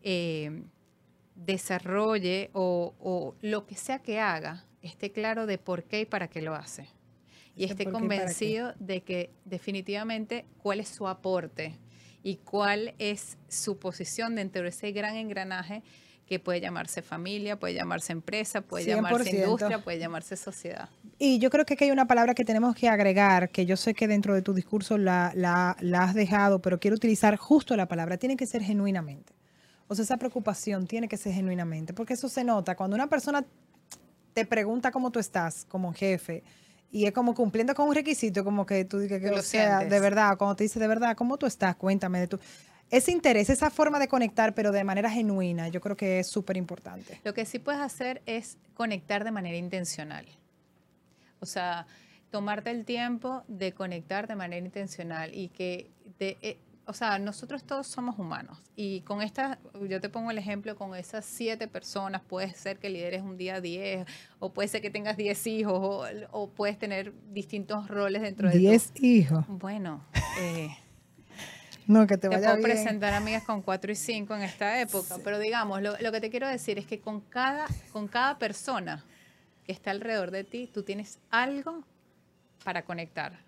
eh, 0.01 0.63
desarrolle 1.35 2.49
o, 2.53 2.95
o 2.99 3.35
lo 3.41 3.65
que 3.65 3.75
sea 3.75 3.99
que 3.99 4.21
haga, 4.21 4.65
esté 4.81 5.11
claro 5.11 5.45
de 5.45 5.57
por 5.57 5.83
qué 5.83 6.01
y 6.01 6.05
para 6.05 6.29
qué 6.29 6.41
lo 6.41 6.55
hace. 6.55 6.87
Y 7.53 7.65
esté 7.65 7.85
convencido 7.85 8.73
de 8.79 9.01
que 9.01 9.29
definitivamente 9.43 10.45
cuál 10.57 10.79
es 10.79 10.87
su 10.87 11.09
aporte 11.09 11.77
y 12.23 12.37
cuál 12.37 12.95
es 12.97 13.37
su 13.49 13.77
posición 13.77 14.35
dentro 14.35 14.63
de 14.63 14.69
ese 14.69 14.93
gran 14.93 15.17
engranaje 15.17 15.83
que 16.25 16.39
puede 16.39 16.61
llamarse 16.61 17.01
familia, 17.01 17.59
puede 17.59 17.73
llamarse 17.73 18.13
empresa, 18.13 18.61
puede 18.61 18.85
llamarse 18.85 19.31
100%. 19.31 19.43
industria, 19.43 19.83
puede 19.83 19.99
llamarse 19.99 20.37
sociedad. 20.37 20.87
Y 21.23 21.37
yo 21.37 21.51
creo 21.51 21.65
que 21.65 21.75
aquí 21.75 21.83
hay 21.83 21.91
una 21.91 22.07
palabra 22.07 22.33
que 22.33 22.43
tenemos 22.43 22.73
que 22.73 22.89
agregar, 22.89 23.49
que 23.49 23.67
yo 23.67 23.77
sé 23.77 23.93
que 23.93 24.07
dentro 24.07 24.33
de 24.33 24.41
tu 24.41 24.55
discurso 24.55 24.97
la, 24.97 25.31
la- 25.35 25.77
la 25.79 26.01
has 26.05 26.15
dejado, 26.15 26.63
pero 26.63 26.79
quiero 26.79 26.95
utilizar 26.95 27.35
justo 27.37 27.75
la 27.77 27.87
palabra, 27.87 28.17
tiene 28.17 28.35
que 28.35 28.47
ser 28.47 28.63
genuinamente. 28.63 29.31
O 29.87 29.93
sea, 29.93 30.01
esa 30.03 30.17
preocupación 30.17 30.87
tiene 30.87 31.07
que 31.07 31.17
ser 31.17 31.33
genuinamente, 31.33 31.93
porque 31.93 32.15
eso 32.15 32.27
se 32.27 32.43
nota. 32.43 32.75
Cuando 32.75 32.95
una 32.95 33.05
persona 33.05 33.45
te 34.33 34.45
pregunta 34.47 34.89
cómo 34.89 35.11
tú 35.11 35.19
estás 35.19 35.63
como 35.69 35.93
jefe, 35.93 36.41
y 36.89 37.05
es 37.05 37.11
como 37.11 37.35
cumpliendo 37.35 37.75
con 37.75 37.87
un 37.87 37.93
requisito, 37.93 38.43
como 38.43 38.65
que 38.65 38.83
tú 38.85 38.97
digas 38.97 39.21
que, 39.21 39.29
lo 39.29 39.43
sea, 39.43 39.77
sientes. 39.77 39.91
de 39.91 39.99
verdad, 39.99 40.35
cuando 40.39 40.55
te 40.55 40.63
dice 40.63 40.79
de 40.79 40.87
verdad, 40.87 41.15
¿cómo 41.15 41.37
tú 41.37 41.45
estás? 41.45 41.75
Cuéntame 41.75 42.19
de 42.19 42.27
tu... 42.29 42.39
Ese 42.89 43.11
interés, 43.11 43.47
esa 43.51 43.69
forma 43.69 43.99
de 43.99 44.07
conectar, 44.07 44.55
pero 44.55 44.71
de 44.71 44.83
manera 44.83 45.09
genuina, 45.11 45.67
yo 45.67 45.81
creo 45.81 45.95
que 45.95 46.19
es 46.19 46.25
súper 46.27 46.57
importante. 46.57 47.21
Lo 47.23 47.35
que 47.35 47.45
sí 47.45 47.59
puedes 47.59 47.79
hacer 47.79 48.23
es 48.25 48.57
conectar 48.73 49.23
de 49.23 49.29
manera 49.29 49.55
intencional. 49.55 50.25
O 51.41 51.45
sea, 51.45 51.85
tomarte 52.29 52.69
el 52.71 52.85
tiempo 52.85 53.43
de 53.47 53.73
conectar 53.73 54.27
de 54.27 54.35
manera 54.35 54.63
intencional 54.65 55.33
y 55.33 55.49
que, 55.49 55.89
de, 56.19 56.37
eh, 56.41 56.59
o 56.85 56.93
sea, 56.93 57.17
nosotros 57.19 57.63
todos 57.63 57.87
somos 57.87 58.17
humanos 58.19 58.59
y 58.75 59.01
con 59.01 59.21
esta, 59.21 59.59
yo 59.89 59.99
te 59.99 60.07
pongo 60.09 60.29
el 60.31 60.37
ejemplo, 60.37 60.75
con 60.75 60.95
esas 60.95 61.25
siete 61.25 61.67
personas, 61.67 62.21
puede 62.21 62.53
ser 62.53 62.77
que 62.79 62.89
lideres 62.89 63.21
un 63.23 63.37
día 63.37 63.59
10 63.59 64.05
o 64.39 64.53
puede 64.53 64.67
ser 64.67 64.81
que 64.81 64.89
tengas 64.91 65.17
10 65.17 65.45
hijos 65.47 65.73
o, 65.79 66.05
o 66.31 66.49
puedes 66.49 66.77
tener 66.77 67.13
distintos 67.33 67.87
roles 67.87 68.21
dentro 68.21 68.47
de 68.47 68.53
tu- 68.53 68.59
Diez 68.59 68.91
hijos. 68.95 69.45
Bueno, 69.47 70.03
eh, 70.39 70.69
No, 71.87 72.05
que 72.07 72.15
te 72.15 72.21
te 72.21 72.27
vaya 72.29 72.41
puedo 72.53 72.57
bien. 72.57 72.69
presentar 72.71 73.13
amigas 73.13 73.43
con 73.43 73.61
4 73.61 73.91
y 73.91 73.95
5 73.95 74.35
en 74.35 74.43
esta 74.43 74.79
época, 74.79 75.17
pero 75.23 75.39
digamos, 75.39 75.81
lo, 75.81 75.97
lo 75.99 76.11
que 76.11 76.21
te 76.21 76.29
quiero 76.29 76.47
decir 76.47 76.77
es 76.77 76.85
que 76.85 76.99
con 77.01 77.19
cada, 77.21 77.65
con 77.91 78.07
cada 78.07 78.37
persona 78.37 79.03
que 79.71 79.75
está 79.75 79.91
alrededor 79.91 80.31
de 80.31 80.43
ti, 80.43 80.69
tú 80.73 80.83
tienes 80.83 81.17
algo 81.29 81.85
para 82.65 82.83
conectar. 82.83 83.39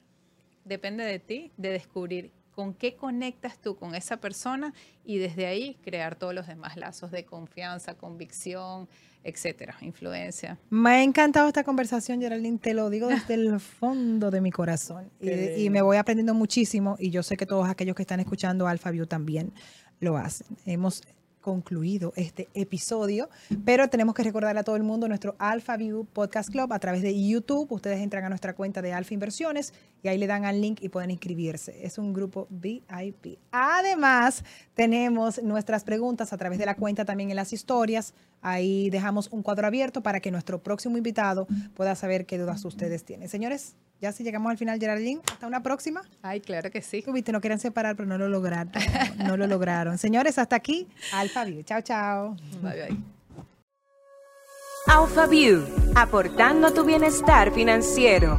Depende 0.63 1.03
de 1.03 1.19
ti, 1.19 1.51
de 1.57 1.71
descubrir 1.71 2.32
con 2.55 2.74
qué 2.74 2.95
conectas 2.95 3.59
tú 3.59 3.76
con 3.76 3.93
esa 3.93 4.15
persona 4.15 4.74
y 5.03 5.17
desde 5.17 5.47
ahí 5.47 5.76
crear 5.84 6.15
todos 6.15 6.34
los 6.34 6.47
demás 6.47 6.78
lazos 6.78 7.11
de 7.11 7.26
confianza, 7.26 7.95
convicción, 7.95 8.88
etcétera, 9.21 9.76
influencia. 9.82 10.57
Me 10.69 10.91
ha 10.91 11.03
encantado 11.03 11.49
esta 11.49 11.65
conversación, 11.65 12.21
Geraldine, 12.21 12.57
te 12.57 12.74
lo 12.74 12.89
digo 12.89 13.09
desde 13.09 13.34
el 13.34 13.59
fondo 13.82 14.32
de 14.32 14.39
mi 14.39 14.51
corazón. 14.51 15.11
Y, 15.19 15.65
y 15.65 15.69
me 15.69 15.82
voy 15.82 15.97
aprendiendo 15.97 16.34
muchísimo 16.34 16.95
y 16.99 17.09
yo 17.09 17.21
sé 17.21 17.36
que 17.36 17.45
todos 17.45 17.67
aquellos 17.67 17.97
que 17.97 18.03
están 18.03 18.21
escuchando 18.21 18.65
Alpha 18.65 18.91
View 18.91 19.07
también 19.07 19.51
lo 19.99 20.15
hacen. 20.15 20.47
Hemos 20.65 21.01
concluido 21.44 22.14
este 22.16 22.50
episodio, 22.56 23.30
pero 23.66 23.89
tenemos 23.89 24.16
que 24.16 24.24
recordarle 24.24 24.62
a 24.62 24.64
todo 24.64 24.78
el 24.78 24.84
mundo 24.84 25.08
nuestro 25.08 25.36
Alpha 25.38 25.78
View 25.78 26.06
Podcast 26.06 26.50
Club 26.50 26.74
a 26.74 26.80
través 26.80 27.04
de 27.04 27.28
YouTube. 27.28 27.72
Ustedes 27.72 28.00
entran 28.00 28.24
a 28.24 28.30
nuestra 28.30 28.56
cuenta 28.56 28.82
de 28.82 28.94
Alpha 28.94 29.14
Inversiones 29.14 29.74
y 30.02 30.08
ahí 30.08 30.18
le 30.18 30.26
dan 30.26 30.46
al 30.46 30.62
link 30.62 30.80
y 30.82 30.89
pueden 30.89 31.12
inscribirse. 31.12 31.86
Es 31.86 32.00
un 32.00 32.14
grupo 32.14 32.48
VIP. 32.50 33.38
Además, 33.52 34.44
tenemos 34.74 35.44
nuestras 35.44 35.84
preguntas 35.84 36.34
a 36.34 36.38
través 36.38 36.58
de 36.58 36.66
la 36.66 36.76
cuenta 36.76 37.06
también 37.06 37.30
en 37.30 37.36
las 37.36 37.54
historias. 37.54 38.14
Ahí 38.41 38.89
dejamos 38.89 39.28
un 39.32 39.44
cuadro 39.44 39.68
abierto 39.68 40.02
para 40.02 40.22
que 40.22 40.32
nuestro 40.32 40.64
próximo 40.64 40.98
invitado 40.98 41.46
pueda 41.76 41.94
saber 41.96 42.26
qué 42.26 42.38
dudas 42.38 42.64
ustedes 42.66 43.04
tienen. 43.04 43.28
Señores, 43.28 43.76
ya 44.04 44.12
si 44.12 44.22
llegamos 44.26 44.51
al 44.51 44.58
final, 44.58 44.78
Geraldine, 44.82 45.22
hasta 45.32 45.47
una 45.47 45.64
próxima. 45.64 46.01
Ay, 46.22 46.41
claro 46.41 46.70
que 46.70 46.82
sí. 46.82 47.01
Tú 47.01 47.14
viste, 47.14 47.32
no 47.32 47.39
querían 47.39 47.62
separar, 47.62 47.95
pero 47.95 48.06
no 48.06 48.18
lo 48.18 48.28
lograron. 48.28 48.70
No 49.18 49.38
lo 49.38 49.47
lograron. 49.47 49.97
Señores, 49.97 50.38
hasta 50.38 50.58
aquí, 50.58 50.89
Alfa 51.14 51.45
View. 51.45 51.64
Chao, 51.64 51.82
chao. 51.82 52.36
Bye, 52.62 52.88
bye. 52.88 52.97
Alpha 54.88 55.26
View, 55.28 55.64
aportando 55.95 56.68
a 56.68 56.74
tu 56.74 56.84
bienestar 56.84 57.54
financiero. 57.54 58.38